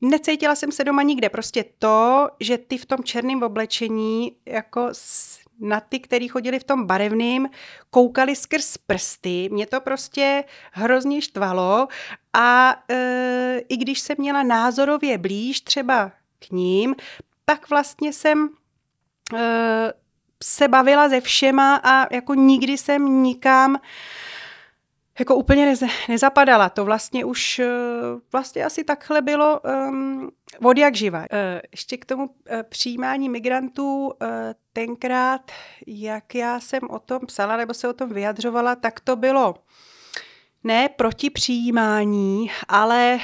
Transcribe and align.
necítila 0.00 0.54
jsem 0.54 0.72
se 0.72 0.84
doma 0.84 1.02
nikde. 1.02 1.28
Prostě 1.28 1.64
to, 1.78 2.28
že 2.40 2.58
ty 2.58 2.78
v 2.78 2.86
tom 2.86 3.04
černém 3.04 3.42
oblečení 3.42 4.36
jako 4.46 4.90
na 5.60 5.80
ty, 5.80 6.00
který 6.00 6.28
chodili 6.28 6.58
v 6.58 6.64
tom 6.64 6.86
barevným, 6.86 7.48
koukali 7.90 8.36
skrz 8.36 8.76
prsty. 8.76 9.48
Mě 9.52 9.66
to 9.66 9.80
prostě 9.80 10.44
hrozně 10.72 11.22
štvalo 11.22 11.88
a 12.32 12.76
e, 12.90 13.60
i 13.68 13.76
když 13.76 14.00
jsem 14.00 14.16
měla 14.18 14.42
názorově 14.42 15.18
blíž 15.18 15.60
třeba 15.60 16.12
k 16.38 16.50
ním, 16.50 16.94
tak 17.44 17.70
vlastně 17.70 18.12
jsem 18.12 18.48
e, 19.34 19.92
se 20.42 20.68
bavila 20.68 21.08
se 21.08 21.20
všema 21.20 21.80
a 21.84 22.14
jako 22.14 22.34
nikdy 22.34 22.78
jsem 22.78 23.22
nikam 23.22 23.76
jako 25.20 25.36
úplně 25.36 25.66
nez, 25.66 25.82
nezapadala. 26.08 26.68
To 26.68 26.84
vlastně 26.84 27.24
už 27.24 27.58
eh, 27.58 27.68
vlastně 28.32 28.64
asi 28.64 28.84
takhle 28.84 29.22
bylo 29.22 29.60
um, 29.60 30.30
od 30.64 30.78
jak 30.78 30.94
živa. 30.94 31.18
Uh, 31.18 31.26
ještě 31.72 31.96
k 31.96 32.04
tomu 32.04 32.22
uh, 32.24 32.32
přijímání 32.68 33.28
migrantů 33.28 34.12
tenkrát, 34.72 35.50
jak 35.86 36.34
já 36.34 36.60
jsem 36.60 36.80
o 36.90 36.98
tom 36.98 37.20
psala 37.26 37.56
nebo 37.56 37.74
se 37.74 37.88
o 37.88 37.92
tom 37.92 38.08
vyjadřovala, 38.08 38.76
tak 38.76 39.00
to 39.00 39.16
bylo 39.16 39.54
ne 40.64 40.88
proti 40.88 41.30
přijímání, 41.30 42.50
ale 42.68 43.18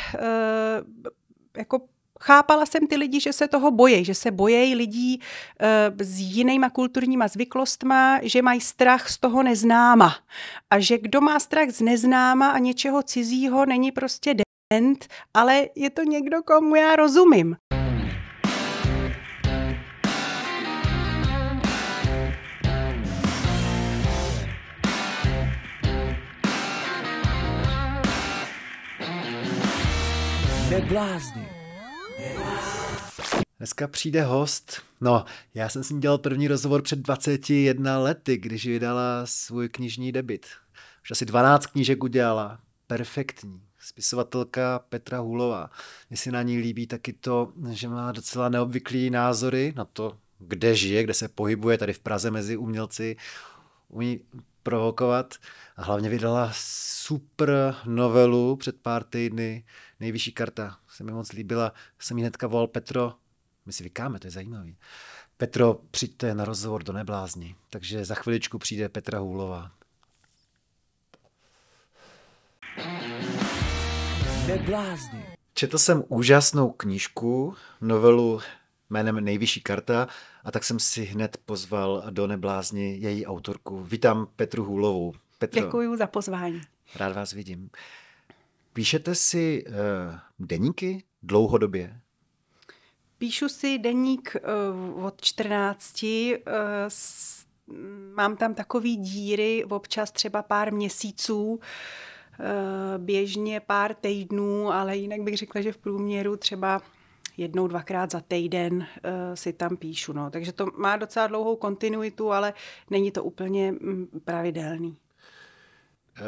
jako 1.57 1.81
Chápala 2.21 2.67
jsem 2.67 2.87
ty 2.87 2.97
lidi, 2.97 3.21
že 3.21 3.33
se 3.33 3.49
toho 3.49 3.71
bojí, 3.71 4.05
že 4.05 4.15
se 4.15 4.31
bojí 4.31 4.75
lidí 4.75 5.21
e, 5.61 6.05
s 6.05 6.21
jinýma 6.21 6.71
kulturníma 6.71 7.29
zvyklostma, 7.29 8.19
že 8.23 8.43
mají 8.43 8.61
strach 8.61 9.09
z 9.09 9.19
toho 9.19 9.43
neznáma. 9.43 10.17
A 10.71 10.79
že 10.79 10.99
kdo 10.99 11.21
má 11.21 11.41
strach 11.41 11.71
z 11.71 11.81
neznáma 11.81 12.51
a 12.51 12.59
něčeho 12.59 13.03
cizího, 13.03 13.67
není 13.67 13.93
prostě 13.93 14.35
dement, 14.35 15.07
ale 15.35 15.69
je 15.75 15.91
to 15.91 16.03
někdo, 16.03 16.43
komu 16.43 16.77
já 16.77 16.97
rozumím. 16.97 17.57
Neblázni. 30.71 31.46
Dneska 33.59 33.89
přijde 33.89 34.23
host. 34.23 34.83
No, 35.01 35.25
já 35.55 35.69
jsem 35.69 35.85
s 35.85 35.91
ní 35.91 36.01
dělal 36.01 36.19
první 36.19 36.49
rozhovor 36.49 36.83
před 36.83 36.99
21 36.99 37.99
lety, 37.99 38.37
když 38.37 38.67
vydala 38.67 39.27
svůj 39.27 39.69
knižní 39.69 40.13
debit. 40.13 40.47
Už 41.03 41.11
asi 41.11 41.25
12 41.25 41.67
knížek 41.67 42.05
udělala. 42.05 42.61
Perfektní. 42.87 43.63
Spisovatelka 43.79 44.79
Petra 44.89 45.19
Hulová. 45.19 45.71
Mně 46.11 46.17
si 46.17 46.31
na 46.31 46.43
ní 46.43 46.59
líbí 46.59 46.87
taky 46.87 47.13
to, 47.13 47.53
že 47.71 47.89
má 47.89 48.13
docela 48.13 48.49
neobvyklý 48.49 49.11
názory 49.11 49.73
na 49.77 49.85
to, 49.85 50.19
kde 50.39 50.75
žije, 50.75 51.03
kde 51.03 51.15
se 51.15 51.29
pohybuje, 51.29 51.79
tady 51.79 51.93
v 51.93 51.99
Praze 52.01 52.31
mezi 52.31 52.57
umělci. 52.57 53.17
Umí 53.89 54.21
provokovat. 54.63 55.35
A 55.77 55.83
hlavně 55.83 56.09
vydala 56.09 56.51
super 56.55 57.77
novelu 57.87 58.57
před 58.57 58.77
pár 58.83 59.05
týdny. 59.05 59.65
Nejvyšší 60.01 60.33
karta 60.33 60.79
se 60.89 61.05
mi 61.05 61.13
moc 61.13 61.33
líbila. 61.33 61.73
Jsem 61.99 62.19
jí 62.19 62.23
hnedka 62.23 62.47
volal 62.47 62.67
Petro, 62.67 63.15
my 63.67 63.73
si 63.73 63.85
vykáme, 63.85 64.19
to 64.19 64.27
je 64.27 64.31
zajímavý. 64.31 64.77
Petro, 65.37 65.81
přijďte 65.91 66.35
na 66.35 66.45
rozhovor 66.45 66.85
do 66.85 66.93
Neblázni. 66.93 67.55
Takže 67.71 68.05
za 68.05 68.15
chviličku 68.15 68.59
přijde 68.59 68.89
Petra 68.89 69.19
Hůlová. 69.19 69.71
Neblázni. 74.47 75.27
Četl 75.55 75.79
jsem 75.79 76.05
úžasnou 76.09 76.71
knížku, 76.71 77.55
novelu 77.81 78.41
jménem 78.91 79.21
Nejvyšší 79.21 79.61
karta 79.61 80.09
a 80.45 80.51
tak 80.51 80.65
jsem 80.65 80.79
si 80.79 81.05
hned 81.05 81.37
pozval 81.45 82.05
do 82.11 82.27
Neblázni 82.27 82.97
její 82.99 83.27
autorku. 83.27 83.85
Vítám 83.85 84.27
Petru 84.37 84.65
Hůlovou. 84.65 85.13
Petro, 85.39 85.61
Děkuji 85.61 85.97
za 85.97 86.07
pozvání. 86.07 86.61
Rád 86.95 87.13
vás 87.13 87.33
vidím. 87.33 87.71
Píšete 88.73 89.15
si 89.15 89.65
uh, 89.67 89.75
deníky 90.39 91.05
dlouhodobě? 91.23 92.01
Píšu 93.19 93.49
si 93.49 93.79
deník 93.79 94.37
uh, 94.95 95.05
od 95.05 95.21
14, 95.21 96.03
uh, 96.03 96.09
s, 96.89 97.47
mám 98.15 98.37
tam 98.37 98.55
takový 98.55 98.97
díry, 98.97 99.65
občas 99.65 100.11
třeba 100.11 100.43
pár 100.43 100.73
měsíců, 100.73 101.43
uh, 101.45 101.59
běžně 102.99 103.61
pár 103.61 103.95
týdnů, 103.95 104.73
ale 104.73 104.97
jinak 104.97 105.21
bych 105.21 105.37
řekla, 105.37 105.61
že 105.61 105.73
v 105.73 105.79
průměru 105.79 106.37
třeba 106.37 106.83
jednou, 107.37 107.67
dvakrát 107.69 108.11
za 108.11 108.21
týden 108.21 108.87
si 109.35 109.53
tam 109.53 109.77
píšu. 109.77 110.13
No. 110.13 110.31
Takže 110.31 110.53
to 110.53 110.67
má 110.77 110.97
docela 110.97 111.27
dlouhou 111.27 111.57
kontinuitu, 111.57 112.33
ale 112.33 112.55
není 112.91 113.11
to 113.11 113.25
úplně 113.25 113.73
mm, 113.73 114.07
pravidelný. 114.25 114.97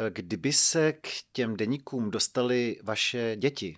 Kdyby 0.09 0.53
se 0.53 0.93
k 0.93 1.07
těm 1.33 1.57
deníkům 1.57 2.11
dostali 2.11 2.79
vaše 2.83 3.35
děti, 3.35 3.77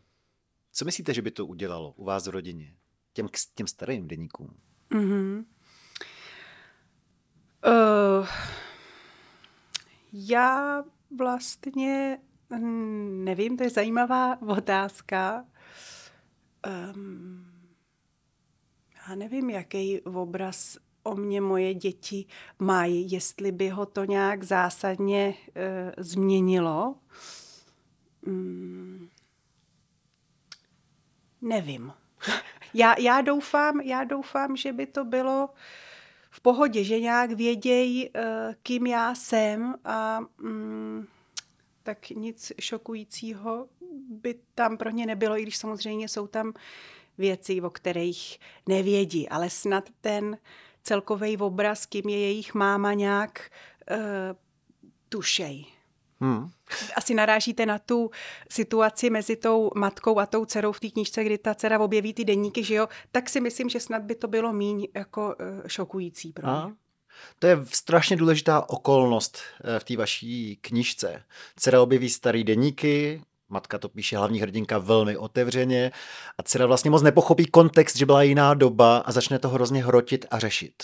co 0.72 0.86
myslíte, 0.86 1.14
že 1.14 1.22
by 1.22 1.32
to 1.32 1.46
udělalo 1.46 1.92
u 1.92 2.04
vás 2.04 2.28
v 2.28 2.30
rodině? 2.30 2.76
Těm, 3.14 3.28
těm 3.56 3.68
starým 3.68 4.08
deníkům? 4.08 4.58
Mm-hmm. 4.92 5.46
Uh, 7.68 8.28
já 10.14 10.84
vlastně 11.18 12.18
nevím, 13.24 13.58
to 13.58 13.64
je 13.64 13.70
zajímavá 13.70 14.42
otázka. 14.42 15.46
Um, 16.96 17.46
já 19.08 19.16
nevím, 19.16 19.50
jaký 19.50 20.02
obraz 20.02 20.78
o 21.04 21.16
mě 21.16 21.42
moje 21.42 21.74
děti 21.74 22.26
mají, 22.60 23.12
jestli 23.12 23.52
by 23.52 23.70
ho 23.70 23.86
to 23.86 24.06
nějak 24.06 24.44
zásadně 24.44 25.34
uh, 25.48 26.04
změnilo. 26.04 26.96
Um, 28.28 29.10
nevím. 31.42 31.94
Já, 32.74 32.96
já, 33.00 33.22
doufám, 33.22 33.82
já 33.82 34.04
doufám, 34.04 34.56
že 34.56 34.74
by 34.74 34.86
to 34.86 35.06
bylo 35.06 35.50
v 36.30 36.42
pohodě, 36.42 36.84
že 36.84 37.00
nějak 37.00 37.32
vědějí, 37.32 38.10
eh, 38.16 38.56
kým 38.64 38.88
já 38.88 39.16
jsem 39.16 39.76
a 39.86 40.20
mm, 40.38 41.08
tak 41.84 42.10
nic 42.10 42.52
šokujícího 42.60 43.68
by 44.10 44.36
tam 44.56 44.78
pro 44.78 44.90
ně 44.90 45.06
nebylo, 45.06 45.38
i 45.38 45.42
když 45.42 45.58
samozřejmě 45.58 46.10
jsou 46.10 46.28
tam 46.28 46.54
věci, 47.18 47.62
o 47.62 47.70
kterých 47.70 48.40
nevědí, 48.68 49.30
ale 49.30 49.50
snad 49.50 49.90
ten 50.02 50.38
celkový 50.84 51.38
obraz, 51.38 51.86
kým 51.86 52.10
je 52.10 52.20
jejich 52.20 52.54
máma 52.54 52.94
nějak 52.94 53.52
uh, 53.92 53.98
tušej. 55.10 55.66
Hmm. 56.22 56.50
Asi 56.96 57.14
narážíte 57.14 57.66
na 57.66 57.80
tu 57.80 58.12
situaci 58.50 59.10
mezi 59.10 59.36
tou 59.36 59.70
matkou 59.76 60.20
a 60.20 60.26
tou 60.26 60.46
dcerou 60.46 60.72
v 60.72 60.80
té 60.80 60.90
knížce, 60.90 61.24
kdy 61.24 61.38
ta 61.38 61.56
dcera 61.56 61.80
objeví 61.80 62.14
ty 62.14 62.26
denníky, 62.26 62.64
že 62.64 62.76
jo, 62.76 62.88
tak 63.12 63.30
si 63.30 63.42
myslím, 63.42 63.70
že 63.70 63.80
snad 63.80 64.02
by 64.02 64.16
to 64.16 64.28
bylo 64.28 64.54
míň 64.54 64.88
jako 64.96 65.36
uh, 65.40 65.68
šokující 65.68 66.34
pro 66.34 66.48
mě. 66.48 66.74
To 67.40 67.48
je 67.48 67.58
strašně 67.74 68.16
důležitá 68.16 68.70
okolnost 68.70 69.38
eh, 69.64 69.80
v 69.80 69.84
té 69.84 69.98
vaší 69.98 70.56
knižce. 70.62 71.24
Dcera 71.56 71.82
objeví 71.82 72.10
starý 72.10 72.44
deníky, 72.44 73.22
matka 73.50 73.78
to 73.78 73.90
píše 73.90 74.18
hlavní 74.18 74.40
hrdinka 74.40 74.78
velmi 74.78 75.18
otevřeně 75.18 75.92
a 76.38 76.44
dcera 76.44 76.66
vlastně 76.66 76.92
moc 76.92 77.02
nepochopí 77.02 77.46
kontext, 77.46 77.96
že 77.96 78.06
byla 78.06 78.24
jiná 78.24 78.54
doba 78.54 78.98
a 78.98 79.12
začne 79.12 79.40
to 79.40 79.50
hrozně 79.50 79.84
hrotit 79.84 80.26
a 80.32 80.40
řešit. 80.40 80.84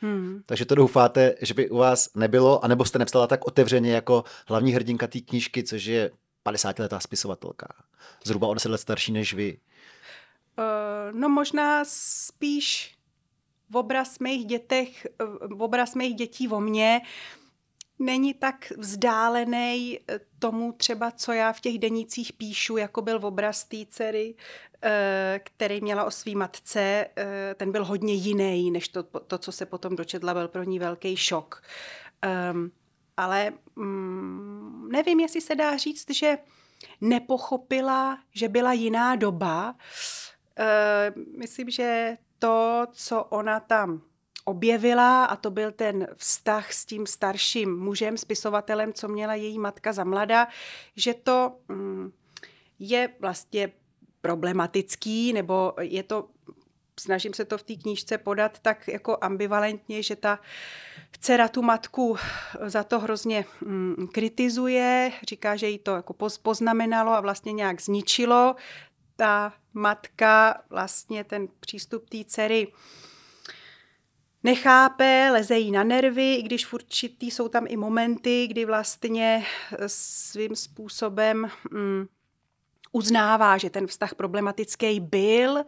Hmm. 0.00 0.42
Takže 0.46 0.64
to 0.64 0.74
doufáte, 0.74 1.34
že 1.42 1.54
by 1.54 1.70
u 1.70 1.76
vás 1.76 2.08
nebylo, 2.14 2.64
anebo 2.64 2.84
jste 2.84 2.98
nepsala 2.98 3.26
tak 3.26 3.46
otevřeně 3.46 3.92
jako 3.92 4.24
hlavní 4.48 4.72
hrdinka 4.72 5.06
té 5.06 5.20
knížky, 5.20 5.62
což 5.62 5.84
je 5.84 6.10
50-letá 6.46 6.98
spisovatelka. 6.98 7.68
Zhruba 8.24 8.48
o 8.48 8.54
10 8.54 8.68
let 8.68 8.78
starší 8.78 9.12
než 9.12 9.34
vy. 9.34 9.58
Uh, 10.58 11.18
no 11.18 11.28
možná 11.28 11.84
spíš 11.84 12.94
v 13.70 13.76
obraz 13.76 14.18
mých 14.18 14.46
dětech, 14.46 15.06
v 15.56 15.62
obraz 15.62 15.94
mých 15.94 16.14
dětí 16.14 16.48
o 16.48 16.60
mně 16.60 17.00
není 17.98 18.34
tak 18.34 18.72
vzdálený 18.78 20.00
tomu 20.38 20.72
třeba, 20.72 21.10
co 21.10 21.32
já 21.32 21.52
v 21.52 21.60
těch 21.60 21.78
denících 21.78 22.32
píšu, 22.32 22.76
jako 22.76 23.02
byl 23.02 23.18
v 23.18 23.24
obraz 23.24 23.64
té 23.64 23.76
dcery, 23.88 24.34
Eh, 24.86 25.40
který 25.42 25.80
měla 25.80 26.04
o 26.04 26.10
svý 26.10 26.34
matce, 26.34 27.06
eh, 27.16 27.54
ten 27.54 27.72
byl 27.72 27.84
hodně 27.84 28.14
jiný, 28.14 28.70
než 28.70 28.88
to, 28.88 29.02
to, 29.02 29.38
co 29.38 29.52
se 29.52 29.66
potom 29.66 29.96
dočetla, 29.96 30.34
byl 30.34 30.48
pro 30.48 30.62
ní 30.62 30.78
velký 30.78 31.16
šok. 31.16 31.62
Um, 32.52 32.70
ale 33.16 33.52
um, 33.74 34.88
nevím, 34.92 35.20
jestli 35.20 35.40
se 35.40 35.54
dá 35.54 35.76
říct, 35.76 36.10
že 36.10 36.38
nepochopila, 37.00 38.18
že 38.34 38.48
byla 38.48 38.72
jiná 38.72 39.16
doba. 39.16 39.74
Uh, 40.58 41.22
myslím, 41.38 41.70
že 41.70 42.16
to, 42.38 42.86
co 42.92 43.24
ona 43.24 43.60
tam 43.60 44.02
objevila, 44.44 45.24
a 45.24 45.36
to 45.36 45.50
byl 45.50 45.72
ten 45.72 46.06
vztah 46.16 46.72
s 46.72 46.84
tím 46.84 47.06
starším 47.06 47.78
mužem, 47.78 48.18
spisovatelem, 48.18 48.92
co 48.92 49.08
měla 49.08 49.34
její 49.34 49.58
matka 49.58 49.92
za 49.92 50.04
mlada, 50.04 50.48
že 50.96 51.14
to 51.14 51.56
um, 51.68 52.12
je 52.78 53.08
vlastně 53.20 53.72
problematický, 54.20 55.32
nebo 55.32 55.72
je 55.80 56.02
to, 56.02 56.28
snažím 57.00 57.34
se 57.34 57.44
to 57.44 57.58
v 57.58 57.62
té 57.62 57.74
knížce 57.74 58.18
podat 58.18 58.58
tak 58.58 58.88
jako 58.88 59.18
ambivalentně, 59.20 60.02
že 60.02 60.16
ta 60.16 60.38
dcera 61.20 61.48
tu 61.48 61.62
matku 61.62 62.16
za 62.66 62.84
to 62.84 63.00
hrozně 63.00 63.44
mm, 63.60 64.08
kritizuje, 64.12 65.12
říká, 65.28 65.56
že 65.56 65.68
jí 65.68 65.78
to 65.78 65.90
jako 65.90 66.14
poznamenalo 66.42 67.12
a 67.12 67.20
vlastně 67.20 67.52
nějak 67.52 67.80
zničilo. 67.80 68.56
Ta 69.16 69.52
matka 69.74 70.62
vlastně 70.70 71.24
ten 71.24 71.48
přístup 71.60 72.10
té 72.10 72.24
dcery 72.24 72.72
nechápe, 74.44 75.28
leze 75.32 75.58
jí 75.58 75.70
na 75.70 75.84
nervy, 75.84 76.34
i 76.34 76.42
když 76.42 76.66
v 76.66 76.74
určitý 76.74 77.30
jsou 77.30 77.48
tam 77.48 77.64
i 77.68 77.76
momenty, 77.76 78.46
kdy 78.46 78.64
vlastně 78.64 79.44
svým 79.86 80.56
způsobem 80.56 81.50
mm, 81.70 82.06
uznává, 82.92 83.58
že 83.58 83.70
ten 83.70 83.86
vztah 83.86 84.14
problematický 84.14 85.00
byl, 85.00 85.64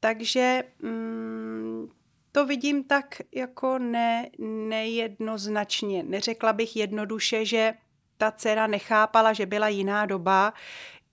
takže 0.00 0.62
mm, 0.82 1.88
to 2.32 2.46
vidím 2.46 2.84
tak 2.84 3.20
jako 3.34 3.78
ne, 3.78 4.30
nejednoznačně. 4.68 6.02
Neřekla 6.02 6.52
bych 6.52 6.76
jednoduše, 6.76 7.44
že 7.44 7.74
ta 8.16 8.30
dcera 8.30 8.66
nechápala, 8.66 9.32
že 9.32 9.46
byla 9.46 9.68
jiná 9.68 10.06
doba, 10.06 10.52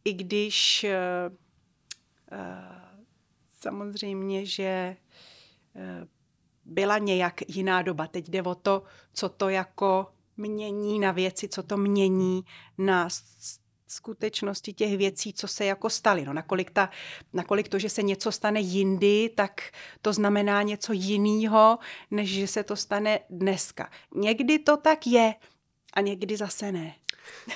i 0.05 0.13
když 0.13 0.85
uh, 1.29 1.35
uh, 2.39 2.39
samozřejmě, 3.59 4.45
že 4.45 4.97
uh, 5.75 6.07
byla 6.67 6.97
nějak 6.97 7.41
jiná 7.47 7.81
doba. 7.81 8.07
Teď 8.07 8.29
jde 8.29 8.43
o 8.43 8.55
to, 8.55 8.83
co 9.13 9.29
to 9.29 9.49
jako 9.49 10.07
mění 10.37 10.99
na 10.99 11.11
věci, 11.11 11.47
co 11.47 11.63
to 11.63 11.77
mění 11.77 12.43
na 12.77 13.09
skutečnosti 13.87 14.73
těch 14.73 14.97
věcí, 14.97 15.33
co 15.33 15.47
se 15.47 15.65
jako 15.65 15.89
staly. 15.89 16.25
No, 16.25 16.33
nakolik, 16.33 16.71
ta, 16.71 16.89
nakolik 17.33 17.69
to, 17.69 17.79
že 17.79 17.89
se 17.89 18.03
něco 18.03 18.31
stane 18.31 18.59
jindy, 18.59 19.29
tak 19.35 19.61
to 20.01 20.13
znamená 20.13 20.61
něco 20.61 20.93
jiného, 20.93 21.79
než 22.11 22.29
že 22.29 22.47
se 22.47 22.63
to 22.63 22.75
stane 22.75 23.19
dneska. 23.29 23.89
Někdy 24.15 24.59
to 24.59 24.77
tak 24.77 25.07
je 25.07 25.35
a 25.93 26.01
někdy 26.01 26.37
zase 26.37 26.71
ne. 26.71 26.95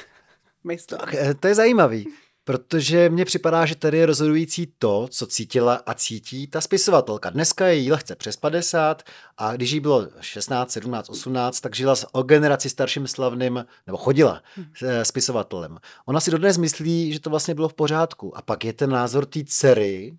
Myslím. 0.64 1.00
Tak, 1.00 1.14
eh, 1.14 1.34
to 1.34 1.48
je 1.48 1.56
zajímavý. 1.56 2.08
Protože 2.44 3.10
mně 3.10 3.26
připadá, 3.26 3.66
že 3.66 3.76
tady 3.76 3.98
je 3.98 4.06
rozhodující 4.06 4.74
to, 4.80 5.08
co 5.08 5.28
cítila 5.28 5.76
a 5.86 5.94
cítí 5.94 6.48
ta 6.48 6.62
spisovatelka. 6.62 7.30
Dneska 7.30 7.68
je 7.68 7.76
jí 7.76 7.92
lehce 7.92 8.16
přes 8.16 8.38
50 8.38 9.04
a 9.38 9.56
když 9.56 9.72
jí 9.72 9.80
bylo 9.80 10.08
16, 10.20 10.72
17, 10.72 11.10
18, 11.10 11.62
tak 11.62 11.76
žila 11.76 11.96
o 12.12 12.24
generaci 12.24 12.70
starším 12.70 13.08
slavným, 13.08 13.66
nebo 13.88 13.98
chodila 13.98 14.42
hmm. 14.56 14.66
spisovatelem. 15.04 15.78
Ona 16.06 16.20
si 16.20 16.32
dodnes 16.32 16.58
myslí, 16.58 17.14
že 17.14 17.20
to 17.20 17.30
vlastně 17.30 17.56
bylo 17.56 17.70
v 17.70 17.74
pořádku. 17.74 18.38
A 18.38 18.42
pak 18.42 18.66
je 18.66 18.74
ten 18.74 18.90
názor 18.90 19.26
té 19.26 19.40
dcery 19.46 20.18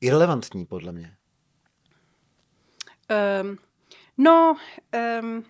irrelevantní, 0.00 0.66
podle 0.66 0.92
mě. 0.92 1.16
Um, 3.42 3.58
no, 4.18 4.56
um, 5.22 5.44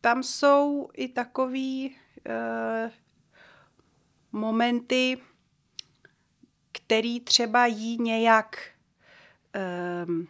tam 0.00 0.22
jsou 0.22 0.88
i 0.94 1.08
takový 1.08 1.96
uh, 2.28 2.90
momenty, 4.32 5.18
který 6.72 7.20
třeba 7.20 7.66
jí 7.66 7.98
nějak 8.02 8.56
um, 10.06 10.28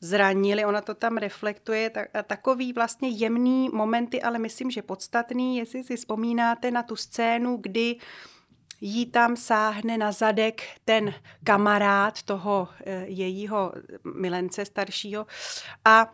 zranili, 0.00 0.64
ona 0.64 0.80
to 0.80 0.94
tam 0.94 1.16
reflektuje, 1.16 1.90
tak, 1.90 2.08
takový 2.26 2.72
vlastně 2.72 3.08
jemný 3.08 3.68
momenty, 3.68 4.22
ale 4.22 4.38
myslím, 4.38 4.70
že 4.70 4.82
podstatný, 4.82 5.56
jestli 5.56 5.84
si 5.84 5.96
vzpomínáte 5.96 6.70
na 6.70 6.82
tu 6.82 6.96
scénu, 6.96 7.56
kdy 7.56 7.96
jí 8.80 9.06
tam 9.06 9.36
sáhne 9.36 9.98
na 9.98 10.12
zadek 10.12 10.62
ten 10.84 11.14
kamarád 11.44 12.22
toho 12.22 12.68
e, 12.84 13.06
jejího 13.06 13.72
milence 14.14 14.64
staršího 14.64 15.26
a 15.84 16.12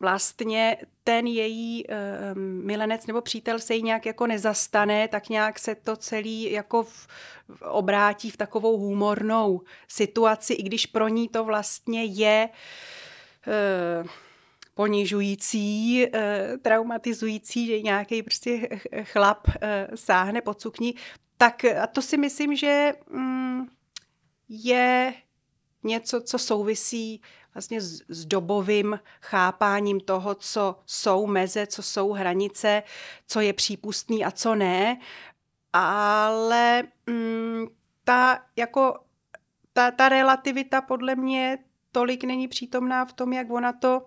vlastně 0.00 0.76
ten 1.04 1.26
její 1.26 1.84
uh, 1.86 1.94
milenec 2.40 3.06
nebo 3.06 3.20
přítel 3.20 3.58
se 3.58 3.74
jí 3.74 3.82
nějak 3.82 4.06
jako 4.06 4.26
nezastane, 4.26 5.08
tak 5.08 5.28
nějak 5.28 5.58
se 5.58 5.74
to 5.74 5.96
celý 5.96 6.52
jako 6.52 6.82
v, 6.82 7.08
v, 7.48 7.62
obrátí 7.62 8.30
v 8.30 8.36
takovou 8.36 8.78
humornou 8.78 9.60
situaci, 9.88 10.54
i 10.54 10.62
když 10.62 10.86
pro 10.86 11.08
ní 11.08 11.28
to 11.28 11.44
vlastně 11.44 12.04
je 12.04 12.48
uh, 13.46 14.08
ponižující, 14.74 16.06
uh, 16.06 16.20
traumatizující, 16.62 17.66
že 17.66 17.82
nějaký 17.82 18.22
prostě 18.22 18.68
chlap 19.02 19.48
uh, 19.48 19.54
sáhne 19.94 20.40
pod 20.40 20.60
sukni, 20.60 20.94
tak 21.36 21.64
a 21.64 21.86
to 21.86 22.02
si 22.02 22.16
myslím, 22.16 22.56
že 22.56 22.92
um, 23.10 23.70
je 24.48 25.14
něco, 25.82 26.20
co 26.20 26.38
souvisí 26.38 27.22
vlastně 27.58 27.80
s, 27.80 28.02
s 28.08 28.24
dobovým 28.24 29.00
chápáním 29.20 30.00
toho, 30.00 30.34
co 30.34 30.78
jsou 30.86 31.26
meze, 31.26 31.66
co 31.66 31.82
jsou 31.82 32.12
hranice, 32.12 32.82
co 33.26 33.40
je 33.40 33.52
přípustný 33.52 34.24
a 34.24 34.30
co 34.30 34.54
ne. 34.54 34.98
Ale 35.72 36.82
mm, 37.06 37.66
ta, 38.04 38.38
jako, 38.56 38.98
ta, 39.72 39.90
ta 39.90 40.08
relativita 40.08 40.80
podle 40.80 41.14
mě 41.14 41.58
tolik 41.92 42.24
není 42.24 42.48
přítomná 42.48 43.04
v 43.04 43.12
tom, 43.12 43.32
jak 43.32 43.50
ona 43.50 43.72
to 43.72 44.06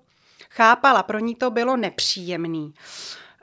chápala. 0.49 1.03
Pro 1.03 1.19
ní 1.19 1.35
to 1.35 1.51
bylo 1.51 1.77
nepříjemný. 1.77 2.73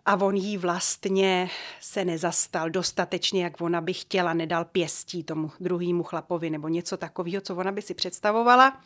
A 0.07 0.17
on 0.17 0.37
jí 0.37 0.59
vlastně 0.59 1.51
se 1.81 2.05
nezastal 2.05 2.71
dostatečně, 2.71 3.45
jak 3.45 3.61
ona 3.61 3.81
by 3.81 3.95
chtěla, 3.95 4.33
nedal 4.33 4.65
pěstí 4.65 5.25
tomu 5.25 5.51
druhému 5.61 6.03
chlapovi 6.03 6.51
nebo 6.51 6.69
něco 6.69 6.97
takového, 6.97 7.41
co 7.41 7.57
ona 7.57 7.73
by 7.73 7.83
si 7.83 7.95
představovala. 7.95 8.81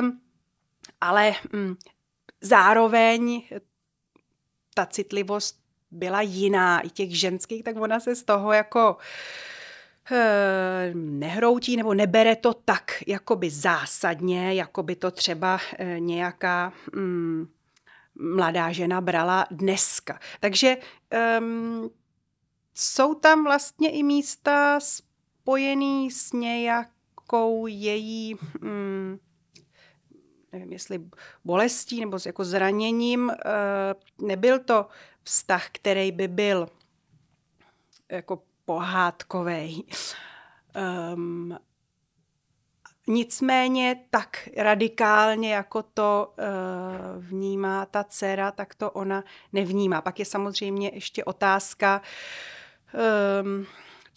Um, 0.00 0.20
ale 1.00 1.34
mm, 1.52 1.76
zároveň 2.40 3.42
ta 4.74 4.86
citlivost 4.86 5.60
byla 5.90 6.20
jiná, 6.20 6.80
i 6.80 6.90
těch 6.90 7.18
ženských, 7.18 7.62
tak 7.62 7.76
ona 7.76 8.00
se 8.00 8.16
z 8.16 8.24
toho 8.24 8.52
jako 8.52 8.96
e, 10.10 10.90
nehroutí 10.94 11.76
nebo 11.76 11.94
nebere 11.94 12.36
to 12.36 12.54
tak 12.54 12.92
jakoby 13.06 13.50
zásadně, 13.50 14.54
jako 14.54 14.82
by 14.82 14.96
to 14.96 15.10
třeba 15.10 15.58
e, 15.78 16.00
nějaká 16.00 16.72
mm, 16.94 17.48
mladá 18.18 18.72
žena 18.72 19.00
brala 19.00 19.46
dneska. 19.50 20.18
Takže 20.40 20.76
um, 21.38 21.90
jsou 22.74 23.14
tam 23.14 23.44
vlastně 23.44 23.90
i 23.90 24.02
místa 24.02 24.80
spojený 24.80 26.10
s 26.10 26.32
nějakou 26.32 27.66
její 27.66 28.36
mm, 28.60 29.18
nevím, 30.58 30.72
jestli 30.72 31.00
bolestí 31.44 32.00
nebo 32.00 32.18
jako 32.26 32.44
zraněním. 32.44 33.30
Eh, 33.30 33.94
nebyl 34.18 34.58
to 34.58 34.86
vztah, 35.22 35.68
který 35.72 36.12
by 36.12 36.28
byl 36.28 36.68
jako 38.08 38.42
pohádkový. 38.64 39.84
Um, 41.14 41.52
ehm, 41.52 41.58
nicméně 43.06 44.04
tak 44.10 44.48
radikálně, 44.56 45.54
jako 45.54 45.82
to 45.82 46.34
uh, 46.38 47.24
vnímá 47.24 47.86
ta 47.86 48.04
dcera, 48.04 48.50
tak 48.50 48.74
to 48.74 48.90
ona 48.90 49.24
nevnímá. 49.52 50.00
Pak 50.00 50.18
je 50.18 50.24
samozřejmě 50.24 50.90
ještě 50.94 51.24
otázka, 51.24 52.02
um, 53.42 53.66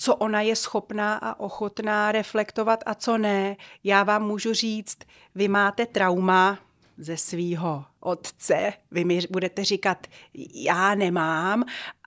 co 0.02 0.16
ona 0.16 0.42
je 0.42 0.56
schopná 0.56 1.16
a 1.16 1.40
ochotná 1.40 2.12
reflektovat 2.12 2.84
a 2.86 2.96
co 2.96 3.18
ne. 3.18 3.56
Já 3.84 4.04
vám 4.04 4.28
můžu 4.28 4.54
říct, 4.54 4.98
vy 5.36 5.48
máte 5.48 5.86
trauma 5.86 6.60
ze 6.98 7.18
svýho 7.18 7.86
otce, 8.00 8.74
vy 8.92 9.06
mi 9.06 9.20
budete 9.30 9.64
říkat, 9.64 10.08
já 10.54 10.96
nemám 10.96 11.64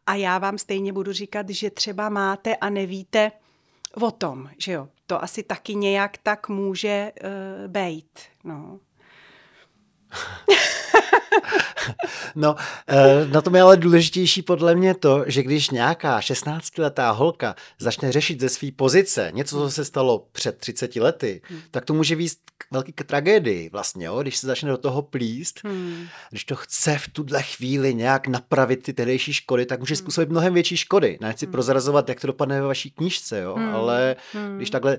a 0.07 0.15
já 0.15 0.39
vám 0.39 0.59
stejně 0.59 0.93
budu 0.93 1.13
říkat, 1.13 1.49
že 1.49 1.71
třeba 1.71 2.09
máte 2.09 2.57
a 2.57 2.71
nevíte 2.71 3.33
o 4.01 4.11
tom, 4.11 4.51
že 4.59 4.73
jo. 4.73 4.89
To 5.07 5.23
asi 5.23 5.43
taky 5.43 5.75
nějak 5.75 6.19
tak 6.19 6.49
může 6.49 7.13
uh, 7.25 7.71
být, 7.73 8.21
no. 8.45 8.81
No, 12.35 12.57
eh, 12.89 13.27
na 13.27 13.41
tom 13.41 13.55
je 13.55 13.63
ale 13.63 13.77
důležitější 13.77 14.43
podle 14.43 14.75
mě 14.75 14.95
to, 14.95 15.25
že 15.27 15.43
když 15.43 15.71
nějaká 15.71 16.21
16-letá 16.21 17.11
holka 17.11 17.55
začne 17.79 18.13
řešit 18.13 18.41
ze 18.41 18.49
své 18.49 18.69
pozice 18.77 19.31
něco, 19.35 19.57
co 19.57 19.71
se 19.71 19.85
stalo 19.85 20.27
před 20.33 20.59
30 20.59 20.97
lety, 20.97 21.43
hmm. 21.45 21.61
tak 21.71 21.85
to 21.85 21.95
může 21.95 22.15
výst 22.15 22.39
k 22.59 22.65
velké 22.71 23.05
tragédii 23.05 23.71
vlastně, 23.73 24.07
jo? 24.07 24.23
když 24.23 24.37
se 24.37 24.47
začne 24.47 24.71
do 24.71 24.79
toho 24.79 25.03
plíst, 25.03 25.61
hmm. 25.65 26.07
když 26.31 26.45
to 26.45 26.57
chce 26.57 26.99
v 26.99 27.09
tuhle 27.09 27.43
chvíli 27.43 27.95
nějak 27.95 28.27
napravit 28.27 28.83
ty 28.83 28.93
tehdejší 28.93 29.33
škody, 29.33 29.67
tak 29.67 29.81
může 29.81 29.95
hmm. 29.95 29.99
způsobit 29.99 30.31
mnohem 30.31 30.55
větší 30.55 30.77
škody. 30.77 31.19
Nechci 31.21 31.47
hmm. 31.47 31.53
prozrazovat, 31.53 32.09
jak 32.09 32.21
to 32.21 32.27
dopadne 32.27 32.61
ve 32.61 32.67
vaší 32.67 32.91
knížce, 32.91 33.41
jo? 33.41 33.55
Hmm. 33.55 33.75
ale 33.75 34.17
hmm. 34.33 34.57
když 34.57 34.71
takhle 34.71 34.99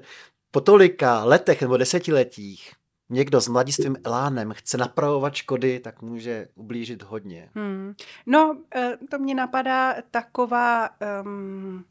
po 0.51 0.61
tolika 0.61 1.23
letech 1.23 1.61
nebo 1.61 1.77
desetiletích 1.77 2.71
někdo 3.09 3.41
s 3.41 3.47
mladistvým 3.47 3.97
elánem 4.03 4.53
chce 4.53 4.77
napravovat 4.77 5.35
škody, 5.35 5.79
tak 5.79 6.01
může 6.01 6.47
ublížit 6.55 7.03
hodně. 7.03 7.49
Hmm. 7.55 7.93
No, 8.25 8.57
eh, 8.75 8.97
to 9.11 9.19
mě 9.19 9.35
napadá 9.35 9.95
taková, 10.11 10.89
um, 11.23 11.85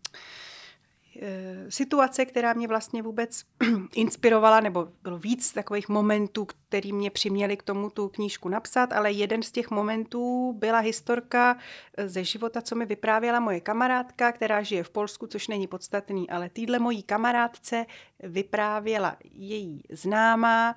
situace, 1.69 2.25
která 2.25 2.53
mě 2.53 2.69
vlastně 2.69 3.03
vůbec 3.03 3.43
inspirovala, 3.95 4.61
nebo 4.61 4.89
bylo 5.03 5.19
víc 5.19 5.53
takových 5.53 5.89
momentů, 5.89 6.45
který 6.45 6.93
mě 6.93 7.11
přiměli 7.11 7.57
k 7.57 7.63
tomu 7.63 7.91
tu 7.91 8.09
knížku 8.09 8.49
napsat, 8.49 8.93
ale 8.93 9.13
jeden 9.13 9.43
z 9.43 9.53
těch 9.53 9.71
momentů 9.71 10.53
byla 10.53 10.79
historka 10.79 11.57
eh, 11.97 12.09
ze 12.09 12.25
života, 12.25 12.63
co 12.63 12.75
mi 12.75 12.87
vyprávěla 12.87 13.41
moje 13.41 13.61
kamarádka, 13.61 14.33
která 14.33 14.63
žije 14.63 14.83
v 14.83 14.91
Polsku, 14.91 15.27
což 15.27 15.49
není 15.49 15.67
podstatný, 15.67 16.31
ale 16.31 16.49
týdle 16.49 16.79
mojí 16.79 17.03
kamarádce 17.03 17.87
vyprávěla 18.23 19.17
její 19.35 19.83
známá, 19.91 20.75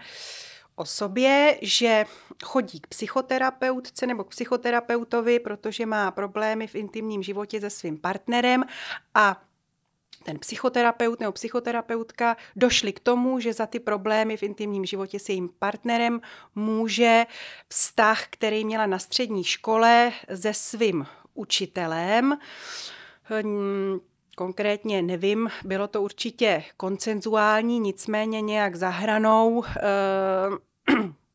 o 0.76 0.86
sobě, 0.86 1.60
že 1.62 2.06
chodí 2.44 2.80
k 2.80 2.88
psychoterapeutce 2.88 4.08
nebo 4.08 4.24
k 4.24 4.30
psychoterapeutovi, 4.30 5.40
protože 5.40 5.86
má 5.86 6.12
problémy 6.12 6.68
v 6.68 6.76
intimním 6.76 7.24
životě 7.24 7.62
se 7.62 7.70
svým 7.70 7.98
partnerem 7.98 8.64
a 9.14 9.42
ten 10.26 10.40
psychoterapeut 10.40 11.20
nebo 11.20 11.32
psychoterapeutka 11.32 12.38
došli 12.56 12.94
k 12.94 13.00
tomu, 13.00 13.40
že 13.40 13.54
za 13.54 13.66
ty 13.66 13.80
problémy 13.80 14.38
v 14.38 14.44
intimním 14.44 14.86
životě 14.86 15.20
s 15.20 15.30
jejím 15.30 15.50
partnerem 15.60 16.22
může 16.56 17.26
vztah, 17.70 18.28
který 18.30 18.66
měla 18.66 18.86
na 18.86 19.00
střední 19.00 19.44
škole 19.44 20.12
se 20.36 20.54
svým 20.54 21.06
učitelem. 21.34 22.38
Hm, 23.44 24.00
konkrétně 24.36 25.02
nevím, 25.02 25.50
bylo 25.64 25.88
to 25.88 26.02
určitě 26.02 26.64
koncenzuální, 26.78 27.80
nicméně 27.80 28.42
nějak 28.42 28.76
za 28.76 28.90
hranou 28.90 29.64
eh, 29.66 29.82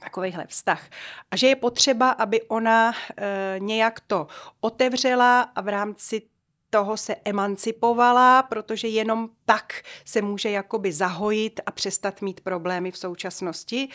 takovýhle 0.00 0.46
vztah. 0.46 0.88
A 1.30 1.36
že 1.36 1.46
je 1.46 1.56
potřeba, 1.56 2.10
aby 2.10 2.42
ona 2.42 2.92
e, 2.92 3.56
nějak 3.58 4.00
to 4.00 4.26
otevřela 4.60 5.40
a 5.40 5.60
v 5.60 5.68
rámci 5.68 6.22
toho 6.70 6.96
se 6.96 7.16
emancipovala, 7.24 8.42
protože 8.42 8.88
jenom 8.88 9.28
tak 9.44 9.82
se 10.04 10.22
může 10.22 10.50
jakoby 10.50 10.92
zahojit 10.92 11.60
a 11.66 11.70
přestat 11.70 12.22
mít 12.22 12.40
problémy 12.40 12.90
v 12.90 12.98
současnosti. 12.98 13.88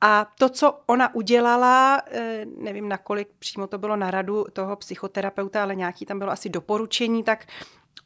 A 0.00 0.26
to, 0.38 0.48
co 0.48 0.80
ona 0.86 1.14
udělala, 1.14 2.02
eh, 2.10 2.44
nevím, 2.58 2.88
nakolik 2.88 3.28
přímo 3.38 3.66
to 3.66 3.78
bylo 3.78 3.96
na 3.96 4.10
radu 4.10 4.44
toho 4.52 4.76
psychoterapeuta, 4.76 5.62
ale 5.62 5.74
nějaký 5.74 6.06
tam 6.06 6.18
bylo 6.18 6.30
asi 6.30 6.48
doporučení, 6.48 7.22
tak 7.22 7.46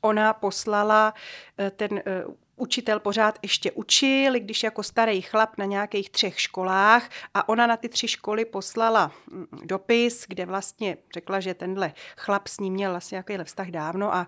ona 0.00 0.32
poslala 0.32 1.14
eh, 1.58 1.70
ten 1.70 2.02
eh, 2.06 2.24
učitel 2.60 3.00
pořád 3.00 3.38
ještě 3.42 3.72
učil, 3.72 4.32
když 4.32 4.62
jako 4.62 4.82
starý 4.82 5.22
chlap 5.22 5.58
na 5.58 5.64
nějakých 5.64 6.10
třech 6.10 6.40
školách 6.40 7.10
a 7.34 7.48
ona 7.48 7.66
na 7.66 7.76
ty 7.76 7.88
tři 7.88 8.08
školy 8.08 8.44
poslala 8.44 9.12
mm, 9.30 9.46
dopis, 9.64 10.24
kde 10.28 10.46
vlastně 10.46 10.96
řekla, 11.14 11.40
že 11.40 11.54
tenhle 11.54 11.92
chlap 12.16 12.48
s 12.48 12.60
ním 12.60 12.74
měl 12.74 12.90
vlastně 12.90 13.16
nějakýhle 13.16 13.44
vztah 13.44 13.68
dávno 13.68 14.14
a 14.14 14.26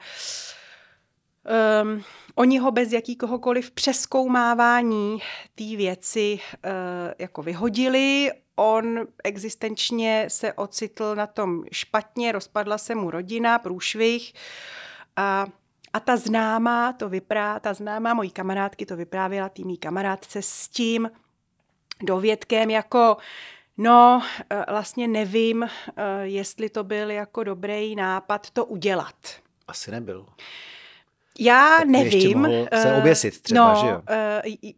Um, 1.82 2.04
oni 2.34 2.58
ho 2.58 2.70
bez 2.70 2.92
jakýkoliv 2.92 3.70
přeskoumávání 3.70 5.18
té 5.54 5.76
věci 5.76 6.38
uh, 6.64 6.70
jako 7.18 7.42
vyhodili. 7.42 8.32
On 8.56 9.06
existenčně 9.24 10.24
se 10.28 10.52
ocitl 10.52 11.14
na 11.14 11.26
tom 11.26 11.64
špatně, 11.72 12.32
rozpadla 12.32 12.78
se 12.78 12.94
mu 12.94 13.10
rodina, 13.10 13.58
průšvih 13.58 14.32
a 15.16 15.46
a 15.92 16.00
ta 16.00 16.16
známá 16.16 16.92
to 16.92 17.08
vyprá, 17.08 17.60
ta 17.60 17.74
známá 17.74 18.14
mojí 18.14 18.30
kamarádky 18.30 18.86
to 18.86 18.96
vyprávěla 18.96 19.48
tý 19.48 19.76
kamarádce 19.76 20.42
s 20.42 20.68
tím 20.68 21.10
dovědkem 22.02 22.70
jako 22.70 23.16
No, 23.82 24.22
eh, 24.50 24.64
vlastně 24.68 25.08
nevím, 25.08 25.62
eh, 25.62 25.70
jestli 26.22 26.70
to 26.70 26.84
byl 26.84 27.10
jako 27.10 27.44
dobrý 27.44 27.96
nápad 27.96 28.50
to 28.50 28.64
udělat. 28.64 29.14
Asi 29.68 29.90
nebyl. 29.90 30.26
Já 31.38 31.76
tak 31.78 31.86
nevím. 31.86 32.48
se 32.74 32.90
eh, 32.90 32.98
oběsit 32.98 33.42
třeba, 33.42 33.74
no, 33.74 33.80
že 33.80 33.86
jo? 33.88 34.02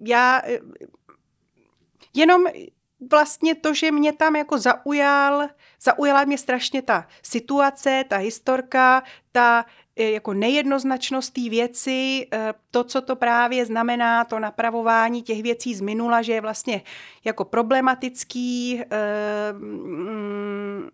Já 0.00 0.42
jenom 2.14 2.44
vlastně 3.10 3.54
to, 3.54 3.74
že 3.74 3.90
mě 3.90 4.12
tam 4.12 4.36
jako 4.36 4.58
zaujal, 4.58 5.48
zaujala 5.80 6.24
mě 6.24 6.38
strašně 6.38 6.82
ta 6.82 7.06
situace, 7.22 8.04
ta 8.08 8.16
historka, 8.16 9.02
ta 9.32 9.60
E, 9.60 9.81
jako 9.96 10.32
nejednoznačnost 10.32 11.34
té 11.34 11.48
věci, 11.48 12.26
e, 12.32 12.54
to, 12.70 12.84
co 12.84 13.00
to 13.00 13.16
právě 13.16 13.66
znamená, 13.66 14.24
to 14.24 14.38
napravování 14.38 15.22
těch 15.22 15.42
věcí 15.42 15.74
z 15.74 15.80
minula, 15.80 16.22
že 16.22 16.32
je 16.32 16.40
vlastně 16.40 16.82
jako 17.24 17.44
problematický, 17.44 18.80
e, 18.80 18.86
mm, 19.52 20.88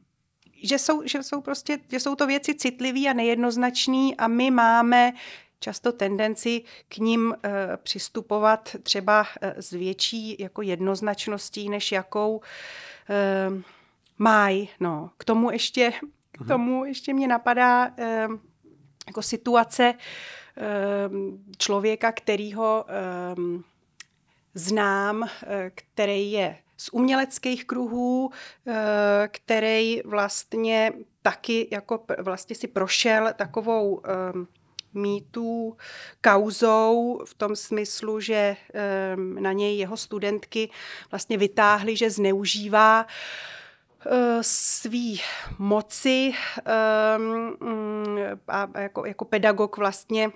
že 0.62 0.78
jsou, 0.78 1.02
že 1.06 1.22
jsou 1.22 1.40
prostě, 1.40 1.78
že 1.90 2.00
jsou 2.00 2.14
to 2.14 2.26
věci 2.26 2.54
citlivé 2.54 3.10
a 3.10 3.12
nejednoznačné 3.12 4.10
a 4.18 4.28
my 4.28 4.50
máme 4.50 5.12
často 5.60 5.92
tendenci 5.92 6.62
k 6.88 6.96
ním 6.98 7.34
přistupovat 7.82 8.76
třeba 8.82 9.26
s 9.40 9.70
větší 9.70 10.36
jako 10.38 10.62
jednoznačností, 10.62 11.68
než 11.68 11.92
jakou 11.92 12.40
mají. 14.18 14.68
No, 14.80 15.10
k 15.16 15.24
tomu 15.24 15.50
ještě, 15.50 15.92
k 16.32 16.40
mhm. 16.40 16.48
tomu 16.48 16.84
ještě 16.84 17.14
mě 17.14 17.28
napadá 17.28 17.90
jako 19.08 19.22
situace 19.22 19.94
ehm, 20.56 21.44
člověka, 21.58 22.12
kterýho 22.12 22.84
ehm, 22.88 23.64
znám, 24.54 25.22
eh, 25.22 25.70
který 25.74 26.32
je 26.32 26.56
z 26.76 26.88
uměleckých 26.92 27.64
kruhů, 27.64 28.30
eh, 28.66 29.28
který 29.28 30.02
vlastně 30.04 30.92
taky 31.22 31.68
jako 31.70 32.04
vlastně 32.18 32.56
si 32.56 32.68
prošel 32.68 33.28
takovou 33.36 34.00
ehm, 34.04 34.46
mýtů 34.94 35.76
kauzou 36.20 37.20
v 37.24 37.34
tom 37.34 37.56
smyslu, 37.56 38.20
že 38.20 38.56
na 39.38 39.52
něj 39.52 39.78
jeho 39.78 39.96
studentky 39.96 40.70
vlastně 41.10 41.38
vytáhly, 41.38 41.96
že 41.96 42.10
zneužívá 42.10 43.06
svý 44.40 45.20
moci 45.58 46.32
ehm, 46.64 47.56
mm, 47.60 48.18
a 48.48 48.80
jako, 48.80 49.06
jako 49.06 49.24
pedagog 49.24 49.76
vlastně 49.76 50.30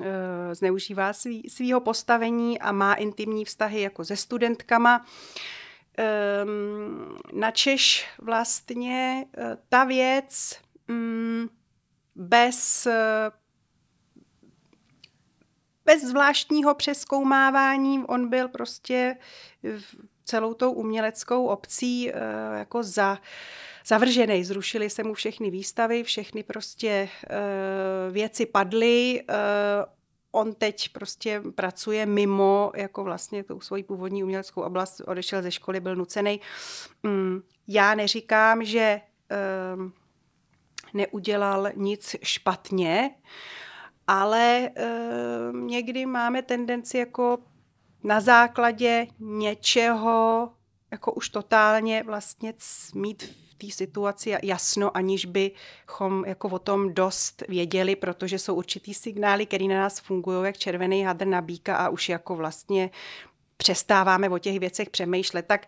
eh, 0.00 0.54
zneužívá 0.54 1.12
svý, 1.12 1.50
svýho 1.50 1.80
postavení 1.80 2.60
a 2.60 2.72
má 2.72 2.94
intimní 2.94 3.44
vztahy 3.44 3.80
jako 3.80 4.04
se 4.04 4.16
studentkama. 4.16 5.06
Ehm, 5.98 7.16
na 7.32 7.50
Češ 7.50 8.08
vlastně 8.18 9.26
eh, 9.38 9.56
ta 9.68 9.84
věc 9.84 10.60
mm, 10.88 11.48
bez 12.14 12.88
bez 15.84 16.04
zvláštního 16.04 16.74
přeskoumávání, 16.74 18.04
on 18.06 18.28
byl 18.28 18.48
prostě 18.48 19.16
celou 20.30 20.54
tou 20.54 20.72
uměleckou 20.72 21.46
obcí 21.46 22.10
eh, 22.10 22.14
jako 22.58 22.82
za, 22.82 23.18
zavržený. 23.86 24.44
Zrušili 24.44 24.90
se 24.90 25.02
mu 25.02 25.14
všechny 25.14 25.50
výstavy, 25.50 26.02
všechny 26.02 26.42
prostě 26.42 27.08
eh, 27.30 28.10
věci 28.10 28.46
padly. 28.46 29.22
Eh, 29.28 29.34
on 30.32 30.54
teď 30.54 30.88
prostě 30.88 31.42
pracuje 31.54 32.06
mimo 32.06 32.72
jako 32.74 33.04
vlastně 33.04 33.44
tou 33.44 33.60
svoji 33.60 33.82
původní 33.82 34.24
uměleckou 34.24 34.62
oblast, 34.62 35.00
odešel 35.06 35.42
ze 35.42 35.50
školy, 35.50 35.80
byl 35.80 35.96
nucený. 35.96 36.40
Mm, 37.02 37.42
já 37.68 37.94
neříkám, 37.94 38.64
že 38.64 39.00
neudělal 40.94 41.68
nic 41.74 42.16
špatně, 42.22 43.10
ale 44.06 44.70
někdy 45.52 46.06
máme 46.06 46.42
tendenci 46.42 46.98
jako 46.98 47.38
na 48.04 48.20
základě 48.20 49.06
něčeho 49.18 50.50
jako 50.90 51.12
už 51.12 51.28
totálně 51.28 52.02
vlastně 52.02 52.54
mít 52.94 53.22
v 53.22 53.54
té 53.54 53.70
situaci 53.70 54.36
jasno, 54.42 54.96
aniž 54.96 55.26
bychom 55.26 56.24
jako 56.24 56.48
o 56.48 56.58
tom 56.58 56.94
dost 56.94 57.42
věděli, 57.48 57.96
protože 57.96 58.38
jsou 58.38 58.54
určitý 58.54 58.94
signály, 58.94 59.46
které 59.46 59.64
na 59.64 59.74
nás 59.74 60.00
fungují 60.00 60.44
jak 60.44 60.58
červený 60.58 61.02
hadr 61.02 61.26
na 61.26 61.40
bíka 61.40 61.76
a 61.76 61.88
už 61.88 62.08
jako 62.08 62.36
vlastně 62.36 62.90
přestáváme 63.56 64.28
o 64.28 64.38
těch 64.38 64.60
věcech 64.60 64.90
přemýšlet. 64.90 65.46
Tak, 65.46 65.66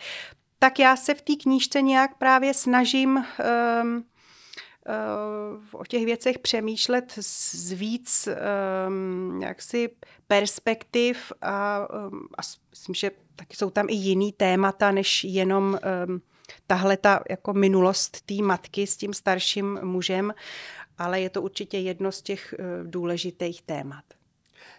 tak 0.59 0.79
já 0.79 0.97
se 0.97 1.15
v 1.15 1.23
té 1.23 1.33
knížce 1.37 1.83
nějak 1.83 2.19
právě 2.19 2.55
snažím 2.55 3.25
um, 3.83 4.05
o 5.73 5.85
těch 5.85 6.05
věcech 6.05 6.39
přemýšlet 6.39 7.13
z 7.21 7.73
víc 7.73 8.29
um, 8.29 9.43
jaksi 9.43 9.91
perspektiv 10.27 11.33
a, 11.43 11.79
um, 11.79 12.29
a 12.39 12.43
myslím, 12.71 12.95
že 12.95 13.11
taky 13.37 13.57
jsou 13.57 13.71
tam 13.71 13.87
i 13.89 13.95
jiný 13.95 14.33
témata, 14.33 14.91
než 14.91 15.25
jenom 15.25 15.79
um, 16.07 16.23
tahle 16.67 16.97
ta 16.97 17.23
jako 17.31 17.53
minulost 17.53 18.21
té 18.27 18.35
matky 18.35 18.87
s 18.87 18.97
tím 18.97 19.15
starším 19.15 19.81
mužem, 19.83 20.35
ale 20.99 21.21
je 21.21 21.31
to 21.31 21.43
určitě 21.43 21.79
jedno 21.79 22.13
z 22.13 22.23
těch 22.23 22.55
uh, 22.59 22.91
důležitých 22.91 23.63
témat. 23.63 24.05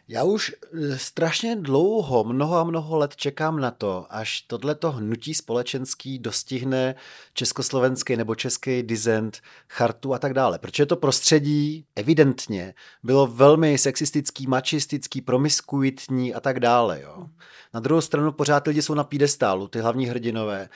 Já 0.07 0.23
už 0.23 0.51
eh, 0.51 0.97
strašně 0.97 1.55
dlouho, 1.55 2.23
mnoho 2.23 2.57
a 2.57 2.63
mnoho 2.63 2.97
let 2.97 3.15
čekám 3.15 3.59
na 3.59 3.71
to, 3.71 4.05
až 4.09 4.41
tohleto 4.41 4.91
hnutí 4.91 5.33
společenský 5.33 6.19
dostihne 6.19 6.95
československý 7.33 8.15
nebo 8.15 8.35
český 8.35 8.83
dizent, 8.83 9.41
chartu 9.69 10.13
a 10.13 10.19
tak 10.19 10.33
dále. 10.33 10.59
Protože 10.59 10.85
to 10.85 10.95
prostředí 10.95 11.85
evidentně 11.95 12.73
bylo 13.03 13.27
velmi 13.27 13.77
sexistický, 13.77 14.47
mačistický, 14.47 15.21
promiskuitní 15.21 16.33
a 16.33 16.39
tak 16.39 16.59
dále. 16.59 17.01
Jo. 17.01 17.29
Na 17.73 17.79
druhou 17.79 18.01
stranu 18.01 18.31
pořád 18.31 18.67
lidi 18.67 18.81
jsou 18.81 18.93
na 18.93 19.03
pídestálu, 19.03 19.67
ty 19.67 19.79
hlavní 19.79 20.05
hrdinové, 20.05 20.69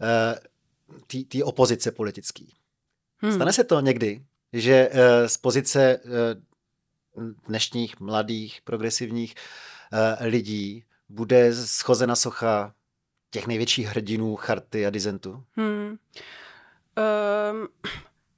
eh, 0.00 1.24
ty 1.28 1.42
opozice 1.42 1.92
politický. 1.92 2.54
Hmm. 3.16 3.32
Stane 3.32 3.52
se 3.52 3.64
to 3.64 3.80
někdy, 3.80 4.24
že 4.52 4.88
eh, 4.92 5.28
z 5.28 5.36
pozice 5.36 6.00
dnešních 7.48 8.00
mladých, 8.00 8.60
progresivních 8.64 9.34
uh, 9.92 10.26
lidí 10.26 10.84
bude 11.08 11.54
schozena 11.54 12.16
socha 12.16 12.74
těch 13.30 13.46
největších 13.46 13.86
hrdinů 13.86 14.36
Charty 14.36 14.86
a 14.86 14.90
Dizentu? 14.90 15.44
Hmm. 15.56 15.86
Um, 15.86 17.68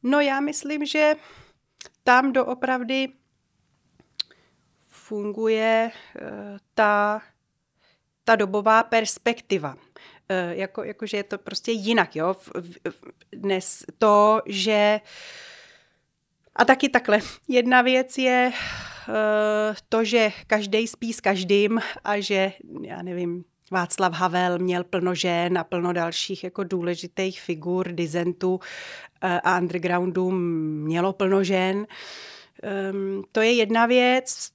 no 0.03 0.21
já 0.21 0.41
myslím, 0.41 0.87
že 0.87 1.15
tam 2.05 2.33
doopravdy 2.33 3.09
funguje 4.89 5.91
uh, 5.91 6.29
ta, 6.75 7.23
ta 8.25 8.37
dobová 8.37 8.83
perspektiva. 8.83 9.75
Uh, 9.75 10.51
jako, 10.51 10.85
jakože 10.85 11.17
je 11.17 11.25
to 11.25 11.39
prostě 11.39 11.73
jinak, 11.73 12.17
jo. 12.17 12.35
V, 12.35 12.51
v, 12.91 13.03
dnes 13.33 13.85
to, 13.99 14.43
že 14.47 15.01
uh, 15.03 15.09
a 16.57 16.65
taky 16.65 16.89
takhle. 16.89 17.19
Jedna 17.49 17.83
věc 17.83 18.19
je 18.19 18.53
uh, 19.09 19.15
to, 19.89 20.05
že 20.05 20.33
každý 20.47 20.87
spí 20.87 21.13
s 21.13 21.21
každým 21.21 21.81
a 22.05 22.21
že, 22.21 22.53
já 22.83 23.03
nevím, 23.03 23.45
Václav 23.71 24.13
Havel 24.13 24.59
měl 24.59 24.85
plno 24.85 25.15
žen 25.15 25.59
a 25.59 25.65
plno 25.65 25.93
dalších 25.93 26.45
jako 26.45 26.65
důležitých 26.65 27.41
figur, 27.41 27.89
dizentů 27.93 28.55
uh, 28.55 28.61
a 29.45 29.59
undergroundu 29.59 30.31
mělo 30.31 31.13
plno 31.13 31.45
žen. 31.45 31.87
Um, 32.93 33.25
to 33.33 33.41
je 33.41 33.53
jedna 33.53 33.87
věc, 33.87 34.49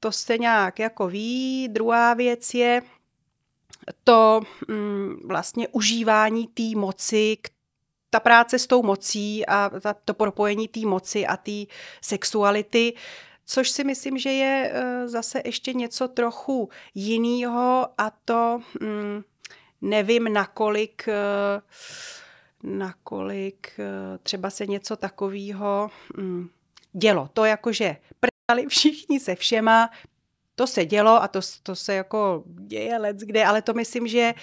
to 0.00 0.12
se 0.12 0.38
nějak 0.38 0.78
jako 0.78 1.08
ví. 1.08 1.68
Druhá 1.68 2.14
věc 2.14 2.54
je 2.54 2.82
to 4.04 4.40
um, 4.68 5.20
vlastně 5.24 5.68
užívání 5.68 6.46
té 6.46 6.76
moci, 6.76 7.36
ta 8.10 8.20
práce 8.20 8.58
s 8.58 8.66
tou 8.66 8.82
mocí 8.82 9.46
a 9.46 9.70
ta, 9.80 9.94
to 9.94 10.14
propojení 10.14 10.68
té 10.68 10.80
moci 10.80 11.26
a 11.26 11.36
té 11.36 11.64
sexuality, 12.02 12.94
což 13.46 13.70
si 13.70 13.84
myslím, 13.84 14.18
že 14.18 14.30
je 14.30 14.72
uh, 14.72 15.08
zase 15.08 15.42
ještě 15.44 15.72
něco 15.72 16.08
trochu 16.08 16.68
jiného 16.94 17.88
a 17.98 18.12
to 18.24 18.60
um, 18.80 19.24
nevím, 19.82 20.32
nakolik, 20.32 21.08
uh, 21.08 22.72
nakolik 22.78 23.72
uh, 23.78 24.18
třeba 24.22 24.50
se 24.50 24.66
něco 24.66 24.96
takového 24.96 25.90
um, 26.18 26.50
dělo. 26.92 27.28
To 27.32 27.44
jakože 27.44 27.96
prdali 28.20 28.66
všichni 28.68 29.20
se 29.20 29.34
všema, 29.34 29.90
to 30.54 30.66
se 30.66 30.84
dělo 30.84 31.22
a 31.22 31.28
to, 31.28 31.40
to 31.62 31.76
se 31.76 31.94
jako 31.94 32.44
děje 32.46 32.98
let 32.98 33.16
kde, 33.16 33.44
ale 33.44 33.62
to 33.62 33.74
myslím, 33.74 34.08
že 34.08 34.34
uh, 34.34 34.40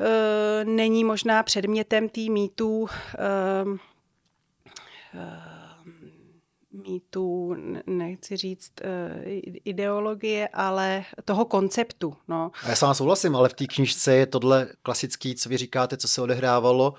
Eh, 0.00 0.64
není 0.64 1.04
možná 1.04 1.42
předmětem 1.42 2.08
té 2.08 2.20
mýtů 2.20 2.88
eh, 3.18 3.64
eh, 5.14 5.52
mýtů, 6.72 7.56
nechci 7.86 8.36
říct 8.36 8.72
ideologie, 9.64 10.48
ale 10.48 11.04
toho 11.24 11.44
konceptu. 11.44 12.16
No. 12.28 12.50
A 12.64 12.68
já 12.68 12.76
s 12.76 12.82
vámi 12.82 12.94
souhlasím, 12.94 13.36
ale 13.36 13.48
v 13.48 13.54
té 13.54 13.66
knižce 13.66 14.14
je 14.14 14.26
tohle 14.26 14.68
klasický, 14.82 15.34
co 15.34 15.48
vy 15.48 15.56
říkáte, 15.56 15.96
co 15.96 16.08
se 16.08 16.22
odehrávalo, 16.22 16.94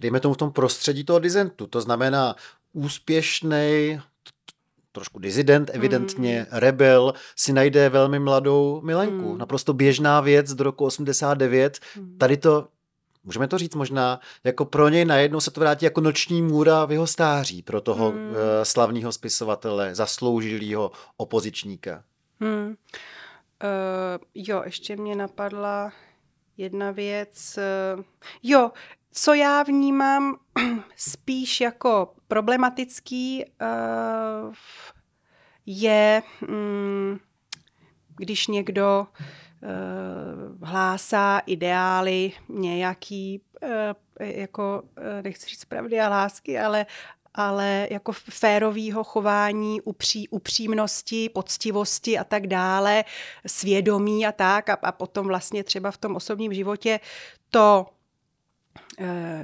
dejme 0.00 0.20
tomu 0.20 0.34
v 0.34 0.36
tom 0.36 0.52
prostředí 0.52 1.04
toho 1.04 1.18
dizentu. 1.18 1.66
To 1.66 1.80
znamená 1.80 2.36
úspěšný 2.72 4.00
trošku 4.92 5.18
dizident, 5.18 5.70
evidentně 5.72 6.46
mm. 6.50 6.58
rebel, 6.58 7.12
si 7.36 7.52
najde 7.52 7.88
velmi 7.88 8.18
mladou 8.18 8.80
milenku. 8.84 9.32
Mm. 9.32 9.38
Naprosto 9.38 9.72
běžná 9.72 10.20
věc 10.20 10.54
do 10.54 10.64
roku 10.64 10.84
89. 10.84 11.78
Mm. 11.96 12.18
Tady 12.18 12.36
to 12.36 12.68
Můžeme 13.24 13.48
to 13.48 13.58
říct 13.58 13.74
možná, 13.74 14.20
jako 14.44 14.64
pro 14.64 14.88
něj 14.88 15.04
najednou 15.04 15.40
se 15.40 15.50
to 15.50 15.60
vrátí 15.60 15.84
jako 15.84 16.00
noční 16.00 16.42
můra 16.42 16.84
v 16.84 16.92
jeho 16.92 17.06
stáří 17.06 17.62
pro 17.62 17.80
toho 17.80 18.12
mm. 18.12 18.18
uh, 18.18 18.34
slavného 18.62 19.12
spisovatele, 19.12 19.94
zasloužilého 19.94 20.90
opozičníka. 21.16 22.04
Mm. 22.40 22.66
Uh, 22.66 22.74
jo, 24.34 24.62
ještě 24.64 24.96
mě 24.96 25.16
napadla 25.16 25.92
jedna 26.56 26.90
věc. 26.90 27.58
Uh, 27.96 28.04
jo, 28.42 28.70
co 29.12 29.34
já 29.34 29.62
vnímám 29.62 30.36
spíš 30.96 31.60
jako 31.60 32.14
problematický, 32.28 33.44
uh, 33.44 34.54
je, 35.66 36.22
um, 36.48 37.20
když 38.16 38.46
někdo 38.46 39.06
uh, 39.62 40.68
hlásá 40.68 41.38
ideály 41.46 42.32
nějaký, 42.48 43.40
uh, 43.62 43.68
jako, 44.20 44.82
nechci 45.22 45.46
říct 45.46 45.64
pravdy 45.64 46.00
a 46.00 46.08
lásky, 46.08 46.58
ale 46.58 46.86
ale 47.34 47.88
jako 47.90 48.12
férovýho 48.12 49.04
chování, 49.04 49.80
upří, 49.80 50.28
upřímnosti, 50.28 51.28
poctivosti 51.28 52.18
a 52.18 52.24
tak 52.24 52.46
dále, 52.46 53.04
svědomí 53.46 54.26
a 54.26 54.32
tak 54.32 54.68
a, 54.68 54.78
a 54.82 54.92
potom 54.92 55.26
vlastně 55.26 55.64
třeba 55.64 55.90
v 55.90 55.96
tom 55.96 56.16
osobním 56.16 56.54
životě 56.54 57.00
to 57.50 57.86
Eh, 57.86 57.97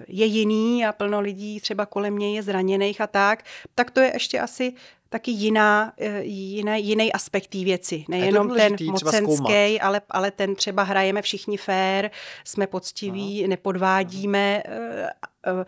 je 0.09 0.27
jiný 0.27 0.87
a 0.87 0.93
plno 0.93 1.21
lidí 1.21 1.61
třeba 1.61 1.87
kolem 1.87 2.19
něj 2.19 2.35
je 2.35 2.43
zraněných 2.43 3.01
a 3.01 3.07
tak, 3.07 3.45
tak 3.75 3.91
to 3.91 4.01
je 4.01 4.11
ještě 4.15 4.41
asi 4.41 4.75
taky 5.15 5.31
jiná, 5.31 5.93
eh, 5.99 6.23
jiné, 6.25 6.81
jiný 6.81 7.13
aspekt 7.13 7.47
té 7.47 7.59
věci. 7.59 8.05
Nejenom 8.09 8.55
ten 8.55 8.77
mocenský, 8.91 9.81
ale, 9.81 10.01
ale 10.11 10.31
ten 10.31 10.55
třeba 10.55 10.83
hrajeme 10.83 11.23
všichni 11.23 11.57
fair, 11.57 12.11
jsme 12.45 12.67
poctiví, 12.67 13.41
Aha. 13.41 13.49
nepodvádíme. 13.49 14.63
Aha. 15.43 15.65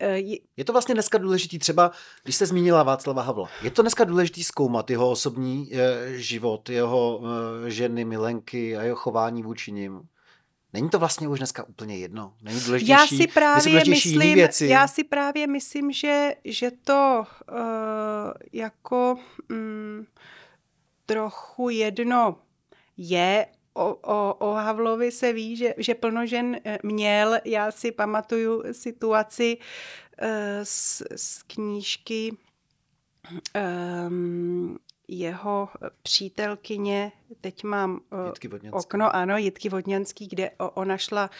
Eh, 0.00 0.18
je 0.56 0.64
to 0.64 0.72
vlastně 0.72 0.94
dneska 0.94 1.18
důležitý, 1.18 1.58
třeba 1.58 1.90
když 2.22 2.36
jste 2.36 2.46
zmínila 2.46 2.82
Václava 2.82 3.22
Havla, 3.22 3.48
je 3.62 3.70
to 3.70 3.82
dneska 3.82 4.04
důležitý 4.04 4.44
zkoumat 4.44 4.90
jeho 4.90 5.10
osobní 5.10 5.70
život, 6.14 6.68
jeho 6.70 7.20
ženy, 7.66 8.04
milenky 8.04 8.76
a 8.76 8.82
jeho 8.82 8.96
chování 8.96 9.42
vůči 9.42 9.72
nim? 9.72 10.00
Není 10.72 10.90
to 10.90 10.98
vlastně 10.98 11.28
už 11.28 11.38
dneska 11.38 11.64
úplně 11.64 11.96
jedno? 11.96 12.34
Není 12.42 12.60
důležitější, 12.60 12.90
já 12.90 13.06
si 13.06 13.26
právě 13.26 13.84
myslím, 13.88 14.34
věci? 14.34 14.66
Já 14.66 14.88
si 14.88 15.04
právě 15.04 15.46
myslím, 15.46 15.92
že, 15.92 16.34
že 16.44 16.70
to 16.70 17.26
uh, 17.52 17.56
jako 18.52 19.16
um, 19.50 20.06
trochu 21.06 21.68
jedno 21.68 22.36
je. 22.96 23.46
O, 23.74 23.94
o, 23.94 24.34
o 24.34 24.52
Havlovi 24.52 25.12
se 25.12 25.32
ví, 25.32 25.56
že, 25.56 25.74
že 25.78 25.94
plno 25.94 26.26
žen 26.26 26.56
eh, 26.64 26.78
měl. 26.82 27.38
Já 27.44 27.70
si 27.70 27.92
pamatuju 27.92 28.62
situaci 28.72 29.58
uh, 30.22 30.28
z, 30.62 31.02
z 31.16 31.42
knížky 31.42 32.36
um, 34.08 34.78
jeho 35.08 35.68
přítelkyně, 36.02 37.12
teď 37.40 37.64
mám 37.64 38.00
uh, 38.70 38.78
okno, 38.78 39.16
ano, 39.16 39.36
Jitky 39.36 39.68
Vodňanský, 39.68 40.28
kde 40.28 40.50
ona 40.58 40.96
šla 40.96 41.30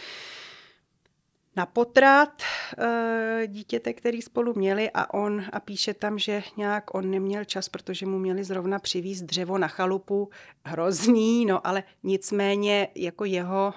na 1.57 1.66
potrat 1.66 2.42
uh, 2.78 3.46
dítěte, 3.46 3.92
který 3.92 4.22
spolu 4.22 4.54
měli 4.54 4.90
a 4.94 5.14
on 5.14 5.44
a 5.52 5.61
píše 5.61 5.94
tam, 5.94 6.18
že 6.18 6.42
nějak 6.57 6.94
on 6.94 7.11
neměl 7.11 7.44
čas, 7.44 7.68
protože 7.68 8.07
mu 8.07 8.18
měli 8.18 8.44
zrovna 8.44 8.78
přivízt 8.78 9.24
dřevo 9.24 9.59
na 9.59 9.68
chalupu, 9.68 10.31
hrozný, 10.64 11.46
no 11.46 11.66
ale 11.66 11.83
nicméně 12.02 12.88
jako 12.94 13.24
jeho 13.24 13.74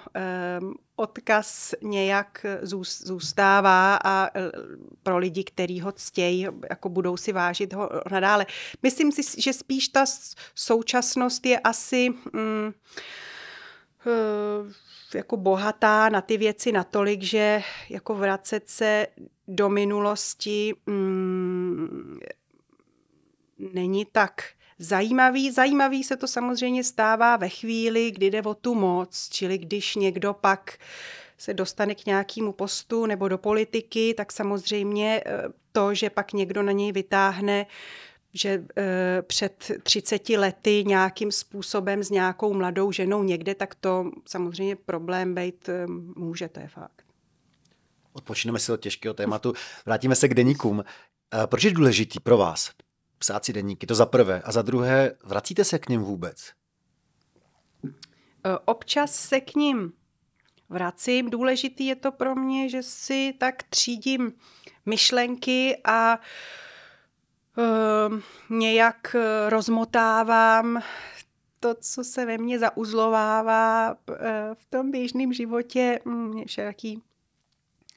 odkaz 1.02 1.74
nějak 1.82 2.46
zůstává 3.02 3.96
a 4.04 4.26
e, 4.26 4.30
pro 5.02 5.18
lidi, 5.18 5.44
kteří 5.44 5.80
ho 5.80 5.92
ctějí, 5.92 6.46
jako 6.70 6.88
budou 6.88 7.16
si 7.16 7.32
vážit 7.32 7.72
ho 7.72 7.90
nadále. 8.10 8.46
Myslím 8.82 9.12
si, 9.12 9.40
že 9.42 9.52
spíš 9.52 9.88
ta 9.88 10.04
současnost 10.54 11.46
je 11.46 11.58
asi 11.58 12.10
mm, 12.32 12.72
e, 14.06 15.18
jako 15.18 15.36
bohatá 15.36 16.08
na 16.08 16.20
ty 16.20 16.36
věci 16.36 16.72
natolik, 16.72 17.22
že 17.22 17.62
jako 17.88 18.14
vracet 18.14 18.68
se 18.70 19.06
do 19.48 19.68
minulosti 19.68 20.74
mm, 20.86 22.20
není 23.58 24.04
tak 24.12 24.42
zajímavý. 24.82 25.50
Zajímavý 25.50 26.04
se 26.04 26.16
to 26.16 26.26
samozřejmě 26.26 26.84
stává 26.84 27.36
ve 27.36 27.48
chvíli, 27.48 28.10
kdy 28.10 28.30
jde 28.30 28.42
o 28.42 28.54
tu 28.54 28.74
moc, 28.74 29.28
čili 29.28 29.58
když 29.58 29.96
někdo 29.96 30.32
pak 30.32 30.78
se 31.38 31.54
dostane 31.54 31.94
k 31.94 32.06
nějakému 32.06 32.52
postu 32.52 33.06
nebo 33.06 33.28
do 33.28 33.38
politiky, 33.38 34.14
tak 34.16 34.32
samozřejmě 34.32 35.22
eh, 35.26 35.42
to, 35.72 35.94
že 35.94 36.10
pak 36.10 36.32
někdo 36.32 36.62
na 36.62 36.72
něj 36.72 36.92
vytáhne 36.92 37.66
že 38.34 38.64
e, 38.76 39.22
před 39.22 39.70
30 39.82 40.28
lety 40.28 40.84
nějakým 40.86 41.32
způsobem 41.32 42.02
s 42.02 42.10
nějakou 42.10 42.54
mladou 42.54 42.92
ženou 42.92 43.22
někde, 43.22 43.54
tak 43.54 43.74
to 43.74 44.10
samozřejmě 44.26 44.76
problém 44.76 45.34
být 45.34 45.68
e, 45.68 45.86
může, 46.16 46.48
to 46.48 46.60
je 46.60 46.68
fakt. 46.68 47.02
Odpočineme 48.12 48.58
si 48.58 48.72
od 48.72 48.80
těžkého 48.80 49.14
tématu, 49.14 49.52
vrátíme 49.86 50.16
se 50.16 50.28
k 50.28 50.34
deníkům. 50.34 50.84
E, 51.42 51.46
proč 51.46 51.64
je 51.64 51.70
důležitý 51.70 52.20
pro 52.20 52.36
vás 52.36 52.70
psát 53.22 53.44
si 53.44 53.52
deníky, 53.52 53.86
to 53.86 53.94
za 53.94 54.06
prvé. 54.06 54.42
A 54.44 54.52
za 54.52 54.62
druhé, 54.62 55.16
vracíte 55.24 55.64
se 55.64 55.78
k 55.78 55.88
ním 55.88 56.02
vůbec? 56.02 56.52
E, 57.86 58.58
občas 58.64 59.14
se 59.14 59.40
k 59.40 59.54
ním 59.54 59.92
vracím. 60.68 61.30
Důležitý 61.30 61.86
je 61.86 61.96
to 61.96 62.12
pro 62.12 62.34
mě, 62.34 62.68
že 62.68 62.82
si 62.82 63.34
tak 63.38 63.62
třídím 63.62 64.32
myšlenky 64.86 65.80
a 65.84 66.18
uh, 67.56 68.20
nějak 68.58 69.16
rozmotávám 69.48 70.82
to, 71.60 71.74
co 71.74 72.04
se 72.04 72.26
ve 72.26 72.38
mně 72.38 72.58
zauzlovává 72.58 73.92
uh, 73.92 74.16
v 74.54 74.64
tom 74.70 74.90
běžném 74.90 75.32
životě, 75.32 76.00
všelaký 76.46 77.02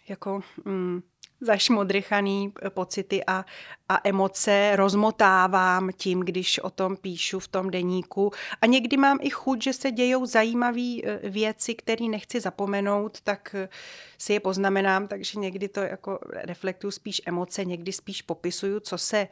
jako 0.08 0.42
mm, 0.66 1.02
zašmodrychaný 1.46 2.54
eh, 2.62 2.70
pocity 2.70 3.24
a, 3.28 3.46
a 3.90 4.00
emoce 4.04 4.76
rozmotávám 4.76 5.90
tím, 5.98 6.20
když 6.20 6.60
o 6.60 6.70
tom 6.70 6.98
píšu 6.98 7.40
v 7.40 7.48
tom 7.48 7.72
deníku. 7.72 8.32
A 8.62 8.66
někdy 8.66 8.98
mám 8.98 9.18
i 9.22 9.30
chuť, 9.30 9.64
že 9.64 9.74
se 9.74 9.92
dějou 9.92 10.26
zajímavé 10.26 10.98
eh, 11.04 11.30
věci, 11.30 11.76
které 11.76 12.06
nechci 12.06 12.40
zapomenout, 12.40 13.22
tak 13.22 13.56
eh, 13.56 13.70
si 14.18 14.34
je 14.34 14.40
poznamenám, 14.40 15.08
takže 15.08 15.40
někdy 15.40 15.68
to 15.68 15.80
jako 15.80 16.20
reflektuju 16.32 16.92
spíš 16.92 17.22
emoce, 17.26 17.66
někdy 17.66 17.92
spíš 17.92 18.22
popisuju, 18.22 18.80
co 18.80 18.98
se 18.98 19.28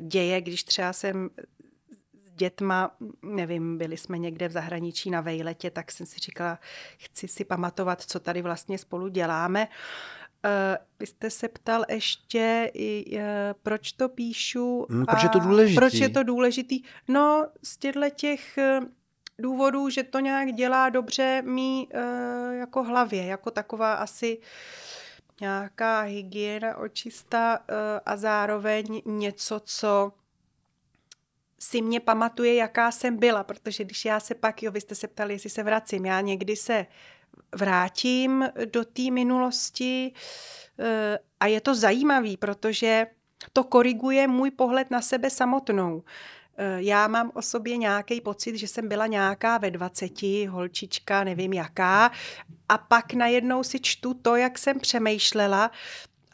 děje, 0.00 0.40
když 0.40 0.64
třeba 0.64 0.92
jsem 0.92 1.30
dětma, 2.36 2.90
nevím, 3.22 3.78
byli 3.78 3.96
jsme 3.96 4.18
někde 4.18 4.48
v 4.48 4.52
zahraničí 4.52 5.10
na 5.10 5.20
vejletě, 5.20 5.70
tak 5.70 5.92
jsem 5.92 6.06
si 6.06 6.18
říkala, 6.18 6.58
chci 6.98 7.28
si 7.28 7.44
pamatovat, 7.44 8.02
co 8.02 8.20
tady 8.20 8.42
vlastně 8.42 8.78
spolu 8.78 9.08
děláme. 9.08 9.68
Uh, 10.44 10.76
vy 10.98 11.06
jste 11.06 11.30
se 11.30 11.48
ptal 11.48 11.84
ještě, 11.88 12.72
uh, 12.74 13.20
proč 13.62 13.92
to 13.92 14.08
píšu. 14.08 14.86
Hmm, 14.90 15.06
proč 15.06 15.22
je 15.22 15.28
to 15.28 15.38
důležitý? 15.38 15.76
Proč 15.76 15.94
je 15.94 16.08
to 16.08 16.22
důležitý? 16.22 16.82
No, 17.08 17.46
z 17.62 17.76
těchto 17.76 18.10
těch 18.10 18.58
uh, 18.80 18.86
důvodů, 19.38 19.88
že 19.90 20.02
to 20.02 20.18
nějak 20.18 20.52
dělá 20.52 20.88
dobře 20.88 21.42
mý 21.42 21.88
uh, 21.94 22.54
jako 22.54 22.82
hlavě, 22.82 23.24
jako 23.26 23.50
taková 23.50 23.94
asi 23.94 24.38
nějaká 25.40 26.00
hygiena 26.00 26.76
očista 26.76 27.58
uh, 27.58 27.74
a 28.06 28.16
zároveň 28.16 29.02
něco, 29.04 29.60
co 29.64 30.12
si 31.60 31.82
mě 31.82 32.00
pamatuje, 32.00 32.54
jaká 32.54 32.90
jsem 32.90 33.16
byla, 33.16 33.44
protože 33.44 33.84
když 33.84 34.04
já 34.04 34.20
se 34.20 34.34
pak, 34.34 34.62
jo, 34.62 34.72
vy 34.72 34.80
jste 34.80 34.94
se 34.94 35.08
ptali, 35.08 35.34
jestli 35.34 35.50
se 35.50 35.62
vracím, 35.62 36.06
já 36.06 36.20
někdy 36.20 36.56
se 36.56 36.86
vrátím 37.56 38.48
do 38.72 38.84
té 38.84 39.10
minulosti 39.10 40.12
eh, 40.78 41.18
a 41.40 41.46
je 41.46 41.60
to 41.60 41.74
zajímavý, 41.74 42.36
protože 42.36 43.06
to 43.52 43.64
koriguje 43.64 44.28
můj 44.28 44.50
pohled 44.50 44.90
na 44.90 45.00
sebe 45.00 45.30
samotnou. 45.30 46.02
Eh, 46.56 46.76
já 46.78 47.08
mám 47.08 47.30
o 47.34 47.42
sobě 47.42 47.76
nějaký 47.76 48.20
pocit, 48.20 48.56
že 48.56 48.68
jsem 48.68 48.88
byla 48.88 49.06
nějaká 49.06 49.58
ve 49.58 49.70
20, 49.70 50.46
holčička, 50.46 51.24
nevím 51.24 51.52
jaká, 51.52 52.10
a 52.68 52.78
pak 52.78 53.14
najednou 53.14 53.62
si 53.62 53.80
čtu 53.80 54.14
to, 54.14 54.36
jak 54.36 54.58
jsem 54.58 54.80
přemýšlela 54.80 55.70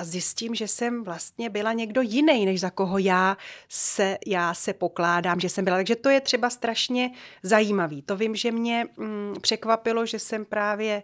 a 0.00 0.04
zjistím, 0.04 0.54
že 0.54 0.68
jsem 0.68 1.04
vlastně 1.04 1.50
byla 1.50 1.72
někdo 1.72 2.00
jiný, 2.00 2.46
než 2.46 2.60
za 2.60 2.70
koho 2.70 2.98
já 2.98 3.36
se, 3.68 4.18
já 4.26 4.54
se 4.54 4.72
pokládám, 4.72 5.40
že 5.40 5.48
jsem 5.48 5.64
byla. 5.64 5.76
Takže 5.76 5.96
to 5.96 6.08
je 6.08 6.20
třeba 6.20 6.50
strašně 6.50 7.10
zajímavý. 7.42 8.02
To 8.02 8.16
vím, 8.16 8.36
že 8.36 8.52
mě 8.52 8.86
mm, 8.96 9.34
překvapilo, 9.40 10.06
že 10.06 10.18
jsem 10.18 10.44
právě 10.44 11.02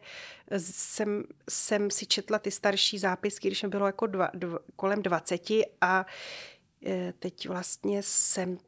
jsem, 0.58 1.24
jsem 1.50 1.90
si 1.90 2.06
četla 2.06 2.38
ty 2.38 2.50
starší 2.50 2.98
zápisky, 2.98 3.48
když 3.48 3.62
mi 3.62 3.68
bylo 3.68 3.86
jako 3.86 4.06
dva, 4.06 4.30
dva, 4.34 4.58
kolem 4.76 5.02
20 5.02 5.50
a 5.80 6.06
e, 6.86 7.12
teď 7.18 7.48
vlastně 7.48 8.02
jsem 8.02 8.58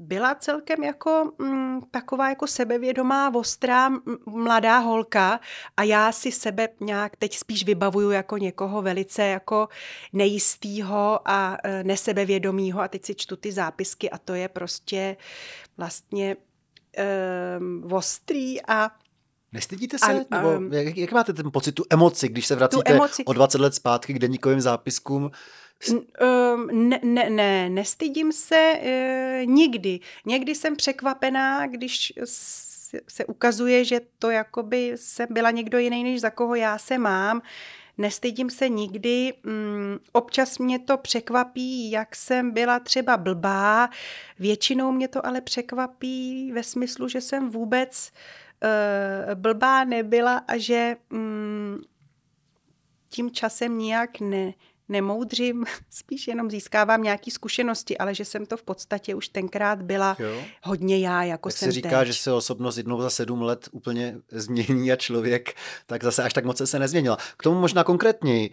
byla 0.00 0.34
celkem 0.34 0.84
jako 0.84 1.32
mm, 1.38 1.80
taková 1.90 2.28
jako 2.28 2.46
sebevědomá, 2.46 3.34
ostrá, 3.34 3.90
mladá 4.26 4.78
holka 4.78 5.40
a 5.76 5.82
já 5.82 6.12
si 6.12 6.32
sebe 6.32 6.68
nějak 6.80 7.16
teď 7.16 7.36
spíš 7.36 7.64
vybavuju 7.64 8.10
jako 8.10 8.36
někoho 8.36 8.82
velice 8.82 9.22
jako 9.22 9.68
nejistýho 10.12 11.20
a 11.24 11.56
e, 11.64 11.84
nesebevědomýho 11.84 12.80
a 12.80 12.88
teď 12.88 13.04
si 13.04 13.14
čtu 13.14 13.36
ty 13.36 13.52
zápisky 13.52 14.10
a 14.10 14.18
to 14.18 14.34
je 14.34 14.48
prostě 14.48 15.16
vlastně 15.76 16.36
e, 16.96 17.06
ostrý 17.90 18.62
a 18.66 18.90
Nestydíte 19.52 19.98
se? 19.98 20.24
A, 20.30 20.42
Nebo 20.42 20.76
jak, 20.76 20.96
jak 20.96 21.12
máte 21.12 21.32
ten 21.32 21.50
pocit, 21.50 21.72
tu 21.72 21.84
emoci, 21.90 22.28
když 22.28 22.46
se 22.46 22.54
vracíte 22.56 22.92
emoci... 22.92 23.24
o 23.24 23.32
20 23.32 23.60
let 23.60 23.74
zpátky 23.74 24.14
k 24.14 24.18
deníkovým 24.18 24.60
zápiskům? 24.60 25.30
Ne, 26.72 27.00
ne, 27.02 27.30
ne, 27.30 27.68
nestydím 27.68 28.32
se 28.32 28.56
e, 28.56 29.42
nikdy. 29.44 30.00
Někdy 30.26 30.54
jsem 30.54 30.76
překvapená, 30.76 31.66
když 31.66 32.12
se 33.08 33.26
ukazuje, 33.26 33.84
že 33.84 34.00
to 34.18 34.30
jakoby 34.30 34.92
jsem 34.96 35.28
byla 35.30 35.50
někdo 35.50 35.78
jiný, 35.78 36.04
než 36.04 36.20
za 36.20 36.30
koho 36.30 36.54
já 36.54 36.78
se 36.78 36.98
mám. 36.98 37.42
Nestydím 37.98 38.50
se 38.50 38.68
nikdy. 38.68 39.34
Mm, 39.42 39.98
občas 40.12 40.58
mě 40.58 40.78
to 40.78 40.96
překvapí, 40.96 41.90
jak 41.90 42.16
jsem 42.16 42.50
byla 42.50 42.80
třeba 42.80 43.16
blbá. 43.16 43.90
Většinou 44.38 44.92
mě 44.92 45.08
to 45.08 45.26
ale 45.26 45.40
překvapí 45.40 46.52
ve 46.52 46.62
smyslu, 46.62 47.08
že 47.08 47.20
jsem 47.20 47.50
vůbec 47.50 48.12
uh, 48.62 49.34
blbá 49.34 49.84
nebyla 49.84 50.36
a 50.36 50.56
že 50.56 50.96
mm, 51.10 51.78
tím 53.08 53.30
časem 53.30 53.78
nijak 53.78 54.20
ne, 54.20 54.52
nemoudřím, 54.90 55.64
spíš 55.90 56.28
jenom 56.28 56.50
získávám 56.50 57.02
nějaké 57.02 57.30
zkušenosti, 57.30 57.98
ale 57.98 58.14
že 58.14 58.24
jsem 58.24 58.46
to 58.46 58.56
v 58.56 58.62
podstatě 58.62 59.14
už 59.14 59.28
tenkrát 59.28 59.82
byla 59.82 60.16
jo. 60.18 60.42
hodně 60.62 60.98
já, 60.98 61.24
jako 61.24 61.48
tak 61.48 61.58
jsem 61.58 61.68
se 61.68 61.72
říká, 61.72 61.98
teď. 61.98 62.06
že 62.06 62.14
se 62.14 62.32
osobnost 62.32 62.76
jednou 62.76 63.00
za 63.00 63.10
sedm 63.10 63.42
let 63.42 63.68
úplně 63.72 64.16
změní 64.30 64.92
a 64.92 64.96
člověk 64.96 65.54
tak 65.86 66.04
zase 66.04 66.22
až 66.22 66.32
tak 66.32 66.44
moc 66.44 66.62
se 66.64 66.78
nezměnila. 66.78 67.18
K 67.36 67.42
tomu 67.42 67.60
možná 67.60 67.84
konkrétněji. 67.84 68.50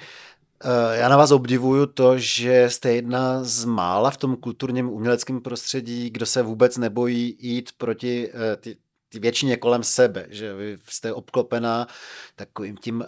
Eh, 0.63 0.97
já 0.97 1.09
na 1.09 1.17
vás 1.17 1.31
obdivuju 1.31 1.85
to, 1.85 2.17
že 2.17 2.69
jste 2.69 2.91
jedna 2.93 3.43
z 3.43 3.65
mála 3.65 4.11
v 4.11 4.17
tom 4.17 4.35
kulturním 4.35 4.89
uměleckém 4.89 5.41
prostředí, 5.41 6.09
kdo 6.09 6.25
se 6.25 6.41
vůbec 6.41 6.77
nebojí 6.77 7.37
jít 7.39 7.69
proti 7.77 8.29
eh, 8.29 8.55
ty 8.55 8.77
většině 9.13 9.57
kolem 9.57 9.83
sebe, 9.83 10.25
že 10.29 10.53
vy 10.53 10.77
jste 10.89 11.13
obklopená 11.13 11.87
takovým 12.35 12.77
tím 12.77 13.01
uh, 13.01 13.05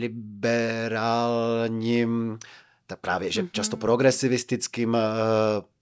liberálním, 0.00 1.68
tak 2.86 3.00
právě, 3.00 3.30
že 3.30 3.42
mm-hmm. 3.42 3.50
často 3.52 3.76
progresivistickým 3.76 4.94
uh, 4.94 5.00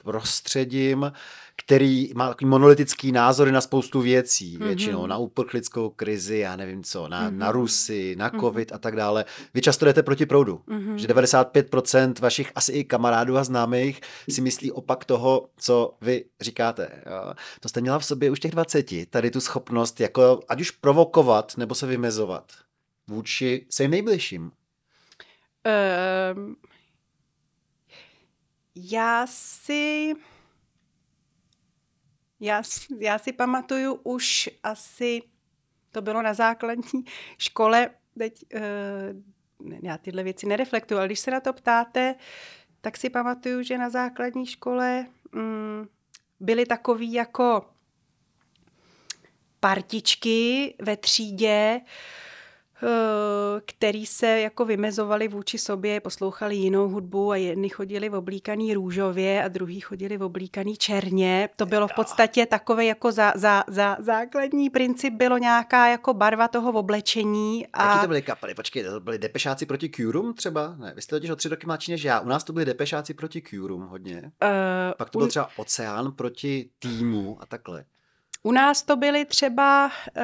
prostředím, 0.04 1.12
který 1.56 2.12
má 2.14 2.28
takový 2.28 2.48
monolitický 2.50 3.12
názory 3.12 3.52
na 3.52 3.60
spoustu 3.60 4.00
věcí, 4.00 4.58
mm-hmm. 4.58 4.66
většinou 4.66 5.06
na 5.06 5.16
uprchlickou 5.16 5.90
krizi, 5.90 6.38
já 6.38 6.56
nevím 6.56 6.82
co, 6.82 7.08
na, 7.08 7.30
mm-hmm. 7.30 7.36
na 7.36 7.52
Rusy, 7.52 8.16
na 8.16 8.30
mhm. 8.32 8.40
covid 8.40 8.70
mm-hmm. 8.70 8.74
a 8.74 8.78
tak 8.78 8.96
dále. 8.96 9.24
Vy 9.54 9.60
často 9.60 9.84
jdete 9.84 10.02
proti 10.02 10.26
proudu, 10.26 10.60
mm-hmm. 10.68 10.94
že 10.94 11.08
95% 11.08 12.14
vašich 12.20 12.52
asi 12.54 12.72
i 12.72 12.84
kamarádů 12.84 13.36
a 13.36 13.44
známých 13.44 14.00
si 14.28 14.40
myslí 14.40 14.72
opak 14.72 15.04
toho, 15.04 15.48
co 15.56 15.94
vy 16.00 16.24
říkáte. 16.40 17.02
Jo. 17.06 17.34
To 17.60 17.68
jste 17.68 17.80
měla 17.80 17.98
v 17.98 18.04
sobě 18.04 18.30
už 18.30 18.40
těch 18.40 18.50
20, 18.50 19.10
tady 19.10 19.30
tu 19.30 19.40
schopnost 19.40 20.00
jako 20.00 20.40
ať 20.48 20.60
už 20.60 20.70
provokovat 20.70 21.52
nebo 21.56 21.74
se 21.74 21.86
vymezovat 21.86 22.52
vůči 23.08 23.66
svým 23.70 23.90
nejbližším. 23.90 24.52
Um, 26.34 26.56
já 28.74 29.26
si 29.26 30.14
já, 32.40 32.62
já 32.98 33.18
si 33.18 33.32
pamatuju 33.32 33.94
už 33.94 34.50
asi, 34.62 35.22
to 35.90 36.02
bylo 36.02 36.22
na 36.22 36.34
základní 36.34 37.04
škole, 37.38 37.90
teď 38.18 38.44
uh, 38.54 38.60
já 39.82 39.98
tyhle 39.98 40.22
věci 40.22 40.46
nereflektuju, 40.46 40.98
ale 40.98 41.08
když 41.08 41.20
se 41.20 41.30
na 41.30 41.40
to 41.40 41.52
ptáte, 41.52 42.14
tak 42.80 42.96
si 42.96 43.10
pamatuju, 43.10 43.62
že 43.62 43.78
na 43.78 43.90
základní 43.90 44.46
škole 44.46 45.06
um, 45.34 45.88
byly 46.40 46.66
takový 46.66 47.12
jako 47.12 47.66
partičky 49.60 50.74
ve 50.82 50.96
třídě, 50.96 51.80
který 53.66 54.06
se 54.06 54.40
jako 54.40 54.64
vymezovali 54.64 55.28
vůči 55.28 55.58
sobě, 55.58 56.00
poslouchali 56.00 56.56
jinou 56.56 56.88
hudbu 56.88 57.30
a 57.30 57.36
jedni 57.36 57.68
chodili 57.68 58.08
v 58.08 58.14
oblíkaný 58.14 58.74
růžově 58.74 59.44
a 59.44 59.48
druhý 59.48 59.80
chodili 59.80 60.16
v 60.16 60.22
oblíkaný 60.22 60.76
černě. 60.76 61.48
To 61.56 61.66
bylo 61.66 61.88
v 61.88 61.94
podstatě 61.94 62.46
takový 62.46 62.86
jako 62.86 63.12
za, 63.12 63.32
za, 63.36 63.64
za 63.68 63.96
základní 64.00 64.70
princip, 64.70 65.14
bylo 65.14 65.38
nějaká 65.38 65.88
jako 65.88 66.14
barva 66.14 66.48
toho 66.48 66.72
oblečení. 66.72 67.66
A... 67.66 67.88
Jaký 67.88 68.00
to 68.00 68.08
byly 68.08 68.22
kapely? 68.22 68.54
Počkej, 68.54 68.84
to 68.84 69.00
byly 69.00 69.18
depešáci 69.18 69.66
proti 69.66 69.90
Curum 69.90 70.34
třeba? 70.34 70.74
Ne, 70.78 70.92
vy 70.96 71.02
jste 71.02 71.16
totiž 71.16 71.30
o 71.30 71.36
tři 71.36 71.48
roky 71.48 71.66
mladší 71.66 71.92
než 71.92 72.04
já. 72.04 72.20
U 72.20 72.28
nás 72.28 72.44
to 72.44 72.52
byly 72.52 72.64
depešáci 72.64 73.14
proti 73.14 73.42
Curum 73.42 73.82
hodně. 73.82 74.22
Uh, 74.22 74.94
Pak 74.98 75.10
to 75.10 75.18
byl 75.18 75.24
un... 75.24 75.28
třeba 75.28 75.48
Oceán 75.56 76.12
proti 76.12 76.70
týmu 76.78 77.38
a 77.40 77.46
takhle. 77.46 77.84
U 78.46 78.52
nás 78.52 78.82
to 78.82 78.96
byly 78.96 79.24
třeba 79.24 79.86
uh, 79.86 80.22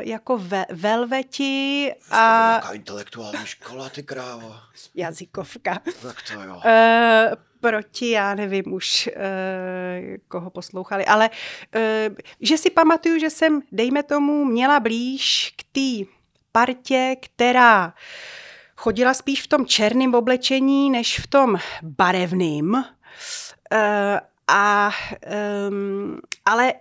jako 0.00 0.38
ve, 0.38 0.66
velveti 0.70 1.92
a... 2.10 2.52
Jaká 2.54 2.72
intelektuální 2.72 3.38
škola, 3.46 3.88
ty 3.88 4.02
krávo. 4.02 4.54
Jazykovka. 4.94 5.78
Tak 6.02 6.16
to 6.32 6.42
jo. 6.42 6.54
Uh, 6.54 6.62
proti, 7.60 8.10
já 8.10 8.34
nevím 8.34 8.72
už, 8.72 9.08
uh, 9.16 9.22
koho 10.28 10.50
poslouchali, 10.50 11.06
ale 11.06 11.30
uh, 11.30 12.16
že 12.40 12.58
si 12.58 12.70
pamatuju, 12.70 13.18
že 13.18 13.30
jsem, 13.30 13.60
dejme 13.72 14.02
tomu, 14.02 14.44
měla 14.44 14.80
blíž 14.80 15.54
k 15.56 15.62
té 15.72 16.10
partě, 16.52 17.16
která 17.20 17.94
chodila 18.76 19.14
spíš 19.14 19.42
v 19.42 19.46
tom 19.46 19.66
černém 19.66 20.14
oblečení, 20.14 20.90
než 20.90 21.20
v 21.20 21.26
tom 21.26 21.56
barevným. 21.82 22.74
Uh, 22.74 22.82
a, 24.48 24.90
um, 25.68 26.20
ale 26.44 26.72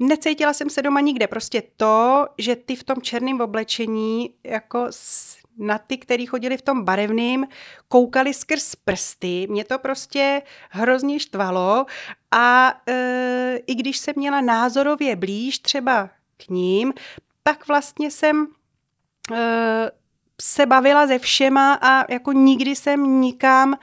necítila 0.00 0.52
jsem 0.52 0.70
se 0.70 0.82
doma 0.82 1.00
nikde. 1.00 1.26
Prostě 1.26 1.62
to, 1.76 2.26
že 2.38 2.56
ty 2.56 2.76
v 2.76 2.84
tom 2.84 3.02
černém 3.02 3.40
oblečení 3.40 4.34
jako 4.44 4.86
na 5.58 5.78
ty, 5.78 5.98
který 5.98 6.26
chodili 6.26 6.56
v 6.56 6.62
tom 6.62 6.84
barevným, 6.84 7.46
koukali 7.88 8.34
skrz 8.34 8.74
prsty. 8.74 9.46
Mě 9.50 9.64
to 9.64 9.78
prostě 9.78 10.42
hrozně 10.70 11.20
štvalo 11.20 11.86
a 12.30 12.74
e, 12.88 13.58
i 13.66 13.74
když 13.74 13.98
jsem 13.98 14.14
měla 14.16 14.40
názorově 14.40 15.16
blíž 15.16 15.58
třeba 15.58 16.10
k 16.36 16.48
ním, 16.48 16.92
tak 17.42 17.68
vlastně 17.68 18.10
jsem 18.10 18.46
e, 19.32 19.90
se 20.40 20.66
bavila 20.66 21.06
ze 21.06 21.18
všema 21.18 21.74
a 21.74 22.12
jako 22.12 22.32
nikdy 22.32 22.76
jsem 22.76 23.20
nikam 23.20 23.74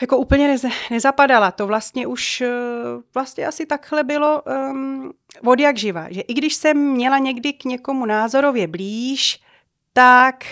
jako 0.00 0.16
úplně 0.16 0.48
nez, 0.48 0.64
nezapadala. 0.90 1.50
To 1.50 1.66
vlastně 1.66 2.06
už 2.06 2.40
eh, 2.40 2.50
vlastně 3.14 3.46
asi 3.46 3.66
takhle 3.66 4.04
bylo 4.04 4.42
um, 4.42 5.12
od 5.46 5.60
jak 5.60 5.76
živa. 5.76 6.06
Že 6.10 6.20
i 6.20 6.34
když 6.34 6.54
jsem 6.54 6.78
měla 6.78 7.18
někdy 7.18 7.52
k 7.52 7.64
někomu 7.64 8.06
názorově 8.06 8.66
blíž, 8.66 9.40
tak 9.92 10.44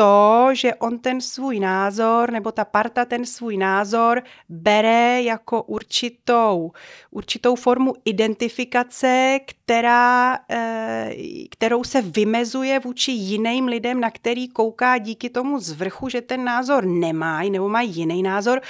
to, 0.00 0.48
že 0.52 0.74
on 0.74 0.98
ten 0.98 1.20
svůj 1.20 1.60
názor, 1.60 2.32
nebo 2.32 2.52
ta 2.52 2.64
parta 2.64 3.04
ten 3.04 3.26
svůj 3.26 3.56
názor 3.56 4.22
bere 4.48 5.22
jako 5.22 5.62
určitou, 5.62 6.72
určitou 7.10 7.56
formu 7.56 7.94
identifikace, 8.04 9.38
která, 9.46 10.38
eh, 10.50 11.10
kterou 11.50 11.84
se 11.84 12.02
vymezuje 12.02 12.78
vůči 12.78 13.12
jiným 13.12 13.66
lidem, 13.66 14.00
na 14.00 14.10
který 14.10 14.48
kouká 14.48 14.98
díky 14.98 15.30
tomu 15.30 15.58
zvrchu, 15.58 16.08
že 16.08 16.20
ten 16.20 16.44
názor 16.44 16.84
nemají 16.84 17.50
nebo 17.50 17.68
mají 17.68 17.90
jiný 17.96 18.22
názor. 18.22 18.60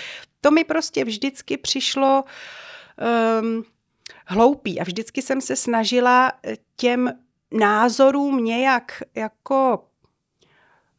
To 0.40 0.50
mi 0.50 0.64
prostě 0.64 1.04
vždycky 1.04 1.56
přišlo 1.56 2.24
um, 3.42 3.64
hloupý 4.26 4.80
a 4.80 4.84
vždycky 4.84 5.22
jsem 5.22 5.40
se 5.40 5.56
snažila 5.56 6.32
těm 6.76 7.12
názorům 7.52 8.44
nějak 8.44 9.02
jako 9.14 9.89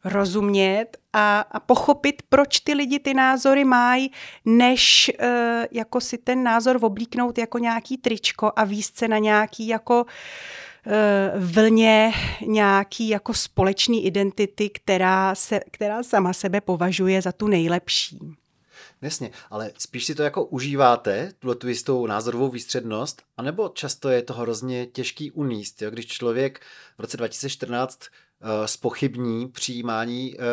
rozumět 0.04 0.98
a, 1.14 1.40
a 1.40 1.60
pochopit, 1.60 2.22
proč 2.30 2.60
ty 2.60 2.74
lidi 2.74 3.00
ty 3.00 3.14
názory 3.14 3.64
mají, 3.64 4.12
než 4.46 5.12
uh, 5.20 5.28
jako 5.72 6.02
si 6.02 6.18
ten 6.18 6.44
názor 6.44 6.80
oblíknout 6.82 7.38
jako 7.38 7.58
nějaký 7.58 7.98
tričko 7.98 8.52
a 8.56 8.64
výst 8.64 8.98
se 8.98 9.08
na 9.08 9.18
nějaký 9.18 9.68
jako 9.68 10.04
uh, 10.04 11.44
vlně 11.44 12.12
nějaký 12.46 13.10
jako 13.10 13.34
společný 13.34 14.06
identity, 14.06 14.70
která, 14.70 15.36
se, 15.36 15.60
která 15.72 16.04
sama 16.04 16.34
sebe 16.34 16.62
považuje 16.62 17.22
za 17.22 17.32
tu 17.32 17.48
nejlepší. 17.48 18.20
Jasně, 19.02 19.32
ale 19.50 19.72
spíš 19.78 20.06
si 20.06 20.16
to 20.16 20.24
jako 20.24 20.46
užíváte, 20.46 21.34
tuhle 21.40 21.56
tu 21.56 21.68
jistou 21.68 22.08
názorovou 22.08 22.50
výstřednost, 22.50 23.22
anebo 23.38 23.70
často 23.70 24.10
je 24.10 24.22
to 24.22 24.34
hrozně 24.34 24.86
těžký 24.86 25.32
uníst, 25.32 25.82
jo? 25.82 25.92
když 25.92 26.08
člověk 26.08 26.60
v 26.98 27.02
roce 27.02 27.18
2014 27.18 28.00
spochybní 28.66 29.46
eh, 29.46 29.52
přijímání 29.52 30.36
uh, 30.36 30.44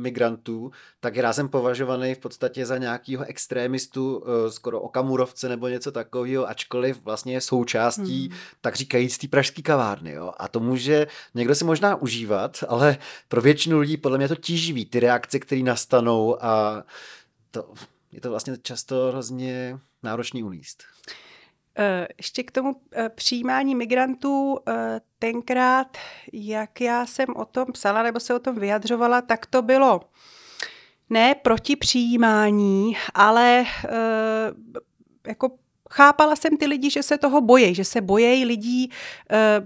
migrantů, 0.00 0.70
tak 1.00 1.16
je 1.16 1.22
rázem 1.22 1.48
považovaný 1.48 2.14
v 2.14 2.18
podstatě 2.18 2.66
za 2.66 2.78
nějakého 2.78 3.24
extrémistu, 3.24 4.16
uh, 4.16 4.24
skoro 4.48 4.80
okamurovce 4.80 5.48
nebo 5.48 5.68
něco 5.68 5.92
takového, 5.92 6.48
ačkoliv 6.48 7.02
vlastně 7.04 7.34
je 7.34 7.40
součástí, 7.40 8.28
hmm. 8.28 8.38
tak 8.60 8.76
říkajíc, 8.76 9.18
té 9.18 9.28
pražské 9.28 9.62
kavárny. 9.62 10.12
Jo? 10.12 10.32
A 10.38 10.48
to 10.48 10.60
může 10.60 11.06
někdo 11.34 11.54
si 11.54 11.64
možná 11.64 11.96
užívat, 11.96 12.64
ale 12.68 12.98
pro 13.28 13.40
většinu 13.40 13.78
lidí 13.78 13.96
podle 13.96 14.18
mě 14.18 14.28
to 14.28 14.36
tíživý, 14.36 14.86
ty 14.86 15.00
reakce, 15.00 15.38
které 15.38 15.62
nastanou 15.62 16.44
a 16.44 16.84
to, 17.50 17.74
je 18.12 18.20
to 18.20 18.30
vlastně 18.30 18.56
často 18.62 19.08
hrozně 19.08 19.78
náročný 20.02 20.42
uníst. 20.42 20.82
Eh, 21.78 22.08
ještě 22.18 22.42
k 22.42 22.50
tomu 22.50 22.76
eh, 22.92 23.08
přijímání 23.08 23.74
migrantů, 23.74 24.58
eh, 24.68 25.00
tenkrát, 25.18 25.96
jak 26.32 26.80
já 26.80 27.06
jsem 27.06 27.26
o 27.36 27.44
tom 27.44 27.66
psala 27.72 28.02
nebo 28.02 28.20
se 28.20 28.34
o 28.34 28.38
tom 28.38 28.58
vyjadřovala, 28.58 29.22
tak 29.22 29.46
to 29.46 29.62
bylo 29.62 30.00
ne 31.10 31.34
proti 31.34 31.76
přijímání, 31.76 32.96
ale 33.14 33.64
jako 35.26 35.50
chápala 35.90 36.36
jsem 36.36 36.56
ty 36.56 36.66
lidi, 36.66 36.90
že 36.90 37.02
se 37.02 37.18
toho 37.18 37.40
bojí, 37.40 37.74
že 37.74 37.84
se 37.84 38.00
bojí 38.00 38.44
lidí 38.44 38.90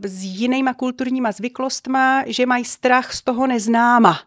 s 0.05 0.25
jinýma 0.25 0.75
kulturníma 0.75 1.33
zvyklostma, 1.33 2.25
že 2.27 2.47
mají 2.47 2.65
strach 2.65 3.13
z 3.15 3.23
toho 3.23 3.47
neznáma. 3.47 4.21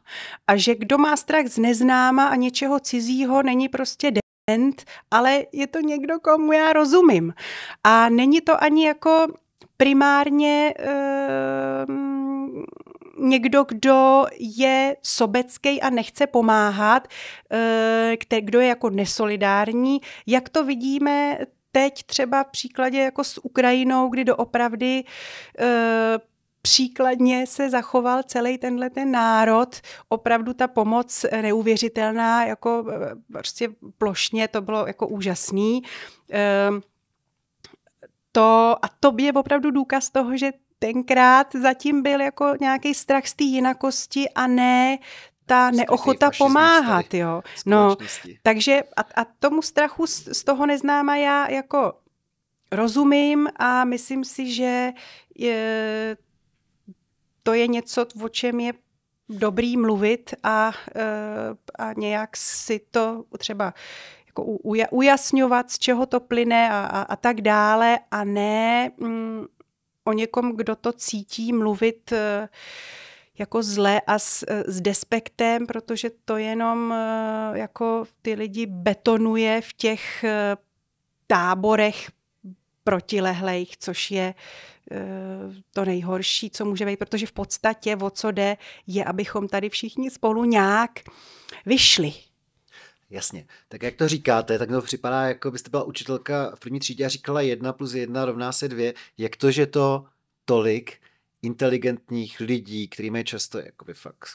A 0.48 0.56
že 0.56 0.76
kdo 0.76 0.98
má 0.98 1.18
strach 1.18 1.48
z 1.48 1.58
neznáma 1.58 2.28
a 2.28 2.36
něčeho 2.36 2.80
cizího, 2.80 3.44
není 3.44 3.70
prostě 3.70 4.12
ale 5.12 5.46
je 5.52 5.68
to 5.68 5.80
někdo, 5.80 6.20
komu 6.20 6.54
já 6.54 6.74
rozumím. 6.74 7.34
A 7.84 8.10
není 8.10 8.42
to 8.42 8.64
ani 8.64 8.88
jako 8.88 9.28
primárně 9.78 10.74
uh, 10.80 11.96
někdo, 13.20 13.64
kdo 13.64 14.26
je 14.40 14.98
sobecký 15.04 15.82
a 15.82 15.90
nechce 15.90 16.28
pomáhat, 16.28 17.08
uh, 17.52 18.40
kdo 18.40 18.60
je 18.60 18.68
jako 18.68 18.90
nesolidární. 18.90 20.02
Jak 20.28 20.50
to 20.50 20.64
vidíme 20.64 21.38
teď 21.72 22.04
třeba 22.04 22.44
v 22.44 22.48
příkladě 22.52 23.00
jako 23.00 23.24
s 23.24 23.46
Ukrajinou, 23.46 24.10
kdy 24.10 24.26
doopravdy 24.26 25.04
uh, 25.60 26.33
příkladně 26.64 27.48
se 27.48 27.70
zachoval 27.70 28.24
celý 28.24 28.58
tenhle 28.58 28.90
ten 28.90 29.12
národ. 29.12 29.82
Opravdu 30.10 30.54
ta 30.54 30.68
pomoc 30.68 31.26
neuvěřitelná, 31.42 32.46
jako 32.46 32.86
eh, 32.92 33.16
prostě 33.32 33.70
plošně, 33.98 34.48
to 34.48 34.62
bylo 34.62 34.88
jako 34.88 35.08
úžasný. 35.08 35.84
Ehm, 36.30 36.82
to, 38.32 38.76
a 38.82 38.88
to 39.00 39.16
je 39.18 39.34
opravdu 39.34 39.72
důkaz 39.72 40.10
toho, 40.10 40.38
že 40.38 40.52
tenkrát 40.80 41.48
zatím 41.62 42.02
byl 42.02 42.22
jako 42.22 42.54
nějaký 42.60 42.94
strach 42.94 43.28
z 43.28 43.34
té 43.34 43.44
jinakosti 43.44 44.30
a 44.30 44.48
ne 44.48 44.98
ta 45.46 45.72
neochota 45.72 46.32
pomáhat, 46.38 47.14
jo. 47.14 47.42
No, 47.66 47.96
takže 48.44 48.84
a, 48.98 49.22
a 49.22 49.26
tomu 49.40 49.62
strachu 49.62 50.08
z, 50.08 50.28
z 50.38 50.44
toho 50.44 50.66
neznáma 50.66 51.16
já 51.16 51.50
jako 51.52 51.94
rozumím 52.72 53.48
a 53.56 53.86
myslím 53.86 54.24
si, 54.26 54.54
že 54.54 54.92
je, 55.36 56.18
to 57.44 57.54
je 57.54 57.68
něco, 57.68 58.06
o 58.24 58.30
čem 58.30 58.60
je 58.60 58.74
dobrý 59.30 59.78
mluvit 59.78 60.34
a, 60.44 60.72
eh, 60.96 61.04
a 61.80 61.94
nějak 61.94 62.38
si 62.38 62.80
to 62.92 63.24
třeba 63.38 63.74
jako 64.28 64.44
ujasňovat, 64.92 65.72
z 65.72 65.80
čeho 65.80 66.06
to 66.06 66.20
plyne 66.20 66.70
a, 66.70 66.80
a, 66.86 67.02
a 67.02 67.16
tak 67.16 67.42
dále 67.42 68.00
a 68.12 68.24
ne 68.24 68.92
mm, 68.98 69.46
o 70.04 70.14
někom, 70.14 70.56
kdo 70.56 70.76
to 70.76 70.94
cítí, 70.94 71.54
mluvit 71.54 72.12
eh, 72.12 72.50
jako 73.38 73.64
zle 73.64 74.02
a 74.08 74.20
s, 74.20 74.46
eh, 74.48 74.64
s 74.68 74.82
despektem, 74.82 75.68
protože 75.68 76.10
to 76.26 76.38
jenom 76.38 76.94
jako 77.54 78.06
ty 78.22 78.34
lidi 78.34 78.66
betonuje 78.66 79.62
v 79.62 79.74
těch 79.74 80.26
táborech 81.28 82.12
protilehlejch, 82.84 83.78
což 83.78 84.12
je 84.12 84.34
to 85.72 85.86
nejhorší, 85.86 86.50
co 86.50 86.66
může 86.66 86.86
být, 86.86 87.00
protože 87.00 87.26
v 87.26 87.32
podstatě 87.32 87.96
o 87.96 88.10
co 88.10 88.32
jde, 88.32 88.58
je, 88.88 89.04
abychom 89.04 89.48
tady 89.48 89.70
všichni 89.70 90.12
spolu 90.12 90.46
nějak 90.46 90.92
vyšli. 91.66 92.14
Jasně. 93.10 93.46
Tak 93.68 93.84
jak 93.84 93.96
to 93.96 94.08
říkáte, 94.08 94.60
tak 94.60 94.70
to 94.70 94.82
připadá, 94.82 95.24
jako 95.24 95.52
byste 95.52 95.70
byla 95.70 95.84
učitelka 95.84 96.52
v 96.56 96.60
první 96.60 96.80
třídě 96.80 97.06
a 97.06 97.10
říkala 97.10 97.42
jedna 97.42 97.74
plus 97.74 97.94
jedna 97.94 98.26
rovná 98.26 98.52
se 98.52 98.68
dvě. 98.68 98.94
Jak 99.18 99.36
to, 99.36 99.52
že 99.52 99.66
to 99.66 100.06
tolik 100.46 100.98
inteligentních 101.42 102.40
lidí, 102.40 102.88
kteří 102.88 103.10
mají 103.10 103.24
často 103.24 103.60
jakoby 103.60 103.94
fakt 103.94 104.30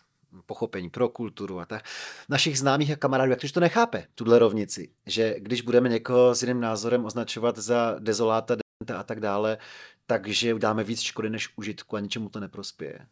pochopení 0.47 0.90
pro 0.90 1.09
kulturu 1.09 1.61
a 1.61 1.66
tak. 1.66 1.85
Našich 2.29 2.59
známých 2.59 2.90
a 2.90 2.97
kamarádů, 2.97 3.31
jak 3.31 3.53
to 3.53 3.61
nechápe, 3.61 4.05
tuhle 4.14 4.38
rovnici, 4.38 4.90
že 5.07 5.35
když 5.38 5.61
budeme 5.61 5.88
někoho 5.88 6.35
s 6.35 6.42
jiným 6.42 6.61
názorem 6.61 7.05
označovat 7.05 7.59
za 7.59 7.97
dezoláta, 7.99 8.57
a 8.97 9.03
tak 9.03 9.21
dále, 9.21 9.59
takže 10.07 10.55
uděláme 10.55 10.85
víc 10.85 11.01
škody 11.01 11.31
než 11.31 11.49
užitku 11.57 11.97
a 11.97 12.01
ničemu 12.01 12.29
to 12.29 12.41
neprospěje. 12.41 13.07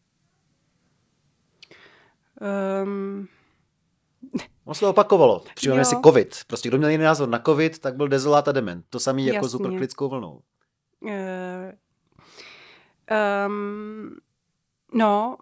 Um... 2.41 3.29
On 4.65 4.75
se 4.75 4.81
to 4.81 4.91
opakovalo. 4.91 5.45
Přijmeme 5.55 5.85
si 5.85 5.97
covid. 6.05 6.37
Prostě 6.47 6.69
kdo 6.69 6.79
měl 6.79 6.91
jiný 6.91 7.05
názor 7.05 7.29
na 7.29 7.39
covid, 7.39 7.79
tak 7.79 7.97
byl 7.97 8.09
dezoláta 8.09 8.53
dement. 8.53 8.85
To 8.91 9.01
samý 9.01 9.27
Jasně. 9.27 9.37
jako 9.37 9.49
s 9.49 9.55
uprchlickou 9.55 10.09
vlnou. 10.09 10.43
Uh, 11.01 11.11
um, 13.47 14.17
no, 14.95 15.37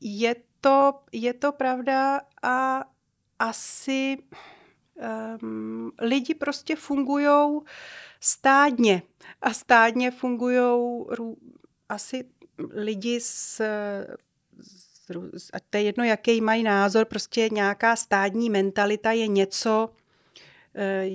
je 0.00 0.36
to, 0.60 0.92
je 1.12 1.34
to 1.34 1.52
pravda 1.52 2.20
a 2.42 2.84
asi 3.38 4.18
um, 5.42 5.92
lidi 6.00 6.34
prostě 6.34 6.76
fungují 6.76 7.60
stádně 8.24 9.02
a 9.42 9.52
stádně 9.52 10.10
fungují 10.10 11.04
asi 11.88 12.24
lidi 12.70 13.20
s, 13.20 13.60
s 15.36 15.50
a 15.52 15.60
to 15.70 15.76
je 15.76 15.82
jedno, 15.82 16.04
jaký 16.04 16.40
mají 16.40 16.62
názor, 16.62 17.04
prostě 17.04 17.48
nějaká 17.52 17.96
stádní 17.96 18.50
mentalita 18.50 19.12
je 19.12 19.26
něco, 19.26 19.90
eh, 20.74 21.08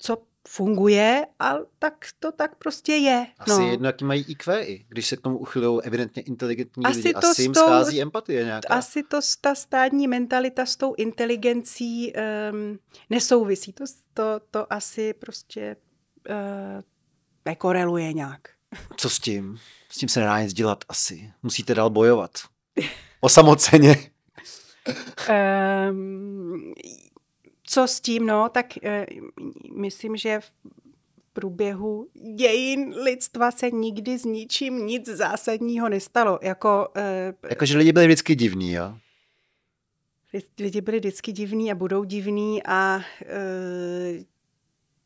co 0.00 0.16
funguje, 0.48 1.26
a 1.38 1.54
tak 1.78 2.06
to 2.20 2.32
tak 2.32 2.54
prostě 2.54 2.92
je. 2.92 3.26
Asi 3.38 3.50
no. 3.50 3.70
jedno, 3.70 3.86
jaký 3.86 4.04
mají 4.04 4.24
IQ, 4.28 4.66
když 4.88 5.06
se 5.06 5.16
k 5.16 5.20
tomu 5.20 5.38
uchylují 5.38 5.80
evidentně 5.82 6.22
inteligentní 6.22 6.84
asi 6.84 6.98
lidi. 6.98 7.12
To 7.12 7.18
asi 7.18 7.42
jim 7.42 7.52
tou, 7.52 7.60
schází 7.60 8.02
empatie 8.02 8.44
nějaká. 8.44 8.74
Asi 8.74 9.02
to 9.02 9.20
ta 9.40 9.54
stádní 9.54 10.08
mentalita 10.08 10.66
s 10.66 10.76
tou 10.76 10.94
inteligencí 10.94 12.12
um, 12.12 12.78
nesouvisí. 13.10 13.72
To, 13.72 13.84
to, 14.14 14.40
to 14.50 14.72
asi 14.72 15.14
prostě 15.14 15.76
nekoreluje 17.44 18.12
nějak. 18.12 18.40
Co 18.96 19.10
s 19.10 19.18
tím? 19.18 19.58
S 19.88 19.98
tím 19.98 20.08
se 20.08 20.20
nedá 20.20 20.42
nic 20.42 20.52
dělat 20.52 20.84
asi. 20.88 21.32
Musíte 21.42 21.74
dál 21.74 21.90
bojovat. 21.90 22.30
Osamoceně. 23.20 23.96
um, 25.90 26.74
co 27.62 27.88
s 27.88 28.00
tím, 28.00 28.26
no, 28.26 28.48
tak 28.48 28.66
uh, 28.82 28.90
myslím, 29.76 30.16
že 30.16 30.40
v 30.40 30.52
průběhu 31.32 32.08
dějin 32.34 32.94
lidstva 33.02 33.50
se 33.50 33.70
nikdy 33.70 34.18
s 34.18 34.24
ničím 34.24 34.86
nic 34.86 35.08
zásadního 35.08 35.88
nestalo. 35.88 36.38
Jako, 36.42 36.88
uh, 36.96 37.50
Jakože 37.50 37.78
lidi 37.78 37.92
byli 37.92 38.06
vždycky 38.06 38.34
divní, 38.34 38.72
jo? 38.72 38.98
Lidi 40.58 40.80
byli 40.80 40.98
vždycky 40.98 41.32
divní 41.32 41.72
a 41.72 41.74
budou 41.74 42.04
divní 42.04 42.62
a 42.62 42.96
uh, 42.96 44.22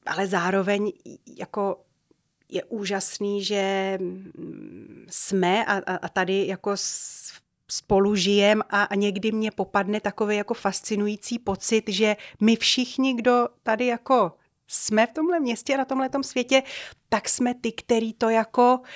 ale 0.07 0.27
zároveň 0.27 0.93
jako 1.39 1.81
je 2.49 2.65
úžasný, 2.65 3.45
že 3.45 3.99
jsme 5.11 5.65
a, 5.65 5.73
a, 5.73 5.97
a 5.97 6.09
tady 6.09 6.47
jako 6.47 6.73
spolu 7.69 8.15
žijem 8.15 8.63
a, 8.71 8.83
a 8.83 8.95
někdy 8.95 9.33
mě 9.33 9.51
popadne 9.51 10.01
takový 10.01 10.37
jako 10.37 10.55
fascinující 10.55 11.39
pocit, 11.39 11.85
že 11.89 12.17
my 12.41 12.57
všichni, 12.57 13.15
kdo 13.15 13.49
tady 13.63 13.87
jako 13.87 14.33
jsme 14.67 15.07
v 15.07 15.13
tomhle 15.13 15.41
městě 15.41 15.75
a 15.75 15.79
na 15.79 15.85
tomhle 15.85 16.11
světě, 16.23 16.63
tak 17.09 17.29
jsme 17.29 17.55
ty, 17.55 17.73
který 17.73 18.13
to 18.13 18.29
jako 18.29 18.79
uh, 18.79 18.87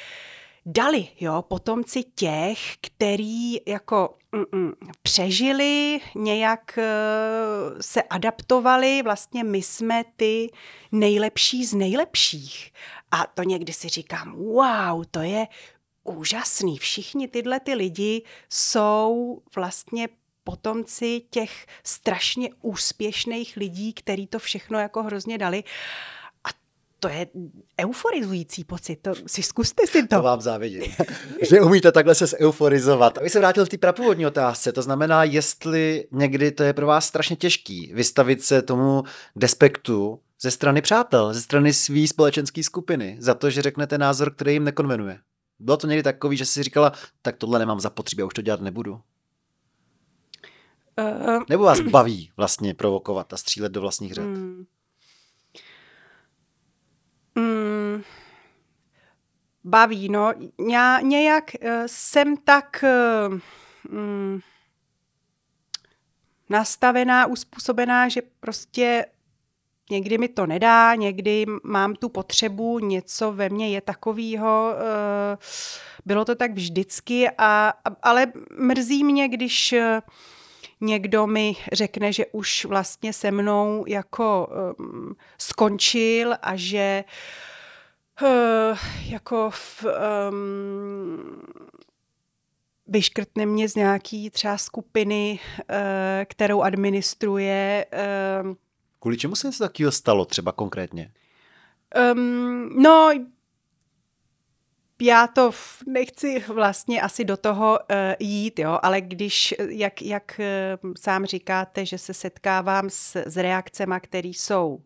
dali, 0.67 1.09
jo, 1.21 1.43
potomci 1.43 2.03
těch, 2.03 2.59
který 2.81 3.57
jako 3.67 4.17
mm, 4.53 4.73
přežili, 5.03 6.01
nějak 6.15 6.79
uh, 6.79 7.81
se 7.81 8.03
adaptovali, 8.03 9.03
vlastně 9.03 9.45
my 9.45 9.63
jsme 9.63 10.05
ty 10.17 10.51
nejlepší 10.93 11.65
z 11.65 11.75
nejlepších. 11.75 12.73
A 13.11 13.27
to 13.27 13.43
někdy 13.43 13.73
si 13.73 13.89
říkám, 13.89 14.33
wow, 14.33 15.05
to 15.11 15.21
je 15.21 15.47
úžasný. 16.05 16.79
Všichni 16.79 17.29
tyhle 17.29 17.61
ty 17.61 17.75
lidi 17.75 18.23
jsou 18.51 19.43
vlastně 19.57 20.09
potomci 20.45 21.23
těch 21.31 21.67
strašně 21.85 22.49
úspěšných 22.63 23.57
lidí, 23.57 23.93
který 23.93 24.27
to 24.27 24.39
všechno 24.39 24.79
jako 24.79 25.03
hrozně 25.03 25.39
dali 25.39 25.65
to 27.05 27.11
je 27.11 27.27
euforizující 27.81 28.65
pocit. 28.65 28.97
To 29.03 29.13
si 29.27 29.43
zkuste 29.43 29.87
si 29.87 30.07
to. 30.07 30.17
To 30.17 30.23
vám 30.23 30.41
závidím. 30.41 30.83
že 31.51 31.61
umíte 31.61 31.93
takhle 31.93 32.15
se 32.15 32.39
euforizovat. 32.39 33.19
Abych 33.19 33.33
se 33.33 33.39
vrátil 33.39 33.65
v 33.65 33.69
té 33.69 33.79
prapůvodní 33.79 34.27
otázce, 34.27 34.73
to 34.73 34.83
znamená, 34.83 35.25
jestli 35.25 36.07
někdy 36.13 36.53
to 36.53 36.63
je 36.63 36.73
pro 36.73 36.87
vás 36.87 37.07
strašně 37.07 37.37
těžký 37.37 37.93
vystavit 37.95 38.43
se 38.43 38.63
tomu 38.63 39.03
despektu 39.37 40.21
ze 40.41 40.51
strany 40.51 40.83
přátel, 40.83 41.35
ze 41.35 41.41
strany 41.43 41.73
své 41.73 42.09
společenské 42.09 42.63
skupiny, 42.63 43.17
za 43.21 43.35
to, 43.35 43.51
že 43.51 43.63
řeknete 43.63 43.99
názor, 43.99 44.35
který 44.35 44.53
jim 44.53 44.65
nekonvenuje. 44.65 45.19
Bylo 45.59 45.77
to 45.77 45.87
někdy 45.87 46.03
takový, 46.03 46.37
že 46.37 46.45
jsi 46.45 46.63
říkala, 46.63 46.93
tak 47.23 47.37
tohle 47.37 47.59
nemám 47.59 47.81
zapotřebí, 47.81 48.21
já 48.21 48.27
už 48.27 48.35
to 48.35 48.43
dělat 48.43 48.61
nebudu. 48.61 49.01
Uh, 50.99 51.43
Nebo 51.49 51.65
vás 51.65 51.81
baví 51.81 52.31
vlastně 52.37 52.75
provokovat 52.75 53.33
a 53.33 53.37
střílet 53.37 53.73
do 53.73 53.81
vlastních 53.81 54.15
řad? 54.15 54.25
Hmm. 54.25 54.65
Baví, 59.65 60.09
no. 60.09 60.33
Já 60.71 61.01
nějak 61.01 61.51
uh, 61.63 61.69
jsem 61.87 62.37
tak 62.37 62.85
uh, 63.29 63.39
mm, 63.93 64.41
nastavená, 66.49 67.27
uspůsobená, 67.27 68.09
že 68.09 68.23
prostě 68.41 69.07
někdy 69.91 70.19
mi 70.19 70.29
to 70.29 70.47
nedá, 70.47 70.95
někdy 70.95 71.47
mám 71.63 71.95
tu 71.95 72.09
potřebu, 72.09 72.79
něco 72.79 73.33
ve 73.33 73.49
mně 73.49 73.71
je 73.71 73.81
takovýho, 73.81 74.75
uh, 74.75 75.39
bylo 76.07 76.25
to 76.25 76.35
tak 76.35 76.53
vždycky, 76.53 77.31
a, 77.39 77.73
ale 78.03 78.27
mrzí 78.59 79.05
mě, 79.05 79.29
když 79.29 79.75
někdo 80.81 81.27
mi 81.27 81.57
řekne, 81.73 82.13
že 82.13 82.27
už 82.27 82.65
vlastně 82.65 83.13
se 83.13 83.31
mnou 83.31 83.85
jako 83.89 84.49
um, 84.79 85.17
skončil 85.39 86.35
a 86.43 86.57
že 86.57 87.05
uh, 87.07 87.13
jako 89.07 89.51
v, 89.51 89.85
um, 90.31 91.43
vyškrtne 92.87 93.47
mě 93.47 93.69
z 93.69 93.75
nějaký 93.75 94.31
třeba 94.31 94.59
skupiny, 94.59 95.39
uh, 95.59 95.77
kterou 96.25 96.63
administruje. 96.63 97.87
Uh, 98.45 98.55
Kvůli 99.01 99.17
čemu 99.17 99.37
se 99.37 99.47
něco 99.47 99.65
takového 99.65 99.93
stalo 99.93 100.25
třeba 100.25 100.53
konkrétně? 100.53 101.13
Um, 102.13 102.83
no, 102.83 103.11
já 105.03 105.27
to 105.27 105.51
nechci 105.87 106.45
vlastně 106.49 107.03
asi 107.03 107.25
do 107.25 107.37
toho 107.37 107.79
uh, 107.79 107.97
jít, 108.19 108.59
jo, 108.59 108.79
ale 108.83 109.01
když, 109.01 109.55
jak, 109.69 110.03
jak 110.03 110.41
uh, 110.85 110.93
sám 110.99 111.27
říkáte, 111.27 111.87
že 111.87 111.99
se 111.99 112.15
setkávám 112.15 112.91
s, 112.91 113.17
s 113.27 113.37
reakcemi, 113.37 113.95
které 114.01 114.29
jsou 114.29 114.83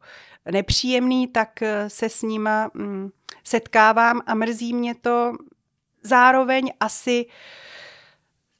nepříjemný, 0.50 1.26
tak 1.26 1.50
uh, 1.62 1.68
se 1.88 2.08
s 2.08 2.22
nima 2.22 2.70
um, 2.74 3.12
setkávám 3.44 4.20
a 4.26 4.34
mrzí 4.34 4.74
mě 4.74 4.94
to. 4.94 5.32
Zároveň 6.02 6.72
asi 6.80 7.26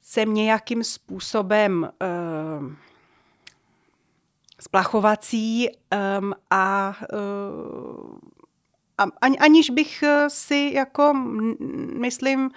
jsem 0.01 0.33
nějakým 0.33 0.83
způsobem 0.83 1.89
uh, 2.01 2.73
splachovací 4.59 5.69
um, 6.19 6.33
a 6.49 6.95
uh, 7.13 8.17
aniž 9.39 9.69
bych 9.69 10.03
eh, 10.03 10.29
si 10.29 10.71
jako, 10.73 11.13
myslím, 11.99 12.49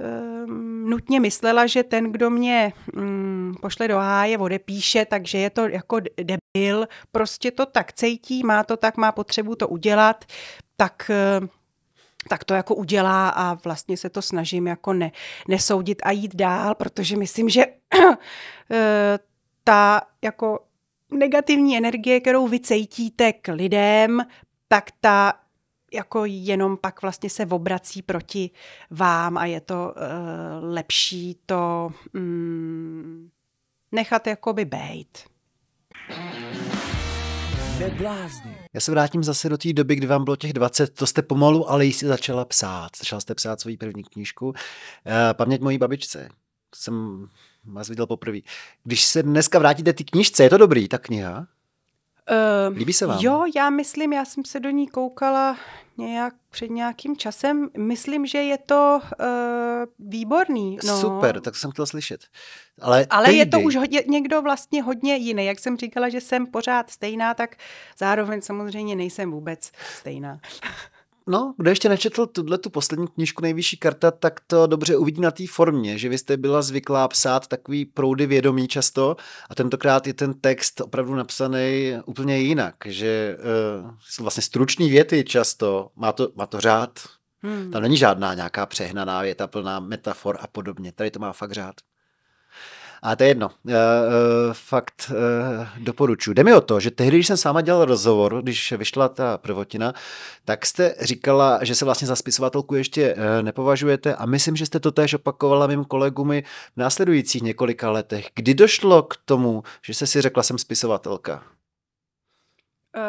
eh, 0.00 0.46
nutně 0.88 1.20
myslela, 1.20 1.66
že 1.66 1.82
ten, 1.82 2.12
kdo 2.12 2.30
mě 2.30 2.72
mm, 2.94 3.54
pošle 3.60 3.88
do 3.88 3.96
háje, 3.96 4.38
odepíše, 4.38 5.04
takže 5.04 5.38
je 5.38 5.50
to 5.50 5.68
jako 5.68 6.00
debil, 6.00 6.88
prostě 7.12 7.50
to 7.50 7.66
tak 7.66 7.92
cejtí, 7.92 8.44
má 8.44 8.64
to 8.64 8.76
tak, 8.76 8.96
má 8.96 9.12
potřebu 9.12 9.56
to 9.56 9.68
udělat, 9.68 10.24
tak 10.76 11.10
eh, 11.10 11.48
tak 12.28 12.44
to 12.44 12.54
jako 12.54 12.74
udělá 12.74 13.28
a 13.28 13.54
vlastně 13.54 13.96
se 13.96 14.10
to 14.10 14.22
snažím 14.22 14.66
jako 14.66 14.92
ne, 14.92 15.12
nesoudit 15.48 16.02
a 16.04 16.10
jít 16.10 16.34
dál, 16.34 16.74
protože 16.74 17.16
myslím, 17.16 17.48
že 17.48 17.64
ta 19.64 20.00
jako 20.22 20.58
negativní 21.12 21.76
energie, 21.76 22.20
kterou 22.20 22.48
vy 22.48 22.60
k 23.40 23.52
lidem, 23.52 24.22
tak 24.68 24.84
ta 25.00 25.32
jako 25.92 26.24
jenom 26.24 26.76
pak 26.76 27.02
vlastně 27.02 27.30
se 27.30 27.46
obrací 27.46 28.02
proti 28.02 28.50
vám 28.90 29.38
a 29.38 29.46
je 29.46 29.60
to 29.60 29.94
uh, 29.96 30.74
lepší 30.74 31.36
to 31.46 31.90
um, 32.14 33.30
nechat 33.92 34.26
jakoby 34.26 34.64
bejt. 34.64 35.18
Já 38.74 38.80
se 38.80 38.90
vrátím 38.90 39.24
zase 39.24 39.48
do 39.48 39.58
té 39.58 39.72
doby, 39.72 39.96
kdy 39.96 40.06
vám 40.06 40.24
bylo 40.24 40.36
těch 40.36 40.52
20, 40.52 40.94
to 40.94 41.06
jste 41.06 41.22
pomalu, 41.22 41.70
ale 41.70 41.84
jistě 41.84 42.06
začala 42.06 42.44
psát. 42.44 42.88
Začala 42.98 43.20
jste 43.20 43.34
psát 43.34 43.60
svoji 43.60 43.76
první 43.76 44.04
knížku. 44.04 44.54
Eh, 45.06 45.34
paměť 45.34 45.60
mojí 45.60 45.78
babičce. 45.78 46.28
Jsem 46.74 47.26
vás 47.64 47.88
viděl 47.88 48.06
poprvé. 48.06 48.38
Když 48.84 49.04
se 49.04 49.22
dneska 49.22 49.58
vrátíte 49.58 49.92
ty 49.92 50.04
knížce, 50.04 50.42
je 50.42 50.50
to 50.50 50.58
dobrý, 50.58 50.88
ta 50.88 50.98
kniha? 50.98 51.46
Uh, 52.30 52.76
Líbí 52.76 52.92
se 52.92 53.06
vám? 53.06 53.18
Jo, 53.20 53.44
já 53.56 53.70
myslím, 53.70 54.12
já 54.12 54.24
jsem 54.24 54.44
se 54.44 54.60
do 54.60 54.70
ní 54.70 54.88
koukala 54.88 55.56
nějak 55.98 56.34
před 56.50 56.70
nějakým 56.70 57.16
časem. 57.16 57.68
Myslím, 57.78 58.26
že 58.26 58.38
je 58.38 58.58
to 58.58 59.00
uh, 59.20 59.26
výborný. 59.98 60.78
No. 60.86 61.00
Super, 61.00 61.40
tak 61.40 61.56
jsem 61.56 61.70
chtěl 61.70 61.86
slyšet. 61.86 62.20
Ale, 62.82 63.06
Ale 63.10 63.32
je 63.32 63.46
to 63.46 63.60
už 63.60 63.76
hodně, 63.76 64.02
někdo 64.06 64.42
vlastně 64.42 64.82
hodně 64.82 65.16
jiný. 65.16 65.46
Jak 65.46 65.58
jsem 65.58 65.76
říkala, 65.76 66.08
že 66.08 66.20
jsem 66.20 66.46
pořád 66.46 66.90
stejná, 66.90 67.34
tak 67.34 67.56
zároveň 67.98 68.42
samozřejmě 68.42 68.96
nejsem 68.96 69.30
vůbec 69.30 69.70
stejná. 69.98 70.38
No, 71.28 71.54
kdo 71.58 71.70
ještě 71.70 71.88
nečetl 71.88 72.26
tuhle 72.26 72.58
tu 72.58 72.70
poslední 72.70 73.08
knížku 73.08 73.42
Nejvyšší 73.42 73.76
karta, 73.76 74.10
tak 74.10 74.40
to 74.46 74.66
dobře 74.66 74.96
uvidí 74.96 75.20
na 75.20 75.30
té 75.30 75.44
formě, 75.50 75.98
že 75.98 76.08
vy 76.08 76.18
jste 76.18 76.36
byla 76.36 76.62
zvyklá 76.62 77.08
psát 77.08 77.46
takový 77.46 77.84
proudy 77.84 78.26
vědomí 78.26 78.68
často 78.68 79.16
a 79.50 79.54
tentokrát 79.54 80.06
je 80.06 80.14
ten 80.14 80.34
text 80.34 80.80
opravdu 80.80 81.14
napsaný 81.14 81.94
úplně 82.06 82.38
jinak, 82.38 82.74
že 82.84 83.36
uh, 83.82 83.90
jsou 84.00 84.22
vlastně 84.22 84.42
stručný 84.42 84.90
věty 84.90 85.24
často, 85.24 85.90
má 85.96 86.12
to, 86.12 86.28
má 86.34 86.46
to 86.46 86.60
řád, 86.60 87.00
hmm. 87.42 87.70
tam 87.70 87.82
není 87.82 87.96
žádná 87.96 88.34
nějaká 88.34 88.66
přehnaná 88.66 89.22
věta 89.22 89.46
plná 89.46 89.80
metafor 89.80 90.38
a 90.40 90.46
podobně, 90.46 90.92
tady 90.92 91.10
to 91.10 91.18
má 91.18 91.32
fakt 91.32 91.52
řád. 91.52 91.74
A 93.06 93.16
to 93.16 93.22
je 93.22 93.28
jedno. 93.30 93.50
Uh, 93.64 93.72
fakt 94.52 95.10
uh, 95.10 95.66
doporučuji. 95.78 96.34
Jde 96.34 96.44
mi 96.44 96.54
o 96.54 96.60
to, 96.60 96.80
že 96.80 96.90
tehdy, 96.90 97.16
když 97.16 97.26
jsem 97.26 97.36
s 97.36 97.44
váma 97.44 97.60
dělal 97.60 97.84
rozhovor, 97.84 98.42
když 98.42 98.72
vyšla 98.72 99.08
ta 99.08 99.38
prvotina, 99.38 99.94
tak 100.44 100.66
jste 100.66 100.94
říkala, 101.00 101.64
že 101.64 101.74
se 101.74 101.84
vlastně 101.84 102.08
za 102.08 102.16
spisovatelku 102.16 102.74
ještě 102.74 103.14
uh, 103.14 103.20
nepovažujete 103.42 104.14
a 104.14 104.26
myslím, 104.26 104.56
že 104.56 104.66
jste 104.66 104.80
to 104.80 104.92
též 104.92 105.14
opakovala 105.14 105.66
mým 105.66 105.84
kolegům 105.84 106.30
v 106.30 106.42
následujících 106.76 107.42
několika 107.42 107.90
letech. 107.90 108.30
Kdy 108.34 108.54
došlo 108.54 109.02
k 109.02 109.16
tomu, 109.24 109.62
že 109.82 109.94
jste 109.94 110.06
si 110.06 110.20
řekla, 110.20 110.42
jsem 110.42 110.58
spisovatelka? 110.58 111.42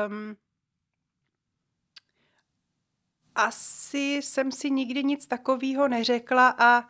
Um, 0.08 0.36
asi 3.36 4.16
jsem 4.22 4.52
si 4.52 4.72
nikdy 4.72 5.04
nic 5.04 5.28
takového 5.28 5.88
neřekla 5.88 6.56
a 6.60 6.84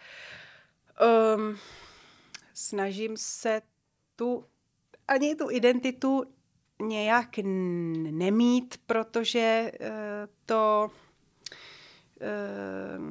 um, 1.35 1.57
snažím 2.57 3.17
se 3.17 3.61
tu 4.15 4.45
ani 5.07 5.35
tu 5.35 5.51
identitu 5.51 6.23
nějak 6.81 7.37
nemít, 8.11 8.75
protože 8.85 9.71
uh, 9.79 9.87
to 10.45 10.91
uh, 12.21 13.05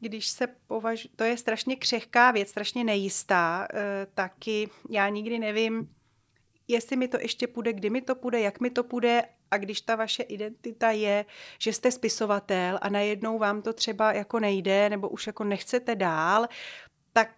když 0.00 0.26
se 0.26 0.46
považuje, 0.46 1.10
to 1.16 1.24
je 1.24 1.36
strašně 1.36 1.76
křehká 1.76 2.30
věc, 2.30 2.48
strašně 2.48 2.84
nejistá, 2.84 3.68
uh, 3.72 3.78
taky 4.14 4.68
já 4.90 5.08
nikdy 5.08 5.38
nevím, 5.38 5.94
jestli 6.68 6.96
mi 6.96 7.08
to 7.08 7.20
ještě 7.20 7.46
půjde, 7.46 7.72
kdy 7.72 7.90
mi 7.90 8.02
to 8.02 8.14
půjde, 8.14 8.40
jak 8.40 8.60
mi 8.60 8.70
to 8.70 8.84
půjde 8.84 9.22
a 9.50 9.56
když 9.56 9.80
ta 9.80 9.96
vaše 9.96 10.22
identita 10.22 10.90
je, 10.90 11.24
že 11.58 11.72
jste 11.72 11.90
spisovatel 11.90 12.78
a 12.82 12.88
najednou 12.88 13.38
vám 13.38 13.62
to 13.62 13.72
třeba 13.72 14.12
jako 14.12 14.40
nejde 14.40 14.90
nebo 14.90 15.08
už 15.08 15.26
jako 15.26 15.44
nechcete 15.44 15.94
dál, 15.94 16.46
tak 17.12 17.30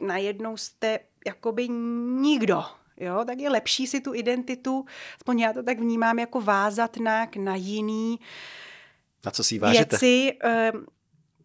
najednou 0.00 0.56
jste 0.56 0.98
jakoby 1.26 1.68
nikdo, 1.68 2.64
jo, 2.96 3.24
tak 3.26 3.38
je 3.38 3.50
lepší 3.50 3.86
si 3.86 4.00
tu 4.00 4.14
identitu, 4.14 4.84
aspoň 5.16 5.38
já 5.38 5.52
to 5.52 5.62
tak 5.62 5.78
vnímám, 5.78 6.18
jako 6.18 6.40
vázat 6.40 6.96
na, 6.96 7.26
na 7.38 7.54
jiný 7.54 8.20
Na 9.24 9.30
co 9.30 9.44
si 9.44 9.58
vážete? 9.58 9.96
Věci. 9.96 10.38
Ehm, 10.40 10.86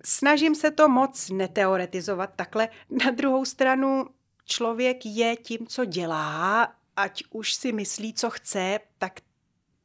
snažím 0.06 0.56
se 0.56 0.72
to 0.72 0.90
moc 0.90 1.30
neteoretizovat 1.30 2.30
takhle. 2.36 2.70
Na 3.06 3.12
druhou 3.12 3.46
stranu 3.46 4.06
člověk 4.46 5.06
je 5.06 5.36
tím, 5.36 5.68
co 5.68 5.86
dělá, 5.86 6.74
ať 6.96 7.24
už 7.30 7.54
si 7.54 7.72
myslí, 7.72 8.14
co 8.14 8.30
chce, 8.30 8.80
tak 8.98 9.14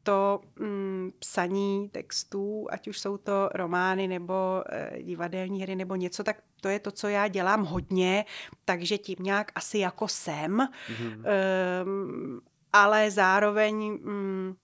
to 0.07 0.41
mm, 0.59 1.13
psaní 1.19 1.89
textů, 1.89 2.67
ať 2.71 2.89
už 2.89 3.01
jsou 3.01 3.17
to 3.17 3.51
romány 3.55 4.09
nebo 4.09 4.63
e, 4.69 5.03
divadelní 5.03 5.63
hry 5.63 5.77
nebo 5.77 5.97
něco, 5.97 6.25
tak 6.25 6.43
to 6.61 6.69
je 6.69 6.79
to, 6.79 6.91
co 6.91 7.09
já 7.09 7.29
dělám 7.29 7.65
hodně, 7.65 8.25
takže 8.65 8.99
tím 8.99 9.17
nějak 9.21 9.53
asi 9.55 9.79
jako 9.79 10.09
jsem. 10.09 10.57
Mm-hmm. 10.57 11.23
E, 11.25 11.85
ale 12.73 13.11
zároveň 13.11 13.77
mm, 14.03 14.55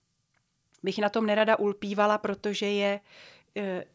bych 0.83 0.99
na 0.99 1.09
tom 1.09 1.25
nerada 1.25 1.59
ulpívala, 1.59 2.17
protože 2.17 2.65
je, 2.65 2.99
e, 3.57 3.85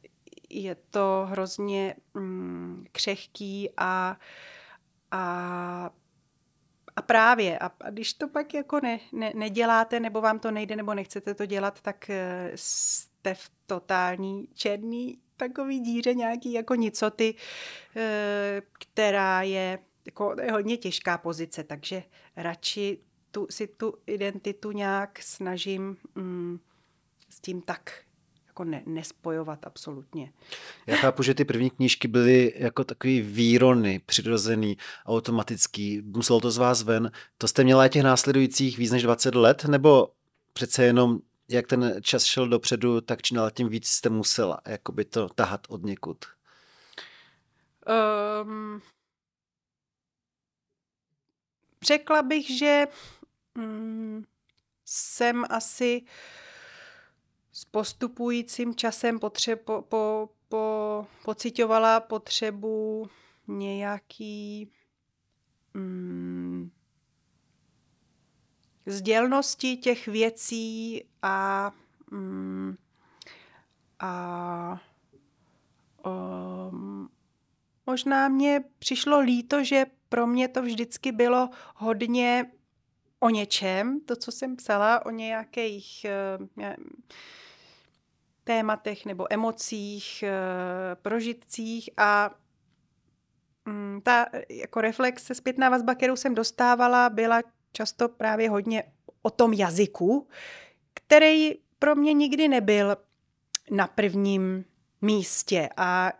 je 0.50 0.74
to 0.74 1.26
hrozně 1.30 1.94
mm, 2.14 2.84
křehký 2.92 3.70
a, 3.76 4.16
a 5.10 5.90
a 6.98 7.02
právě, 7.02 7.58
a, 7.58 7.70
a 7.80 7.90
když 7.90 8.14
to 8.14 8.28
pak 8.28 8.54
jako 8.54 8.80
ne, 8.80 9.00
ne, 9.12 9.32
neděláte, 9.34 10.00
nebo 10.00 10.20
vám 10.20 10.38
to 10.38 10.50
nejde, 10.50 10.76
nebo 10.76 10.94
nechcete 10.94 11.34
to 11.34 11.46
dělat, 11.46 11.80
tak 11.80 12.10
eh, 12.10 12.52
jste 12.54 13.34
v 13.34 13.50
totální 13.66 14.48
černý 14.54 15.18
takový 15.36 15.80
díře 15.80 16.14
nějaký 16.14 16.52
jako 16.52 16.74
nicoty, 16.74 17.34
eh, 17.96 18.62
která 18.72 19.42
je 19.42 19.78
jako 20.06 20.36
je 20.42 20.52
hodně 20.52 20.76
těžká 20.76 21.18
pozice, 21.18 21.64
takže 21.64 22.02
radši 22.36 22.98
tu, 23.30 23.46
si 23.50 23.66
tu 23.66 23.94
identitu 24.06 24.72
nějak 24.72 25.22
snažím 25.22 25.96
mm, 26.14 26.58
s 27.30 27.40
tím 27.40 27.62
tak 27.62 27.92
jako 28.58 28.70
ne, 28.70 28.82
nespojovat 28.86 29.66
absolutně. 29.66 30.32
Já 30.86 30.96
chápu, 30.96 31.22
že 31.22 31.34
ty 31.34 31.44
první 31.44 31.70
knížky 31.70 32.08
byly 32.08 32.54
jako 32.56 32.84
takový 32.84 33.20
výrony, 33.20 34.00
přirozený, 34.06 34.76
automatický, 35.06 36.02
muselo 36.04 36.40
to 36.40 36.50
z 36.50 36.56
vás 36.56 36.82
ven. 36.82 37.10
To 37.38 37.48
jste 37.48 37.64
měla 37.64 37.88
těch 37.88 38.02
následujících 38.02 38.78
víc 38.78 38.90
než 38.90 39.02
20 39.02 39.34
let, 39.34 39.64
nebo 39.64 40.12
přece 40.52 40.84
jenom 40.84 41.18
jak 41.48 41.66
ten 41.66 41.94
čas 42.02 42.24
šel 42.24 42.48
dopředu, 42.48 43.00
tak 43.00 43.22
čím 43.22 43.36
dál 43.36 43.50
tím 43.50 43.68
víc 43.68 43.88
jste 43.88 44.08
musela 44.08 44.60
jakoby 44.66 45.04
to 45.04 45.28
tahat 45.28 45.60
od 45.68 45.82
někud? 45.82 46.24
Um, 48.42 48.82
řekla 51.82 52.22
bych, 52.22 52.58
že 52.58 52.86
mm, 53.54 54.24
jsem 54.84 55.44
asi 55.50 56.02
uh, 56.02 56.08
s 57.58 57.64
postupujícím 57.64 58.74
časem 58.74 59.18
potře- 59.18 59.56
po, 59.56 59.82
po, 59.82 60.28
po, 60.48 61.06
pocitovala 61.24 62.00
potřebu 62.00 63.08
nějaký 63.46 64.70
mm, 65.74 66.70
sdělnosti 68.86 69.76
těch 69.76 70.06
věcí 70.06 71.04
a, 71.22 71.70
mm, 72.10 72.76
a 74.00 74.80
um, 76.06 77.08
možná 77.86 78.28
mě 78.28 78.64
přišlo 78.78 79.20
líto, 79.20 79.64
že 79.64 79.86
pro 80.08 80.26
mě 80.26 80.48
to 80.48 80.62
vždycky 80.62 81.12
bylo 81.12 81.50
hodně 81.76 82.52
o 83.20 83.30
něčem, 83.30 84.00
to, 84.00 84.16
co 84.16 84.32
jsem 84.32 84.56
psala, 84.56 85.06
o 85.06 85.10
nějakých 85.10 86.06
uh, 86.58 86.74
tématech 88.48 89.06
nebo 89.06 89.32
emocích, 89.32 90.22
eh, 90.22 90.96
prožitcích 91.02 91.90
a 91.96 92.30
mm, 93.64 94.00
ta 94.02 94.26
jako 94.48 94.80
reflexe, 94.80 95.34
zpětná 95.34 95.68
vazba, 95.68 95.94
kterou 95.94 96.16
jsem 96.16 96.34
dostávala, 96.34 97.10
byla 97.10 97.40
často 97.72 98.08
právě 98.08 98.50
hodně 98.50 98.82
o 99.22 99.30
tom 99.30 99.52
jazyku, 99.52 100.28
který 100.94 101.54
pro 101.78 101.94
mě 101.94 102.12
nikdy 102.12 102.48
nebyl 102.48 102.96
na 103.70 103.86
prvním 103.86 104.64
místě. 105.02 105.68
A 105.76 106.12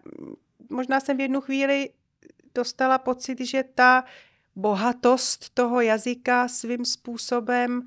možná 0.71 1.01
jsem 1.01 1.17
v 1.17 1.21
jednu 1.21 1.41
chvíli 1.41 1.91
dostala 2.55 2.99
pocit, 2.99 3.41
že 3.41 3.63
ta 3.63 4.05
bohatost 4.57 5.55
toho 5.55 5.81
jazyka 5.81 6.49
svým 6.49 6.85
způsobem 6.85 7.83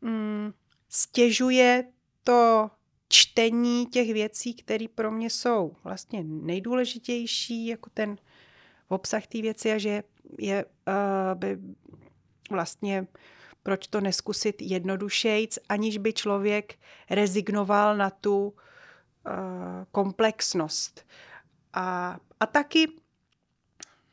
mm, 0.00 0.52
stěžuje 0.88 1.84
to 2.24 2.70
čtení 3.12 3.86
těch 3.86 4.12
věcí, 4.12 4.54
které 4.54 4.86
pro 4.94 5.10
mě 5.10 5.30
jsou 5.30 5.76
vlastně 5.84 6.24
nejdůležitější, 6.24 7.66
jako 7.66 7.90
ten 7.94 8.16
obsah 8.88 9.26
té 9.26 9.42
věci 9.42 9.72
a 9.72 9.78
že 9.78 10.02
je 10.38 10.64
uh, 10.64 10.72
by 11.34 11.58
vlastně 12.50 13.06
proč 13.62 13.86
to 13.86 14.00
neskusit 14.00 14.62
jednodušejc, 14.62 15.58
aniž 15.68 15.98
by 15.98 16.12
člověk 16.12 16.78
rezignoval 17.10 17.96
na 17.96 18.10
tu 18.10 18.48
uh, 18.48 18.54
komplexnost. 19.90 21.06
A, 21.72 22.18
a 22.40 22.46
taky 22.46 22.88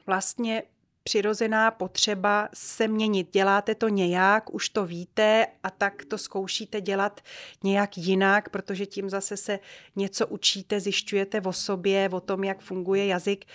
vlastně 0.06 0.64
přirozená 1.08 1.72
potřeba 1.72 2.50
se 2.54 2.88
měnit. 2.88 3.28
Děláte 3.32 3.76
to 3.76 3.88
nějak, 3.88 4.54
už 4.54 4.70
to 4.70 4.86
víte 4.86 5.48
a 5.64 5.70
tak 5.70 6.06
to 6.06 6.18
zkoušíte 6.18 6.82
dělat 6.82 7.22
nějak 7.64 7.98
jinak, 7.98 8.50
protože 8.50 8.86
tím 8.86 9.10
zase 9.10 9.38
se 9.38 9.60
něco 9.96 10.28
učíte, 10.28 10.80
zjišťujete 10.80 11.42
o 11.42 11.54
sobě, 11.54 12.10
o 12.10 12.20
tom, 12.20 12.44
jak 12.44 12.60
funguje 12.60 13.06
jazyk. 13.06 13.46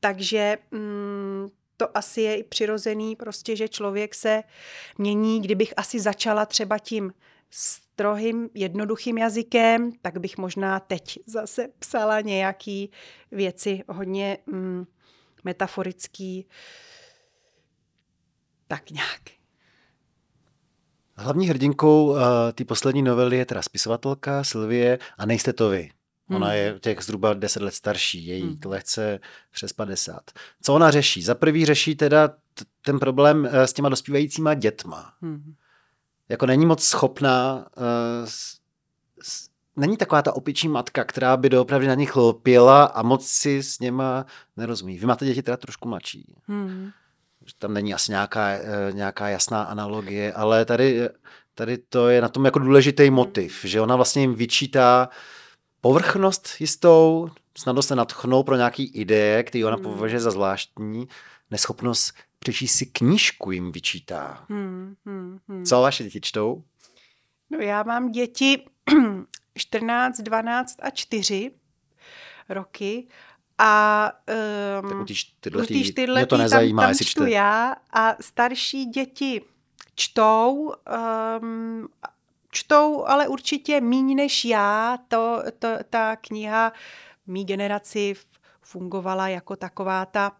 Takže 0.00 0.58
mm, 0.70 1.48
to 1.76 1.98
asi 1.98 2.20
je 2.20 2.36
i 2.36 2.42
přirozený, 2.42 3.16
prostě, 3.16 3.56
že 3.56 3.68
člověk 3.68 4.14
se 4.14 4.42
mění. 4.98 5.40
Kdybych 5.40 5.74
asi 5.76 6.00
začala 6.00 6.46
třeba 6.46 6.78
tím 6.78 7.12
strohým, 7.50 8.48
jednoduchým 8.54 9.18
jazykem, 9.18 9.92
tak 10.02 10.18
bych 10.18 10.38
možná 10.38 10.80
teď 10.80 11.18
zase 11.26 11.68
psala 11.78 12.20
nějaký 12.20 12.90
věci 13.30 13.82
hodně 13.88 14.38
mm, 14.46 14.84
metaforický. 15.44 16.46
Tak 18.68 18.90
nějak. 18.90 19.20
Hlavní 21.16 21.48
hrdinkou 21.48 22.06
uh, 22.06 22.18
té 22.54 22.64
poslední 22.64 23.02
novely 23.02 23.36
je 23.36 23.46
teda 23.46 23.62
spisovatelka 23.62 24.44
Sylvie 24.44 24.98
a 25.18 25.26
nejste 25.26 25.52
to 25.52 25.68
vy. 25.68 25.90
Ona 26.30 26.46
hmm. 26.46 26.56
je 26.56 26.78
těch 26.80 27.00
zhruba 27.02 27.34
10 27.34 27.62
let 27.62 27.74
starší, 27.74 28.26
je 28.26 28.36
jí 28.36 28.42
hmm. 28.42 28.60
lehce 28.66 29.20
přes 29.50 29.72
50. 29.72 30.30
Co 30.62 30.74
ona 30.74 30.90
řeší? 30.90 31.22
Za 31.22 31.34
prvý 31.34 31.66
řeší 31.66 31.94
teda 31.94 32.30
ten 32.84 32.98
problém 32.98 33.44
uh, 33.44 33.60
s 33.60 33.72
těma 33.72 33.88
dospívajícíma 33.88 34.54
dětma. 34.54 35.12
Hmm. 35.22 35.54
Jako 36.28 36.46
není 36.46 36.66
moc 36.66 36.84
schopná 36.84 37.66
uh, 37.76 37.84
s, 38.24 38.61
není 39.76 39.96
taková 39.96 40.22
ta 40.22 40.32
opičí 40.32 40.68
matka, 40.68 41.04
která 41.04 41.36
by 41.36 41.48
doopravdy 41.48 41.86
na 41.86 41.94
nich 41.94 42.16
lpěla 42.16 42.84
a 42.84 43.02
moc 43.02 43.26
si 43.26 43.62
s 43.62 43.78
něma 43.80 44.26
nerozumí. 44.56 44.98
Vy 44.98 45.06
máte 45.06 45.24
děti 45.24 45.42
teda 45.42 45.56
trošku 45.56 45.88
mladší. 45.88 46.34
Hmm. 46.46 46.90
Tam 47.58 47.74
není 47.74 47.94
asi 47.94 48.12
nějaká, 48.12 48.48
eh, 48.48 48.92
nějaká 48.92 49.28
jasná 49.28 49.62
analogie, 49.62 50.32
ale 50.32 50.64
tady, 50.64 51.08
tady 51.54 51.78
to 51.78 52.08
je 52.08 52.20
na 52.20 52.28
tom 52.28 52.44
jako 52.44 52.58
důležitý 52.58 53.10
motiv, 53.10 53.60
že 53.64 53.80
ona 53.80 53.96
vlastně 53.96 54.22
jim 54.22 54.34
vyčítá 54.34 55.08
povrchnost 55.80 56.48
jistou, 56.60 57.30
snadno 57.58 57.82
se 57.82 57.96
natchnou 57.96 58.42
pro 58.42 58.56
nějaký 58.56 58.84
ideje, 58.84 59.42
který 59.42 59.64
ona 59.64 59.76
hmm. 59.76 59.84
považuje 59.84 60.20
za 60.20 60.30
zvláštní, 60.30 61.08
neschopnost 61.50 62.12
přečíst 62.38 62.74
si 62.74 62.86
knížku 62.86 63.50
jim 63.50 63.72
vyčítá. 63.72 64.44
Hmm, 64.48 64.94
hmm, 65.06 65.38
hmm. 65.48 65.64
Co 65.64 65.80
vaše 65.80 66.04
děti 66.04 66.20
čtou? 66.20 66.62
No 67.50 67.58
já 67.58 67.82
mám 67.82 68.10
děti 68.10 68.64
14, 69.58 70.20
12 70.20 70.76
a 70.82 70.90
4 70.90 71.50
roky 72.48 73.06
a 73.58 74.12
um, 74.82 74.90
tak 74.90 75.00
u 75.00 75.04
té 75.04 75.14
čtyřletý, 75.14 75.92
mě 76.12 76.26
to 76.26 76.36
nezajímá, 76.36 76.82
tam, 76.82 76.90
tam 76.90 76.98
čtu 76.98 77.22
čte. 77.22 77.30
já 77.30 77.76
a 77.92 78.16
starší 78.20 78.84
děti 78.84 79.42
čtou, 79.94 80.72
um, 81.40 81.88
čtou 82.50 83.04
ale 83.06 83.28
určitě 83.28 83.80
míň 83.80 84.16
než 84.16 84.44
já. 84.44 84.98
To, 85.08 85.42
to, 85.58 85.68
ta 85.90 86.16
kniha 86.16 86.72
mý 87.26 87.44
generaci 87.44 88.14
fungovala 88.62 89.28
jako 89.28 89.56
taková 89.56 90.06
ta 90.06 90.32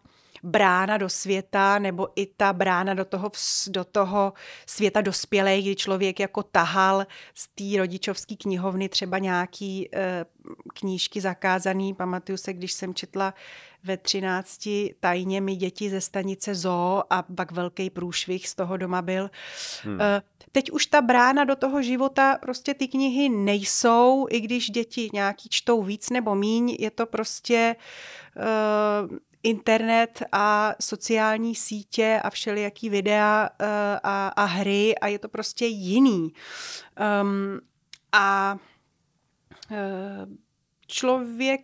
brána 0.43 0.97
do 0.97 1.09
světa, 1.09 1.79
nebo 1.79 2.07
i 2.15 2.25
ta 2.25 2.53
brána 2.53 2.93
do 2.93 3.05
toho, 3.05 3.31
do 3.67 3.83
toho 3.83 4.33
světa 4.65 5.01
dospělé, 5.01 5.61
kdy 5.61 5.75
člověk 5.75 6.19
jako 6.19 6.43
tahal 6.43 7.05
z 7.33 7.47
té 7.47 7.77
rodičovské 7.77 8.35
knihovny 8.35 8.89
třeba 8.89 9.17
nějaký 9.17 9.89
e, 9.95 10.25
knížky 10.73 11.21
zakázaný. 11.21 11.93
Pamatuju 11.93 12.37
se, 12.37 12.53
když 12.53 12.73
jsem 12.73 12.93
četla 12.93 13.33
ve 13.83 13.97
třinácti 13.97 14.95
tajně 14.99 15.41
mi 15.41 15.55
děti 15.55 15.89
ze 15.89 16.01
stanice 16.01 16.55
Zoo 16.55 17.03
a 17.09 17.23
pak 17.23 17.51
velký 17.51 17.89
průšvih 17.89 18.49
z 18.49 18.55
toho 18.55 18.77
doma 18.77 19.01
byl. 19.01 19.29
Hmm. 19.83 20.01
E, 20.01 20.21
teď 20.51 20.71
už 20.71 20.85
ta 20.85 21.01
brána 21.01 21.43
do 21.43 21.55
toho 21.55 21.81
života, 21.81 22.37
prostě 22.41 22.73
ty 22.73 22.87
knihy 22.87 23.29
nejsou, 23.29 24.27
i 24.29 24.39
když 24.39 24.69
děti 24.69 25.09
nějaký 25.13 25.49
čtou 25.49 25.83
víc 25.83 26.09
nebo 26.09 26.35
míň, 26.35 26.75
je 26.79 26.91
to 26.91 27.05
prostě 27.05 27.75
uh, 29.09 29.17
internet 29.43 30.23
a 30.31 30.75
sociální 30.81 31.55
sítě 31.55 32.19
a 32.23 32.29
všelijaký 32.29 32.89
videa 32.89 33.49
uh, 33.61 33.67
a, 34.03 34.27
a 34.27 34.43
hry 34.43 34.97
a 34.97 35.07
je 35.07 35.19
to 35.19 35.29
prostě 35.29 35.65
jiný. 35.65 36.33
Um, 37.21 37.59
a 38.11 38.57
uh, 39.71 39.77
člověk 40.87 41.61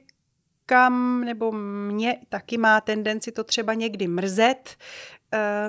kam, 0.66 1.22
nebo 1.22 1.52
mě 1.52 2.20
taky 2.30 2.58
má 2.58 2.82
tendenci 2.82 3.32
to 3.32 3.44
třeba 3.44 3.74
někdy 3.74 4.08
mrzet. 4.08 4.76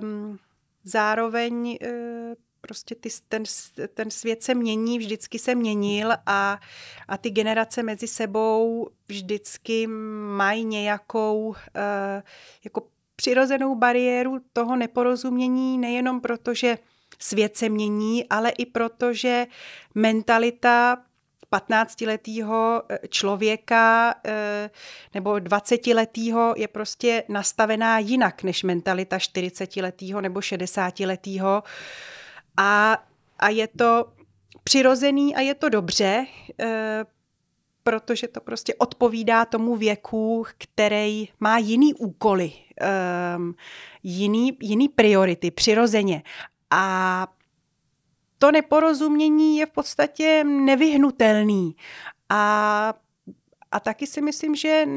Um, 0.03 0.39
zároveň 0.85 1.79
uh, 1.83 2.35
prostě 2.71 2.95
ty, 2.95 3.09
ten, 3.29 3.43
ten 3.95 4.11
svět 4.11 4.43
se 4.43 4.55
mění, 4.55 4.99
vždycky 4.99 5.39
se 5.39 5.55
měnil 5.55 6.13
a, 6.27 6.61
a 7.09 7.17
ty 7.17 7.31
generace 7.31 7.83
mezi 7.83 8.09
sebou 8.09 8.89
vždycky 9.09 9.87
mají 10.37 10.65
nějakou 10.65 11.47
uh, 11.49 11.55
jako 12.65 12.87
přirozenou 13.17 13.75
bariéru 13.75 14.39
toho 14.53 14.77
neporozumění, 14.77 15.79
nejenom 15.79 16.21
proto, 16.21 16.55
že 16.55 16.79
svět 17.19 17.57
se 17.57 17.69
mění, 17.69 18.29
ale 18.29 18.51
i 18.51 18.67
proto, 18.67 19.13
že 19.13 19.47
mentalita 19.95 21.03
15-letého 21.53 22.83
eh, 22.89 22.99
člověka 23.09 24.15
eh, 24.25 24.71
nebo 25.15 25.31
20-letého 25.31 26.55
je 26.57 26.69
prostě 26.69 27.25
nastavená 27.29 27.99
jinak 27.99 28.43
než 28.43 28.63
mentalita 28.63 29.19
40-letého 29.19 30.21
nebo 30.21 30.41
60-letého 30.41 31.63
a, 32.61 32.99
a 33.39 33.49
je 33.49 33.69
to 33.69 34.13
přirozený 34.65 35.35
a 35.35 35.41
je 35.41 35.55
to 35.55 35.69
dobře, 35.69 36.27
e, 36.61 37.05
protože 37.83 38.29
to 38.29 38.41
prostě 38.41 38.75
odpovídá 38.75 39.45
tomu 39.45 39.77
věku, 39.77 40.45
který 40.59 41.29
má 41.41 41.59
jiný 41.59 41.95
úkoly, 41.95 42.53
e, 42.81 42.89
jiný, 44.03 44.57
jiný 44.61 44.89
priority, 44.89 45.51
přirozeně. 45.51 46.23
A 46.71 47.27
to 48.39 48.53
neporozumění 48.53 49.57
je 49.57 49.67
v 49.67 49.71
podstatě 49.71 50.45
nevyhnutelný. 50.45 51.77
A 52.29 52.95
a 53.73 53.81
taky 53.81 54.07
si 54.07 54.21
myslím, 54.21 54.55
že 54.55 54.89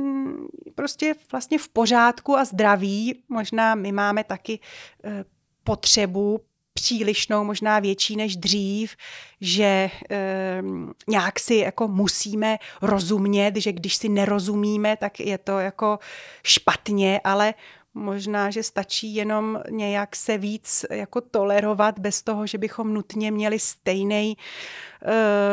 prostě 0.76 1.16
vlastně 1.32 1.58
v 1.58 1.70
pořádku 1.70 2.38
a 2.38 2.46
zdraví, 2.46 3.24
možná 3.30 3.76
my 3.76 3.92
máme 3.92 4.24
taky 4.24 4.60
e, 5.04 5.26
potřebu 5.64 6.42
přílišnou, 6.84 7.44
možná 7.44 7.80
větší 7.80 8.16
než 8.16 8.38
dřív, 8.38 8.96
že 9.42 9.90
e, 10.12 10.64
nějak 11.08 11.40
si 11.40 11.56
jako 11.56 11.88
musíme 11.88 12.58
rozumět, 12.82 13.56
že 13.56 13.72
když 13.72 13.96
si 13.96 14.10
nerozumíme, 14.10 14.98
tak 14.98 15.20
je 15.20 15.38
to 15.38 15.60
jako 15.60 16.00
špatně, 16.44 17.22
ale 17.24 17.54
možná, 17.94 18.50
že 18.50 18.64
stačí 18.64 19.16
jenom 19.16 19.60
nějak 19.70 20.16
se 20.16 20.38
víc 20.38 20.86
jako 20.90 21.22
tolerovat 21.22 22.00
bez 22.00 22.22
toho, 22.22 22.48
že 22.48 22.58
bychom 22.58 22.94
nutně 22.94 23.32
měli 23.32 23.60
stejný 23.60 24.38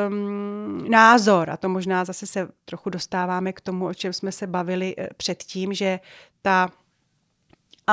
um, 0.08 0.90
názor. 0.90 1.50
A 1.50 1.56
to 1.56 1.68
možná 1.68 2.04
zase 2.04 2.26
se 2.26 2.48
trochu 2.64 2.90
dostáváme 2.90 3.52
k 3.52 3.60
tomu, 3.60 3.86
o 3.86 3.94
čem 3.94 4.12
jsme 4.12 4.32
se 4.32 4.46
bavili 4.46 4.94
eh, 4.98 5.08
předtím, 5.16 5.74
že 5.74 6.00
ta 6.42 6.68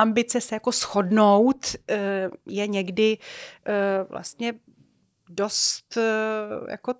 ambice 0.00 0.40
se 0.40 0.54
jako 0.54 0.72
shodnout 0.72 1.76
eh, 1.88 2.30
je 2.46 2.66
někdy 2.66 3.18
eh, 3.66 4.04
vlastně 4.08 4.54
dost 5.28 5.96
eh, 5.96 6.70
jako 6.70 6.94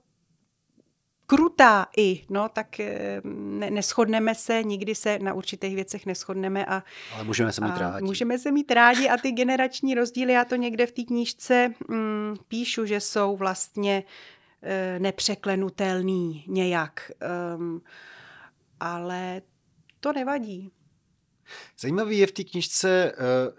krutá 1.27 1.87
i, 1.97 2.25
no, 2.31 2.49
tak 2.49 2.81
ne, 3.25 3.71
neschodneme 3.71 4.35
se, 4.35 4.63
nikdy 4.63 4.95
se 4.95 5.19
na 5.19 5.35
určitých 5.35 5.75
věcech 5.75 6.07
neschodneme. 6.07 6.67
A, 6.67 6.83
Ale 7.15 7.25
můžeme 7.25 7.53
se 7.53 7.65
mít 7.65 7.77
rádi. 7.77 8.05
Můžeme 8.05 8.39
se 8.39 8.53
mít 8.53 8.71
rádi 8.71 9.09
a 9.09 9.17
ty 9.17 9.33
generační 9.33 9.95
rozdíly, 9.95 10.33
já 10.33 10.45
to 10.45 10.57
někde 10.57 10.87
v 10.87 10.93
té 10.93 11.03
knížce 11.03 11.75
mm, 11.89 12.37
píšu, 12.49 12.87
že 12.87 13.01
jsou 13.01 13.37
vlastně 13.37 14.05
e, 14.63 14.99
nepřeklenutelný 14.99 16.45
nějak. 16.49 17.11
Um, 17.57 17.83
ale 18.81 19.43
to 20.01 20.13
nevadí. 20.13 20.73
Zajímavý 21.81 22.19
je 22.19 22.27
v 22.27 22.33
té 22.33 22.45
knižce 22.45 23.13
uh, 23.13 23.59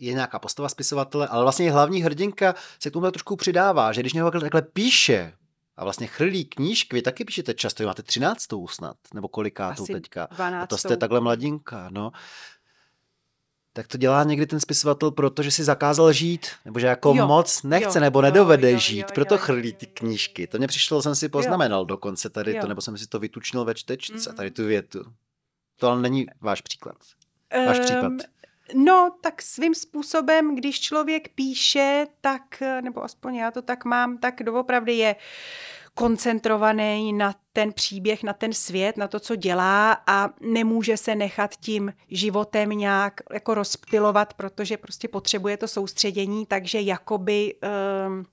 je 0.00 0.12
nějaká 0.12 0.38
postava 0.38 0.68
spisovatele, 0.68 1.28
ale 1.28 1.42
vlastně 1.42 1.72
hlavní 1.72 2.02
hrdinka 2.02 2.54
se 2.78 2.90
k 2.90 2.92
tomu 2.92 3.10
trošku 3.10 3.36
přidává, 3.36 3.92
že 3.92 4.00
když 4.00 4.12
někdo 4.12 4.40
takhle 4.40 4.62
píše 4.62 5.32
a 5.76 5.84
vlastně 5.84 6.06
chrlí 6.06 6.44
knížky, 6.44 6.96
vy 6.96 7.02
taky 7.02 7.24
píšete 7.24 7.54
často, 7.54 7.84
máte 7.84 8.02
třináctou 8.02 8.68
snad, 8.68 8.96
nebo 9.14 9.28
kolikátou 9.28 9.82
Asi 9.82 9.92
teďka. 9.92 10.28
12. 10.36 10.62
A 10.62 10.66
to 10.66 10.78
jste 10.78 10.96
takhle 10.96 11.20
mladinka, 11.20 11.88
no. 11.90 12.12
Tak 13.72 13.86
to 13.86 13.98
dělá 13.98 14.24
někdy 14.24 14.46
ten 14.46 14.60
spisovatel, 14.60 15.10
protože 15.10 15.50
si 15.50 15.64
zakázal 15.64 16.12
žít, 16.12 16.46
nebo 16.64 16.78
že 16.78 16.86
jako 16.86 17.14
jo, 17.16 17.26
moc 17.26 17.62
nechce 17.62 17.98
jo, 17.98 18.00
nebo 18.00 18.22
nedovede 18.22 18.70
jo, 18.70 18.74
jo, 18.74 18.80
žít, 18.80 18.98
jo, 18.98 19.14
proto 19.14 19.34
jo, 19.34 19.38
chrlí 19.38 19.72
ty 19.72 19.86
knížky. 19.86 20.46
To 20.46 20.58
mě 20.58 20.66
přišlo, 20.66 21.02
jsem 21.02 21.14
si 21.14 21.28
poznamenal 21.28 21.80
jo. 21.80 21.84
dokonce 21.84 22.30
tady 22.30 22.54
jo. 22.54 22.60
to, 22.60 22.68
nebo 22.68 22.80
jsem 22.80 22.98
si 22.98 23.06
to 23.06 23.18
vytučnil 23.18 23.64
ve 23.64 23.74
čtečce, 23.74 24.30
mm. 24.30 24.36
tady 24.36 24.50
tu 24.50 24.64
větu. 24.64 25.04
To 25.80 25.88
ale 25.88 26.00
není 26.00 26.26
váš 26.40 26.60
příklad. 26.60 26.96
Váš 27.66 27.78
um, 27.78 27.84
případ. 27.84 28.12
No, 28.74 29.16
tak 29.20 29.42
svým 29.42 29.74
způsobem, 29.74 30.56
když 30.56 30.80
člověk 30.80 31.28
píše, 31.28 32.06
tak, 32.20 32.62
nebo 32.80 33.04
aspoň 33.04 33.34
já 33.34 33.50
to 33.50 33.62
tak 33.62 33.84
mám, 33.84 34.18
tak 34.18 34.42
doopravdy 34.42 34.92
je 34.92 35.16
koncentrovaný 35.94 37.12
na 37.12 37.34
ten 37.52 37.72
příběh, 37.72 38.22
na 38.22 38.32
ten 38.32 38.52
svět, 38.52 38.96
na 38.96 39.08
to, 39.08 39.20
co 39.20 39.36
dělá 39.36 40.02
a 40.06 40.30
nemůže 40.40 40.96
se 40.96 41.14
nechat 41.14 41.56
tím 41.56 41.92
životem 42.08 42.70
nějak 42.70 43.20
jako 43.32 43.54
rozptilovat, 43.54 44.34
protože 44.34 44.76
prostě 44.76 45.08
potřebuje 45.08 45.56
to 45.56 45.68
soustředění, 45.68 46.46
takže 46.46 46.80
jakoby 46.80 47.54
um, 48.08 48.26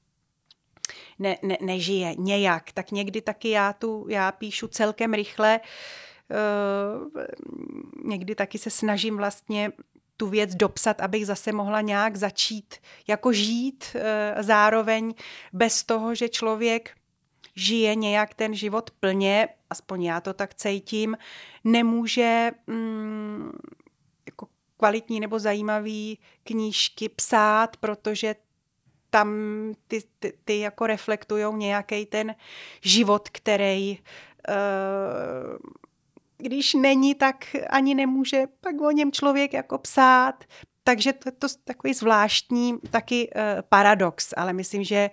ne, 1.19 1.37
ne, 1.43 1.57
nežije 1.61 2.15
nějak. 2.17 2.71
Tak 2.71 2.91
někdy 2.91 3.21
taky 3.21 3.49
já 3.49 3.73
tu, 3.73 4.05
já 4.09 4.31
píšu 4.31 4.67
celkem 4.67 5.13
rychle, 5.13 5.59
uh, 5.59 5.65
někdy 8.03 8.35
taky 8.35 8.57
se 8.57 8.69
snažím 8.69 9.17
vlastně 9.17 9.71
tu 10.17 10.27
věc 10.27 10.55
dopsat, 10.55 11.01
abych 11.01 11.25
zase 11.25 11.51
mohla 11.51 11.81
nějak 11.81 12.15
začít 12.15 12.75
jako 13.07 13.33
žít 13.33 13.95
uh, 13.95 14.01
zároveň 14.41 15.13
bez 15.53 15.83
toho, 15.83 16.15
že 16.15 16.29
člověk 16.29 16.91
žije 17.55 17.95
nějak 17.95 18.33
ten 18.33 18.55
život 18.55 18.91
plně, 18.99 19.47
aspoň 19.69 20.03
já 20.03 20.21
to 20.21 20.33
tak 20.33 20.53
cítím, 20.53 21.17
nemůže 21.63 22.51
mm, 22.67 23.51
jako 24.25 24.47
kvalitní 24.77 25.19
nebo 25.19 25.39
zajímavý 25.39 26.19
knížky 26.43 27.09
psát, 27.09 27.77
protože 27.77 28.35
tam 29.09 29.29
ty, 29.87 30.03
ty, 30.19 30.33
ty 30.45 30.59
jako 30.59 30.87
reflektují 30.87 31.45
nějaký 31.55 32.05
ten 32.05 32.35
život, 32.81 33.29
který 33.29 33.97
uh, 34.49 35.57
když 36.37 36.73
není, 36.73 37.15
tak 37.15 37.55
ani 37.69 37.95
nemůže 37.95 38.43
pak 38.61 38.81
o 38.81 38.91
něm 38.91 39.11
člověk 39.11 39.53
jako 39.53 39.77
psát. 39.77 40.43
Takže 40.83 41.13
to 41.13 41.29
je 41.29 41.31
to 41.31 41.47
takový 41.63 41.93
zvláštní 41.93 42.77
taky 42.91 43.29
uh, 43.29 43.41
paradox, 43.69 44.33
ale 44.37 44.53
myslím, 44.53 44.83
že 44.83 45.09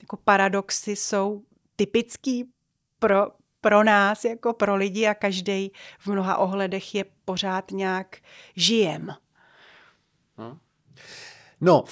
jako 0.00 0.16
paradoxy 0.16 0.96
jsou 0.96 1.42
typický 1.76 2.50
pro, 2.98 3.26
pro 3.60 3.84
nás, 3.84 4.24
jako 4.24 4.52
pro 4.52 4.76
lidi 4.76 5.06
a 5.06 5.14
každý 5.14 5.72
v 5.98 6.06
mnoha 6.06 6.36
ohledech 6.36 6.94
je 6.94 7.04
pořád 7.24 7.70
nějak 7.70 8.16
žijem. 8.56 9.14
Hmm. 10.36 10.58
No 11.60 11.84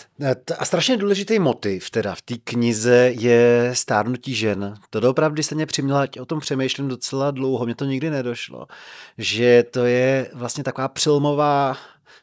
a 0.58 0.64
strašně 0.64 0.96
důležitý 0.96 1.38
motiv 1.38 1.90
teda 1.90 2.14
v 2.14 2.22
té 2.22 2.34
knize 2.44 3.12
je 3.18 3.70
stárnutí 3.72 4.34
žen. 4.34 4.74
To 4.90 5.00
doopravdy 5.00 5.42
se 5.42 5.54
mě 5.54 5.66
přiměla, 5.66 6.06
o 6.20 6.26
tom 6.26 6.40
přemýšlím 6.40 6.88
docela 6.88 7.30
dlouho, 7.30 7.64
mě 7.64 7.74
to 7.74 7.84
nikdy 7.84 8.10
nedošlo, 8.10 8.66
že 9.18 9.62
to 9.62 9.84
je 9.84 10.30
vlastně 10.34 10.64
taková 10.64 10.88
přelomová 10.88 11.76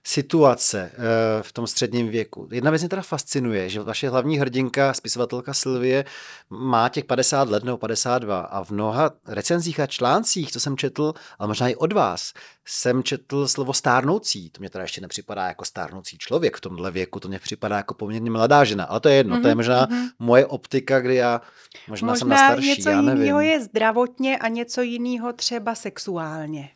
situace 0.04 0.92
eh, 0.94 0.98
v 1.44 1.54
tom 1.54 1.68
středním 1.68 2.10
věku. 2.10 2.48
Jedna 2.52 2.72
věc 2.72 2.82
mě 2.82 2.89
teda 2.89 3.02
fascinuje, 3.02 3.70
že 3.70 3.80
vaše 3.80 4.10
hlavní 4.10 4.38
hrdinka, 4.38 4.94
spisovatelka 4.94 5.54
Sylvie, 5.54 6.06
má 6.50 6.89
těch 6.89 7.06
50 7.06 7.50
let 7.50 7.64
nebo 7.64 7.78
52 7.78 8.42
a 8.42 8.64
v 8.64 8.72
mnoha 8.72 9.12
recenzích 9.28 9.80
a 9.80 9.88
článcích, 9.88 10.52
co 10.52 10.60
jsem 10.60 10.78
četl, 10.78 11.14
ale 11.39 11.48
možná 11.48 11.70
i 11.70 11.76
od 11.76 11.94
vás, 11.94 12.34
jsem 12.66 13.04
četl 13.04 13.48
slovo 13.48 13.74
stárnoucí. 13.74 14.50
To 14.50 14.60
mě 14.60 14.70
teda 14.70 14.82
ještě 14.82 15.02
nepřipadá 15.02 15.48
jako 15.48 15.66
stárnoucí 15.66 16.18
člověk 16.18 16.58
v 16.58 16.62
tomhle 16.62 16.92
věku, 16.92 17.20
to 17.20 17.28
mě 17.28 17.39
připadá 17.39 17.78
jako 17.78 17.94
poměrně 17.94 18.32
mladá 18.32 18.64
žena, 18.64 18.84
ale 18.86 19.00
to 19.00 19.10
je 19.10 19.16
jedno, 19.16 19.36
mm-hmm, 19.36 19.42
to 19.42 19.48
je 19.48 19.56
mhm, 19.56 19.60
možná 19.60 19.88
mm-hmm. 19.88 20.10
moje 20.20 20.46
optika, 20.46 21.00
kdy 21.00 21.16
já 21.16 21.42
možná, 21.88 22.06
možná 22.06 22.20
jsem 22.20 22.30
na 22.30 22.38
starší, 22.38 22.70
něco 22.70 22.89
já 22.89 23.02
nevím. 23.02 23.22
jiného 23.22 23.42
je 23.42 23.62
zdravotně 23.62 24.38
a 24.38 24.48
něco 24.48 24.82
jiného 24.82 25.34
třeba 25.34 25.76
sexuálně. 25.76 26.70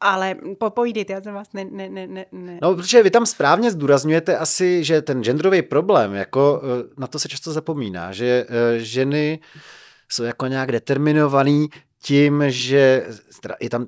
Ale 0.00 0.36
popojdit, 0.58 1.10
já 1.10 1.20
jsem 1.20 1.34
vás 1.34 1.48
ne, 1.52 1.64
ne, 1.64 1.88
ne, 1.88 2.26
ne. 2.32 2.58
No, 2.62 2.74
protože 2.74 3.02
vy 3.02 3.10
tam 3.10 3.26
správně 3.26 3.70
zdůrazňujete 3.70 4.38
asi, 4.38 4.84
že 4.84 5.02
ten 5.02 5.24
genderový 5.24 5.62
problém, 5.62 6.14
jako 6.14 6.62
eh, 6.62 7.00
na 7.00 7.06
to 7.06 7.18
se 7.18 7.28
často 7.28 7.52
zapomíná, 7.52 8.12
že 8.12 8.46
eh, 8.48 8.78
ženy 8.78 9.38
jsou 10.08 10.22
jako 10.22 10.46
nějak 10.46 10.72
determinovaný 10.72 11.68
tím, 12.02 12.44
že 12.46 13.06
je 13.60 13.70
tam 13.70 13.86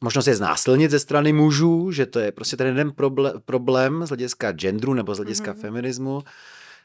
možnost 0.00 0.26
je 0.26 0.36
znásilnit 0.36 0.90
ze 0.90 0.98
strany 0.98 1.32
mužů, 1.32 1.90
že 1.90 2.06
to 2.06 2.18
je 2.18 2.32
prostě 2.32 2.56
ten 2.56 2.66
jeden 2.66 2.92
problém 3.44 4.06
z 4.06 4.08
hlediska 4.08 4.52
genderu 4.52 4.94
nebo 4.94 5.14
z 5.14 5.18
hlediska 5.18 5.52
mm-hmm. 5.52 5.60
feminismu. 5.60 6.22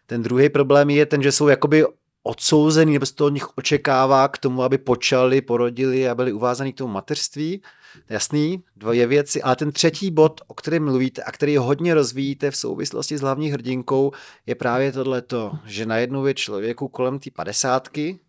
Ten 0.06 0.24
druhý 0.24 0.50
problém 0.50 0.90
je 0.90 1.06
ten, 1.06 1.24
že 1.24 1.32
jsou 1.32 1.48
jakoby 1.48 1.86
odsouzený, 2.24 2.94
nebo 2.94 3.06
se 3.06 3.16
to 3.16 3.26
od 3.26 3.34
nich 3.34 3.58
očekává 3.58 4.28
k 4.28 4.38
tomu, 4.38 4.64
aby 4.64 4.78
počali, 4.78 5.42
porodili 5.42 6.10
a 6.10 6.16
byli 6.16 6.32
uvázaní 6.34 6.74
k 6.74 6.78
tomu 6.78 6.94
mateřství. 6.94 7.62
Jasný, 8.10 8.64
dvoje 8.76 9.08
věci. 9.08 9.42
Ale 9.42 9.56
ten 9.56 9.72
třetí 9.72 10.12
bod, 10.12 10.42
o 10.48 10.54
kterém 10.54 10.84
mluvíte 10.84 11.24
a 11.24 11.32
který 11.32 11.58
hodně 11.58 11.94
rozvíjíte 11.94 12.52
v 12.52 12.58
souvislosti 12.58 13.18
s 13.18 13.22
hlavní 13.22 13.52
hrdinkou, 13.52 14.12
je 14.46 14.56
právě 14.56 14.92
tohleto, 14.92 15.52
že 15.66 15.86
najednou 15.86 16.26
je 16.26 16.34
člověku 16.34 16.88
kolem 16.88 17.20
té 17.20 17.32
padesátky, 17.32 18.20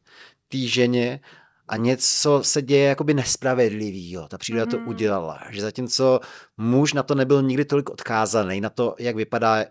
té 0.48 0.58
ženě 0.58 1.20
a 1.68 1.76
něco 1.76 2.40
se 2.42 2.62
děje 2.62 2.88
jakoby 2.88 3.14
nespravedlivýho. 3.14 4.28
Ta 4.28 4.38
příroda 4.38 4.64
mm. 4.64 4.70
to 4.70 4.78
mhm. 4.78 4.88
udělala. 4.88 5.40
Že 5.50 5.60
zatímco 5.60 6.20
muž 6.56 6.92
na 6.92 7.02
to 7.02 7.14
nebyl 7.14 7.42
nikdy 7.42 7.64
tolik 7.64 7.90
odkázaný, 7.90 8.60
na 8.60 8.70
to, 8.70 8.94
jak 8.98 9.16
vypadá 9.16 9.64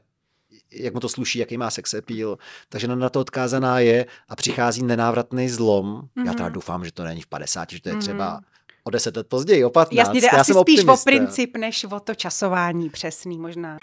jak 0.72 0.94
mu 0.94 1.00
to 1.00 1.10
sluší, 1.10 1.40
jaký 1.40 1.58
má 1.58 1.72
sex 1.72 1.94
appeal, 1.94 2.38
takže 2.70 2.88
na 2.88 3.10
to 3.10 3.20
odkázaná 3.20 3.80
je 3.80 4.06
a 4.30 4.36
přichází 4.36 4.84
nenávratný 4.84 5.50
zlom. 5.50 5.86
Mm-hmm. 5.86 6.26
Já 6.26 6.34
teda 6.34 6.46
mhm. 6.46 6.54
doufám, 6.54 6.86
že 6.86 6.92
to 6.92 7.04
není 7.04 7.22
v 7.22 7.28
50, 7.28 7.70
že 7.72 7.82
to 7.82 7.90
je 7.90 7.96
mm-hmm. 7.96 8.40
O 8.88 8.90
10 8.90 9.18
let 9.18 9.28
později, 9.28 9.66
o 9.66 9.70
15. 9.70 9.98
Jasně, 9.98 10.22
jde 10.22 10.28
Já 10.34 10.42
asi 10.42 10.54
spíš 10.54 10.58
optimista. 10.60 10.94
o 10.94 10.98
princip, 10.98 11.58
než 11.58 11.84
o 11.84 12.00
to 12.00 12.16
časování 12.16 12.90
přesný 12.90 13.38
možná. 13.38 13.78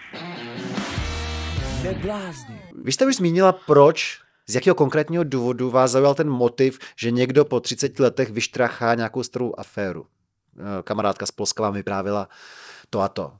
Vy 2.84 2.92
jste 2.92 3.06
už 3.06 3.16
zmínila, 3.16 3.52
proč 3.52 4.20
z 4.46 4.54
jakého 4.54 4.74
konkrétního 4.74 5.24
důvodu 5.24 5.70
vás 5.70 5.90
zaujal 5.90 6.14
ten 6.14 6.30
motiv, 6.30 6.78
že 6.96 7.10
někdo 7.10 7.44
po 7.44 7.60
30 7.60 8.00
letech 8.00 8.30
vyštrachá 8.30 8.94
nějakou 8.94 9.22
starou 9.22 9.54
aféru? 9.58 10.06
Eh, 10.58 10.82
kamarádka 10.82 11.26
z 11.26 11.30
Polska 11.30 11.62
vám 11.62 11.74
vyprávila 11.74 12.28
to 12.90 13.00
a 13.00 13.08
to. 13.08 13.32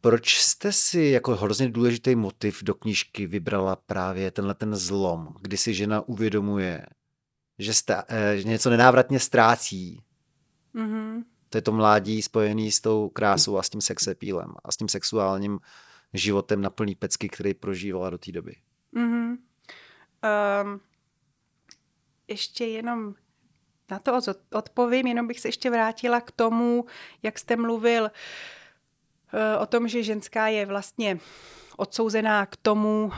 Proč 0.00 0.38
jste 0.40 0.72
si 0.72 1.00
jako 1.00 1.36
hrozně 1.36 1.68
důležitý 1.68 2.14
motiv 2.14 2.62
do 2.62 2.74
knížky 2.74 3.26
vybrala 3.26 3.76
právě 3.76 4.30
tenhle 4.30 4.54
ten 4.54 4.76
zlom, 4.76 5.28
kdy 5.40 5.56
si 5.56 5.74
žena 5.74 6.08
uvědomuje, 6.08 6.86
že, 7.58 7.74
sta, 7.74 8.04
eh, 8.08 8.36
že 8.36 8.48
něco 8.48 8.70
nenávratně 8.70 9.20
ztrácí? 9.20 10.02
Mm-hmm. 10.74 11.24
To 11.48 11.58
je 11.58 11.62
to 11.62 11.72
mládí 11.72 12.22
spojený 12.22 12.72
s 12.72 12.80
tou 12.80 13.08
krásou 13.08 13.58
a 13.58 13.62
s 13.62 13.70
tím 13.70 13.80
sexepílem 13.80 14.54
a 14.64 14.72
s 14.72 14.76
tím 14.76 14.88
sexuálním 14.88 15.60
životem 16.14 16.62
na 16.62 16.70
plný 16.70 16.94
pecky, 16.94 17.28
který 17.28 17.54
prožívala 17.54 18.10
do 18.10 18.18
té 18.18 18.32
doby. 18.32 18.56
Mm-hmm. 18.96 19.38
Um, 20.62 20.80
ještě 22.28 22.66
jenom 22.66 23.14
na 23.90 23.98
to 23.98 24.18
odpovím, 24.54 25.06
jenom 25.06 25.26
bych 25.26 25.40
se 25.40 25.48
ještě 25.48 25.70
vrátila 25.70 26.20
k 26.20 26.30
tomu, 26.30 26.84
jak 27.22 27.38
jste 27.38 27.56
mluvil 27.56 28.02
uh, 28.02 29.62
o 29.62 29.66
tom, 29.66 29.88
že 29.88 30.02
ženská 30.02 30.48
je 30.48 30.66
vlastně 30.66 31.18
odsouzená 31.76 32.46
k 32.46 32.56
tomu 32.56 33.12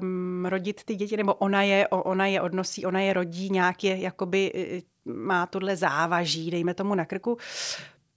um, 0.00 0.46
rodit 0.46 0.84
ty 0.84 0.94
děti, 0.94 1.16
nebo 1.16 1.34
ona 1.34 1.62
je, 1.62 1.88
ona 1.88 2.26
je 2.26 2.40
odnosí, 2.40 2.86
ona 2.86 3.00
je 3.00 3.12
rodí, 3.12 3.50
nějak 3.50 3.84
je, 3.84 4.00
jakoby 4.00 4.52
eh, 4.54 4.80
má 5.04 5.46
tohle 5.46 5.76
závaží, 5.76 6.50
dejme 6.50 6.74
tomu 6.74 6.94
na 6.94 7.04
krku, 7.04 7.38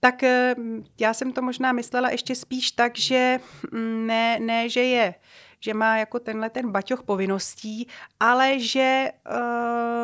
tak 0.00 0.22
eh, 0.22 0.54
já 1.00 1.14
jsem 1.14 1.32
to 1.32 1.42
možná 1.42 1.72
myslela 1.72 2.10
ještě 2.10 2.34
spíš 2.34 2.70
tak, 2.70 2.98
že 2.98 3.40
mm, 3.72 4.06
ne, 4.06 4.38
ne 4.40 4.68
že 4.68 4.80
je 4.80 5.14
že 5.60 5.74
má 5.74 5.96
jako 5.96 6.18
tenhle 6.18 6.50
ten 6.50 6.70
baťoch 6.70 7.02
povinností, 7.02 7.88
ale 8.20 8.58
že 8.60 9.12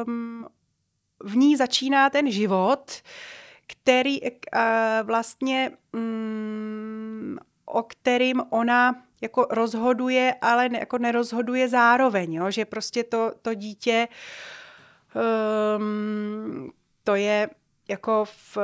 um, 0.06 0.46
v 1.24 1.36
ní 1.36 1.56
začíná 1.56 2.10
ten 2.10 2.30
život, 2.30 3.02
který 3.66 4.20
uh, 4.20 4.30
vlastně 5.02 5.70
um, 5.92 7.38
o 7.64 7.82
kterým 7.82 8.42
ona 8.50 9.02
jako 9.20 9.46
rozhoduje, 9.50 10.34
ale 10.40 10.68
ne, 10.68 10.78
jako 10.78 10.98
nerozhoduje 10.98 11.68
zároveň, 11.68 12.32
jo? 12.32 12.50
že 12.50 12.64
prostě 12.64 13.04
to, 13.04 13.32
to 13.42 13.54
dítě 13.54 14.08
um, 15.76 16.72
to 17.04 17.14
je 17.14 17.48
jako 17.88 18.24
v, 18.24 18.58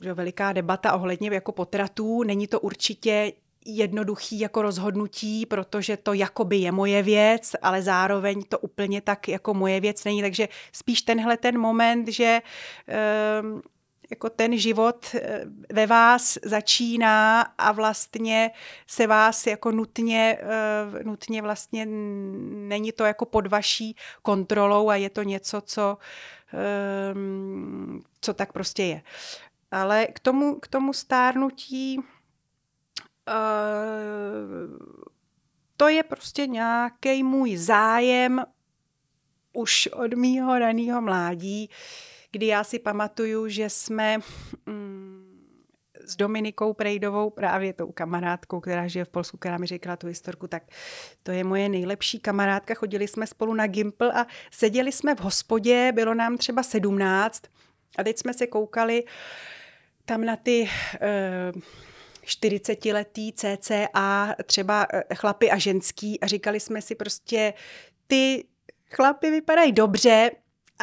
že 0.00 0.14
veliká 0.14 0.52
debata 0.52 0.92
ohledně 0.92 1.30
jako 1.32 1.52
potratů. 1.52 2.22
Není 2.22 2.46
to 2.46 2.60
určitě 2.60 3.32
jednoduchý 3.66 4.40
jako 4.40 4.62
rozhodnutí, 4.62 5.46
protože 5.46 5.96
to 5.96 6.12
jakoby 6.12 6.56
je 6.56 6.72
moje 6.72 7.02
věc, 7.02 7.52
ale 7.62 7.82
zároveň 7.82 8.42
to 8.48 8.58
úplně 8.58 9.00
tak 9.00 9.28
jako 9.28 9.54
moje 9.54 9.80
věc 9.80 10.04
není. 10.04 10.22
Takže 10.22 10.48
spíš 10.72 11.02
tenhle 11.02 11.36
ten 11.36 11.58
moment, 11.58 12.08
že 12.08 12.40
um, 13.42 13.62
jako 14.14 14.30
ten 14.30 14.58
život 14.58 15.06
eh, 15.14 15.44
ve 15.72 15.86
vás 15.86 16.38
začíná 16.44 17.40
a 17.40 17.72
vlastně 17.72 18.50
se 18.86 19.06
vás 19.06 19.46
jako 19.46 19.70
nutně, 19.70 20.38
eh, 20.40 21.04
nutně 21.04 21.42
vlastně 21.42 21.86
není 21.86 22.92
to 22.92 23.04
jako 23.04 23.24
pod 23.24 23.46
vaší 23.46 23.96
kontrolou 24.22 24.88
a 24.88 24.96
je 24.96 25.10
to 25.10 25.22
něco, 25.22 25.60
co, 25.60 25.98
ehm, 26.52 28.00
co 28.20 28.34
tak 28.34 28.52
prostě 28.52 28.82
je. 28.82 29.02
Ale 29.70 30.06
k 30.06 30.20
tomu, 30.20 30.54
k 30.60 30.68
tomu 30.68 30.92
stárnutí 30.92 32.00
to 35.76 35.88
je 35.88 36.02
prostě 36.02 36.46
nějaký 36.46 37.22
můj 37.22 37.56
zájem 37.56 38.44
už 39.52 39.86
od 39.86 40.14
mýho 40.14 40.58
raného 40.58 41.00
mládí, 41.00 41.70
kdy 42.34 42.46
já 42.46 42.64
si 42.64 42.78
pamatuju, 42.78 43.48
že 43.48 43.70
jsme 43.70 44.18
mm, 44.66 45.24
s 46.04 46.16
Dominikou 46.16 46.72
Prejdovou, 46.72 47.30
právě 47.30 47.72
tou 47.72 47.92
kamarádkou, 47.92 48.60
která 48.60 48.88
žije 48.88 49.04
v 49.04 49.08
Polsku, 49.08 49.36
která 49.36 49.58
mi 49.58 49.66
řekla 49.66 49.96
tu 49.96 50.06
historku, 50.06 50.46
tak 50.46 50.62
to 51.22 51.32
je 51.32 51.44
moje 51.44 51.68
nejlepší 51.68 52.18
kamarádka. 52.18 52.74
Chodili 52.74 53.08
jsme 53.08 53.26
spolu 53.26 53.54
na 53.54 53.66
Gimpl 53.66 54.04
a 54.04 54.26
seděli 54.50 54.92
jsme 54.92 55.14
v 55.14 55.20
hospodě, 55.20 55.92
bylo 55.94 56.14
nám 56.14 56.36
třeba 56.36 56.62
sedmnáct 56.62 57.42
a 57.98 58.04
teď 58.04 58.18
jsme 58.18 58.34
se 58.34 58.46
koukali 58.46 59.04
tam 60.04 60.24
na 60.24 60.36
ty... 60.36 60.68
Uh, 61.54 61.62
40-letý 62.26 63.32
CCA, 63.32 64.34
třeba 64.46 64.86
eh, 64.92 65.14
chlapy 65.14 65.50
a 65.50 65.58
ženský 65.58 66.20
a 66.20 66.26
říkali 66.26 66.60
jsme 66.60 66.82
si 66.82 66.94
prostě, 66.94 67.54
ty 68.06 68.44
chlapy 68.90 69.30
vypadají 69.30 69.72
dobře, 69.72 70.30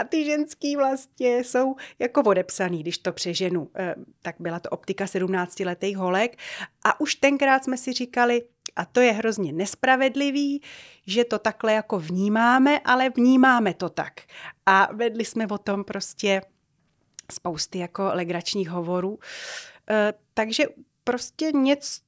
a 0.02 0.04
ty 0.04 0.26
ženský 0.26 0.76
vlastně 0.76 1.44
jsou 1.44 1.76
jako 2.00 2.22
odepsaný, 2.22 2.80
když 2.80 2.98
to 2.98 3.14
přeženu. 3.14 3.70
Eh, 3.76 3.96
tak 4.22 4.36
byla 4.40 4.60
to 4.60 4.70
optika 4.70 5.06
17-letých 5.06 5.98
holek 5.98 6.38
a 6.84 7.00
už 7.00 7.16
tenkrát 7.16 7.64
jsme 7.64 7.78
si 7.78 7.94
říkali, 7.94 8.44
a 8.76 8.86
to 8.86 9.00
je 9.00 9.12
hrozně 9.12 9.54
nespravedlivý, 9.54 10.62
že 11.08 11.24
to 11.24 11.40
takhle 11.40 11.74
jako 11.74 12.00
vnímáme, 12.00 12.80
ale 12.80 13.10
vnímáme 13.10 13.74
to 13.74 13.90
tak. 13.90 14.14
A 14.66 14.90
vedli 14.94 15.26
jsme 15.26 15.48
o 15.48 15.58
tom 15.58 15.84
prostě 15.84 16.42
spousty 17.32 17.78
jako 17.78 18.10
legračních 18.14 18.70
hovorů. 18.70 19.20
Eh, 19.90 20.14
takže 20.34 20.64
prostě 21.04 21.52
něco, 21.52 22.02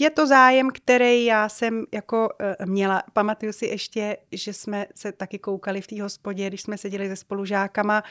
je 0.00 0.10
to 0.10 0.26
zájem, 0.26 0.70
který 0.70 1.24
já 1.24 1.48
jsem 1.48 1.84
jako 1.92 2.28
uh, 2.60 2.66
měla. 2.66 3.02
Pamatuju 3.12 3.52
si 3.52 3.66
ještě, 3.66 4.16
že 4.32 4.52
jsme 4.52 4.86
se 4.94 5.12
taky 5.12 5.38
koukali 5.38 5.80
v 5.80 5.86
té 5.86 6.02
hospodě, 6.02 6.46
když 6.46 6.62
jsme 6.62 6.78
seděli 6.78 7.08
se 7.08 7.16
spolužákama. 7.16 8.02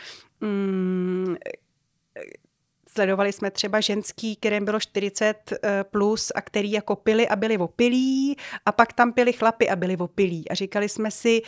Sledovali 2.93 3.33
jsme 3.33 3.51
třeba 3.51 3.81
ženský, 3.81 4.35
kterým 4.35 4.65
bylo 4.65 4.79
40 4.79 5.53
eh, 5.63 5.83
plus 5.83 6.31
a 6.35 6.41
který 6.41 6.71
jako 6.71 6.95
pili 6.95 7.27
a 7.27 7.35
byli 7.35 7.57
opilí 7.57 8.37
a 8.65 8.71
pak 8.71 8.93
tam 8.93 9.13
pili 9.13 9.33
chlapy 9.33 9.69
a 9.69 9.75
byli 9.75 9.97
opilí. 9.97 10.49
A 10.49 10.53
říkali 10.53 10.89
jsme 10.89 11.11
si, 11.11 11.41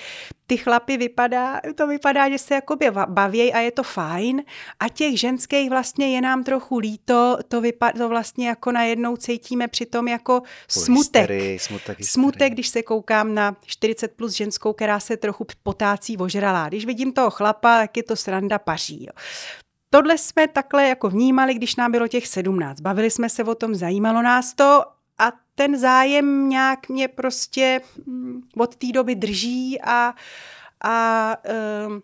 ty 0.48 0.58
chlapy 0.58 0.98
vypadá, 0.98 1.62
to 1.76 1.88
vypadá, 1.88 2.30
že 2.30 2.38
se 2.38 2.54
jakoby 2.54 2.92
baví 3.06 3.54
a 3.54 3.60
je 3.60 3.72
to 3.72 3.84
fajn 3.84 4.44
a 4.80 4.90
těch 4.90 5.20
ženských 5.20 5.70
vlastně 5.70 6.16
je 6.16 6.22
nám 6.22 6.44
trochu 6.44 6.78
líto, 6.80 7.38
to, 7.48 7.62
vypadá, 7.62 7.98
to 7.98 8.10
vlastně 8.10 8.48
jako 8.48 8.72
najednou 8.72 9.18
cítíme 9.18 9.68
přitom 9.68 10.08
jako 10.08 10.42
smutek. 10.68 11.22
Hysterii, 11.22 11.60
smutek, 11.60 11.98
smutek, 12.02 12.54
když 12.54 12.68
se 12.68 12.84
koukám 12.84 13.34
na 13.34 13.56
40 13.66 14.12
plus 14.16 14.34
ženskou, 14.34 14.74
která 14.74 15.00
se 15.00 15.18
trochu 15.18 15.46
potácí 15.64 16.18
ožralá. 16.18 16.68
Když 16.68 16.86
vidím 16.86 17.14
toho 17.14 17.30
chlapa, 17.30 17.80
tak 17.80 17.98
je 17.98 18.04
to 18.04 18.16
sranda 18.16 18.60
paří. 18.60 19.06
Jo. 19.06 19.12
Tohle 19.90 20.18
jsme 20.18 20.48
takhle 20.48 20.88
jako 20.88 21.10
vnímali, 21.10 21.54
když 21.54 21.76
nám 21.76 21.92
bylo 21.92 22.08
těch 22.08 22.28
sedmnáct. 22.28 22.82
Bavili 22.82 23.12
jsme 23.12 23.30
se 23.30 23.44
o 23.44 23.56
tom, 23.56 23.76
zajímalo 23.76 24.22
nás 24.22 24.54
to 24.54 24.84
a 25.18 25.32
ten 25.56 25.78
zájem 25.78 26.50
nějak 26.50 26.90
mě 26.90 27.08
prostě 27.08 27.82
mm, 28.06 28.42
od 28.58 28.76
té 28.76 28.88
doby 28.92 29.16
drží 29.16 29.82
a, 29.82 30.14
a 30.84 31.36
um, 31.88 32.02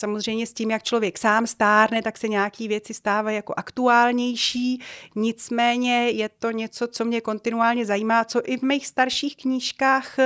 Samozřejmě 0.00 0.46
s 0.46 0.52
tím, 0.52 0.70
jak 0.70 0.82
člověk 0.82 1.18
sám 1.18 1.46
stárne, 1.46 2.02
tak 2.02 2.18
se 2.18 2.28
nějaké 2.28 2.68
věci 2.68 2.94
stávají 2.94 3.36
jako 3.36 3.54
aktuálnější. 3.56 4.82
Nicméně 5.16 6.10
je 6.10 6.28
to 6.28 6.50
něco, 6.50 6.86
co 6.86 7.04
mě 7.04 7.20
kontinuálně 7.20 7.86
zajímá, 7.86 8.24
co 8.24 8.40
i 8.44 8.56
v 8.56 8.62
mých 8.62 8.86
starších 8.86 9.36
knížkách 9.36 10.16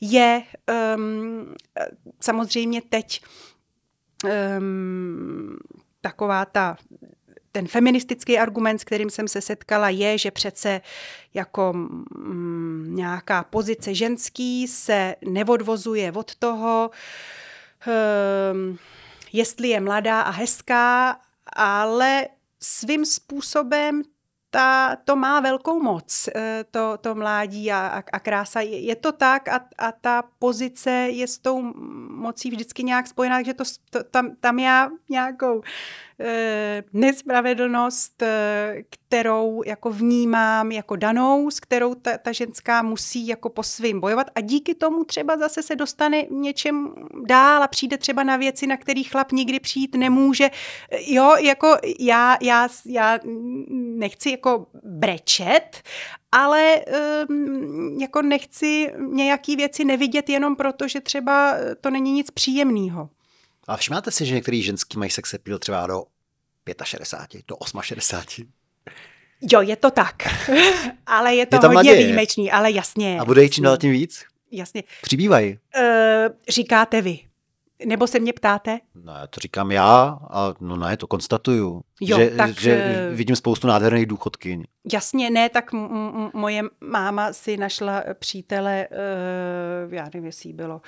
je. 0.00 0.42
Um, 0.96 1.54
samozřejmě 2.20 2.82
teď 2.82 3.22
um, 4.58 5.56
taková 6.00 6.44
ta 6.44 6.76
ten 7.52 7.68
feministický 7.68 8.38
argument, 8.38 8.78
s 8.78 8.84
kterým 8.84 9.10
jsem 9.10 9.28
se 9.28 9.40
setkala, 9.40 9.88
je, 9.88 10.18
že 10.18 10.30
přece 10.30 10.80
jako 11.34 11.72
mm, 11.72 12.86
nějaká 12.94 13.44
pozice 13.44 13.94
ženský 13.94 14.68
se 14.68 15.14
neodvozuje 15.24 16.12
od 16.12 16.34
toho, 16.34 16.90
um, 18.52 18.78
jestli 19.32 19.68
je 19.68 19.80
mladá 19.80 20.20
a 20.20 20.30
hezká, 20.30 21.20
ale 21.52 22.26
svým 22.62 23.04
způsobem 23.04 24.02
ta, 24.50 24.96
to 25.04 25.16
má 25.16 25.40
velkou 25.40 25.82
moc, 25.82 26.28
eh, 26.34 26.64
to, 26.70 26.98
to 27.00 27.14
mládí 27.14 27.72
a, 27.72 28.02
a, 28.12 28.18
krása. 28.18 28.60
Je, 28.60 28.96
to 28.96 29.12
tak 29.12 29.48
a, 29.48 29.60
a 29.78 29.92
ta 29.92 30.22
pozice 30.38 30.90
je 30.90 31.26
s 31.26 31.38
tou 31.38 31.62
mocí 32.10 32.50
vždycky 32.50 32.82
nějak 32.82 33.06
spojená, 33.06 33.36
takže 33.36 33.54
to, 33.54 33.64
to, 33.90 34.04
tam, 34.04 34.36
tam 34.40 34.58
já 34.58 34.90
nějakou 35.08 35.62
nespravedlnost, 36.92 38.22
e, 38.22 38.82
kterou 38.90 39.62
jako 39.66 39.90
vnímám 39.90 40.72
jako 40.72 40.96
danou, 40.96 41.50
s 41.50 41.60
kterou 41.60 41.94
ta, 41.94 42.18
ta 42.18 42.32
ženská 42.32 42.82
musí 42.82 43.26
jako 43.26 43.48
po 43.48 43.62
svým 43.62 44.00
bojovat 44.00 44.26
a 44.34 44.40
díky 44.40 44.74
tomu 44.74 45.04
třeba 45.04 45.36
zase 45.36 45.62
se 45.62 45.76
dostane 45.76 46.24
něčem 46.30 46.94
dál 47.26 47.62
a 47.62 47.68
přijde 47.68 47.98
třeba 47.98 48.22
na 48.22 48.36
věci, 48.36 48.66
na 48.66 48.76
který 48.76 49.04
chlap 49.04 49.32
nikdy 49.32 49.60
přijít 49.60 49.94
nemůže. 49.94 50.50
Jo, 51.06 51.36
jako 51.36 51.76
já, 52.00 52.36
já, 52.42 52.68
já 52.86 53.18
nechci 53.98 54.30
jako 54.30 54.66
brečet, 54.82 55.82
ale 56.32 56.84
um, 57.28 57.98
jako 58.00 58.22
nechci 58.22 58.92
nějaký 59.12 59.56
věci 59.56 59.84
nevidět 59.84 60.28
jenom 60.28 60.56
proto, 60.56 60.88
že 60.88 61.00
třeba 61.00 61.54
to 61.80 61.90
není 61.90 62.12
nic 62.12 62.30
příjemného. 62.30 63.08
A 63.68 63.76
všimnáte 63.76 64.10
si, 64.10 64.26
že 64.26 64.34
některý 64.34 64.62
ženský 64.62 64.98
mají 64.98 65.10
sex 65.10 65.34
appeal 65.34 65.58
třeba 65.58 65.86
do 65.86 66.04
65, 66.84 67.44
do 67.48 67.56
68? 67.82 68.52
Jo, 69.52 69.60
je 69.60 69.76
to 69.76 69.90
tak. 69.90 70.14
ale 71.06 71.34
je 71.34 71.46
to 71.46 71.56
je 71.56 71.60
hodně 71.60 71.74
naděje. 71.74 71.96
výjimečný, 71.96 72.52
ale 72.52 72.70
jasně. 72.70 73.20
A 73.20 73.24
bude 73.24 73.42
jich 73.42 73.52
čím 73.52 73.64
dál 73.64 73.76
tím 73.76 73.92
víc? 73.92 74.24
Jasně. 74.50 74.82
Přibývají. 75.02 75.58
Uh, 75.78 75.82
říkáte 76.48 77.02
vy. 77.02 77.18
Nebo 77.86 78.06
se 78.06 78.18
mě 78.20 78.32
ptáte? 78.32 78.78
No, 78.94 79.12
to 79.30 79.40
říkám 79.40 79.72
já 79.72 80.18
a 80.30 80.54
no 80.60 80.76
ne, 80.76 80.96
to 80.96 81.06
konstatuju. 81.06 81.82
Jo, 82.00 82.18
že, 82.18 82.30
tak, 82.30 82.60
že 82.60 82.72
eh, 82.84 83.10
vidím 83.14 83.36
spoustu 83.36 83.66
nádherných 83.66 84.06
důchodkyň. 84.06 84.64
Jasně, 84.92 85.30
ne, 85.30 85.48
tak 85.48 85.72
m- 85.74 86.30
moje 86.34 86.62
máma 86.80 87.32
si 87.32 87.56
našla 87.56 88.02
přítele, 88.14 88.88
uh, 89.86 89.94
já 89.94 90.04
nevím, 90.04 90.24
jestli 90.24 90.52
bylo 90.52 90.80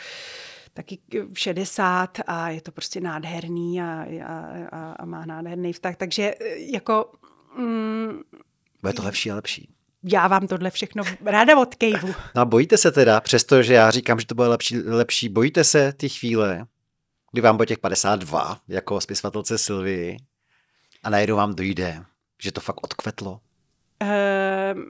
taky 0.74 0.98
v 1.32 1.38
60 1.38 2.18
a 2.26 2.50
je 2.50 2.60
to 2.60 2.72
prostě 2.72 3.00
nádherný 3.00 3.80
a, 3.82 4.06
a, 4.72 4.92
a 4.92 5.04
má 5.04 5.26
nádherný 5.26 5.72
vztah. 5.72 5.96
Takže 5.96 6.34
eh, 6.40 6.58
jako... 6.58 7.12
Mm, 7.56 8.20
Bude 8.82 8.92
to 8.92 9.02
lepší 9.02 9.30
a 9.30 9.34
lepší. 9.34 9.68
Já 10.02 10.28
vám 10.28 10.46
tohle 10.46 10.70
všechno 10.70 11.02
ráda 11.24 11.58
odkejvu. 11.58 12.14
No 12.34 12.42
a 12.42 12.44
bojíte 12.44 12.76
se 12.76 12.92
teda, 12.92 13.20
přestože 13.20 13.74
já 13.74 13.90
říkám, 13.90 14.20
že 14.20 14.26
to 14.26 14.34
bude 14.34 14.48
lepší, 14.48 14.78
lepší 14.78 15.28
bojíte 15.28 15.64
se 15.64 15.92
ty 15.92 16.08
chvíle, 16.08 16.66
kdy 17.32 17.42
vám 17.42 17.56
bude 17.56 17.66
těch 17.66 17.78
52, 17.78 18.60
jako 18.68 19.00
spisovatelce 19.00 19.58
Sylvii, 19.58 20.16
a 21.02 21.10
najednou 21.10 21.36
vám 21.36 21.54
dojde, 21.54 22.04
že 22.42 22.52
to 22.52 22.60
fakt 22.60 22.84
odkvetlo? 22.84 23.40
Uh, 24.02 24.82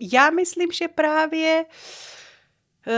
já 0.00 0.30
myslím, 0.30 0.72
že 0.72 0.88
právě 0.88 1.64
uh, 2.86 2.94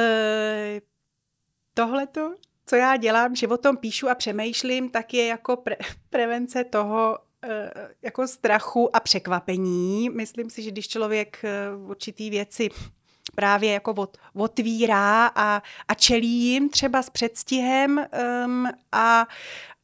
tohleto, 1.75 2.35
co 2.67 2.77
já 2.77 2.97
dělám, 2.97 3.37
že 3.37 3.49
o 3.49 3.57
tom 3.57 3.77
píšu 3.77 4.09
a 4.09 4.15
přemýšlím, 4.15 4.91
tak 4.91 5.15
je 5.15 5.27
jako 5.27 5.55
pre- 5.55 5.77
prevence 6.11 6.65
toho, 6.65 7.19
eh, 7.45 7.71
jako 8.03 8.29
strachu 8.29 8.97
a 8.97 9.01
překvapení. 9.01 10.11
Myslím 10.11 10.51
si, 10.51 10.63
že 10.63 10.71
když 10.71 10.89
člověk 10.89 11.45
eh, 11.45 11.77
určitý 11.77 12.31
věci 12.31 12.69
právě 13.35 13.73
jako 13.73 13.93
od, 13.93 14.17
otvírá 14.35 15.27
a, 15.27 15.63
a 15.89 15.95
čelí 15.95 16.29
jim 16.29 16.69
třeba 16.69 17.03
s 17.03 17.11
předstihem 17.11 18.07
um, 18.45 18.69
a, 18.93 19.27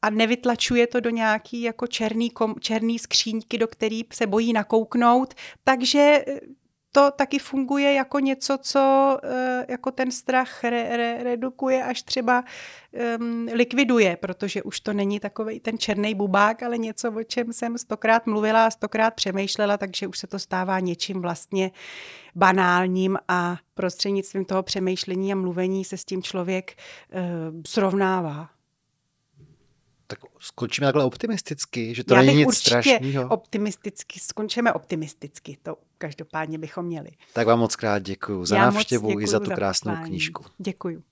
a 0.03 0.11
nevytlačuje 0.11 0.87
to 0.87 1.01
do 1.01 1.11
nějaký 1.11 1.63
jako 1.63 1.87
černý, 1.87 2.31
kom, 2.31 2.55
černý 2.61 2.99
skříňky, 2.99 3.59
do 3.59 3.69
který 3.69 4.03
se 4.13 4.27
bojí 4.27 4.53
nakouknout. 4.53 5.35
Takže 5.65 6.25
to 6.93 7.11
taky 7.11 7.39
funguje 7.39 7.93
jako 7.93 8.19
něco, 8.19 8.59
co 8.59 9.19
eh, 9.23 9.67
jako 9.69 9.91
ten 9.91 10.11
strach 10.11 10.65
re, 10.65 10.97
re, 10.97 11.25
redukuje 11.25 11.85
až 11.85 12.03
třeba 12.03 12.45
um, 13.19 13.47
likviduje, 13.53 14.17
protože 14.17 14.63
už 14.63 14.81
to 14.81 14.93
není 14.93 15.21
takový 15.21 15.61
ten 15.61 15.79
černý 15.79 16.15
bubák, 16.15 16.63
ale 16.63 16.79
něco, 16.79 17.13
o 17.13 17.23
čem 17.23 17.53
jsem 17.53 17.79
stokrát 17.79 18.27
mluvila 18.27 18.67
a 18.67 18.71
stokrát 18.71 19.15
přemýšlela, 19.15 19.77
takže 19.77 20.07
už 20.07 20.19
se 20.19 20.27
to 20.27 20.39
stává 20.39 20.81
něčím 20.81 21.23
vlastně 21.23 21.71
banálním 22.35 23.19
a 23.29 23.57
prostřednictvím 23.75 24.45
toho 24.45 24.63
přemýšlení 24.63 25.33
a 25.33 25.37
mluvení 25.37 25.85
se 25.85 25.97
s 25.97 26.05
tím 26.05 26.23
člověk 26.23 26.77
uh, 27.13 27.21
srovnává. 27.67 28.58
Tak 30.11 30.19
skončíme 30.39 30.87
takhle 30.87 31.05
optimisticky, 31.05 31.95
že 31.95 32.05
to 32.05 32.15
Já 32.15 32.21
není 32.23 32.37
bych 32.39 32.47
nic 32.47 32.57
strašného. 32.57 33.29
optimisticky, 33.29 34.21
skončíme 34.21 34.73
optimisticky, 34.73 35.59
to 35.63 35.77
každopádně 35.99 36.59
bychom 36.59 36.85
měli. 36.87 37.11
Tak 37.33 37.47
vám 37.47 37.59
moc 37.59 37.77
krát 37.77 37.99
děkuji 37.99 38.45
za 38.45 38.57
Já 38.57 38.65
návštěvu 38.71 39.21
i 39.21 39.27
za 39.27 39.41
tu 39.41 39.51
krásnou 39.51 39.93
pozvání. 39.93 40.11
knížku. 40.11 40.45
Děkuju. 40.59 41.03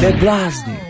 Neblázni. 0.00 0.89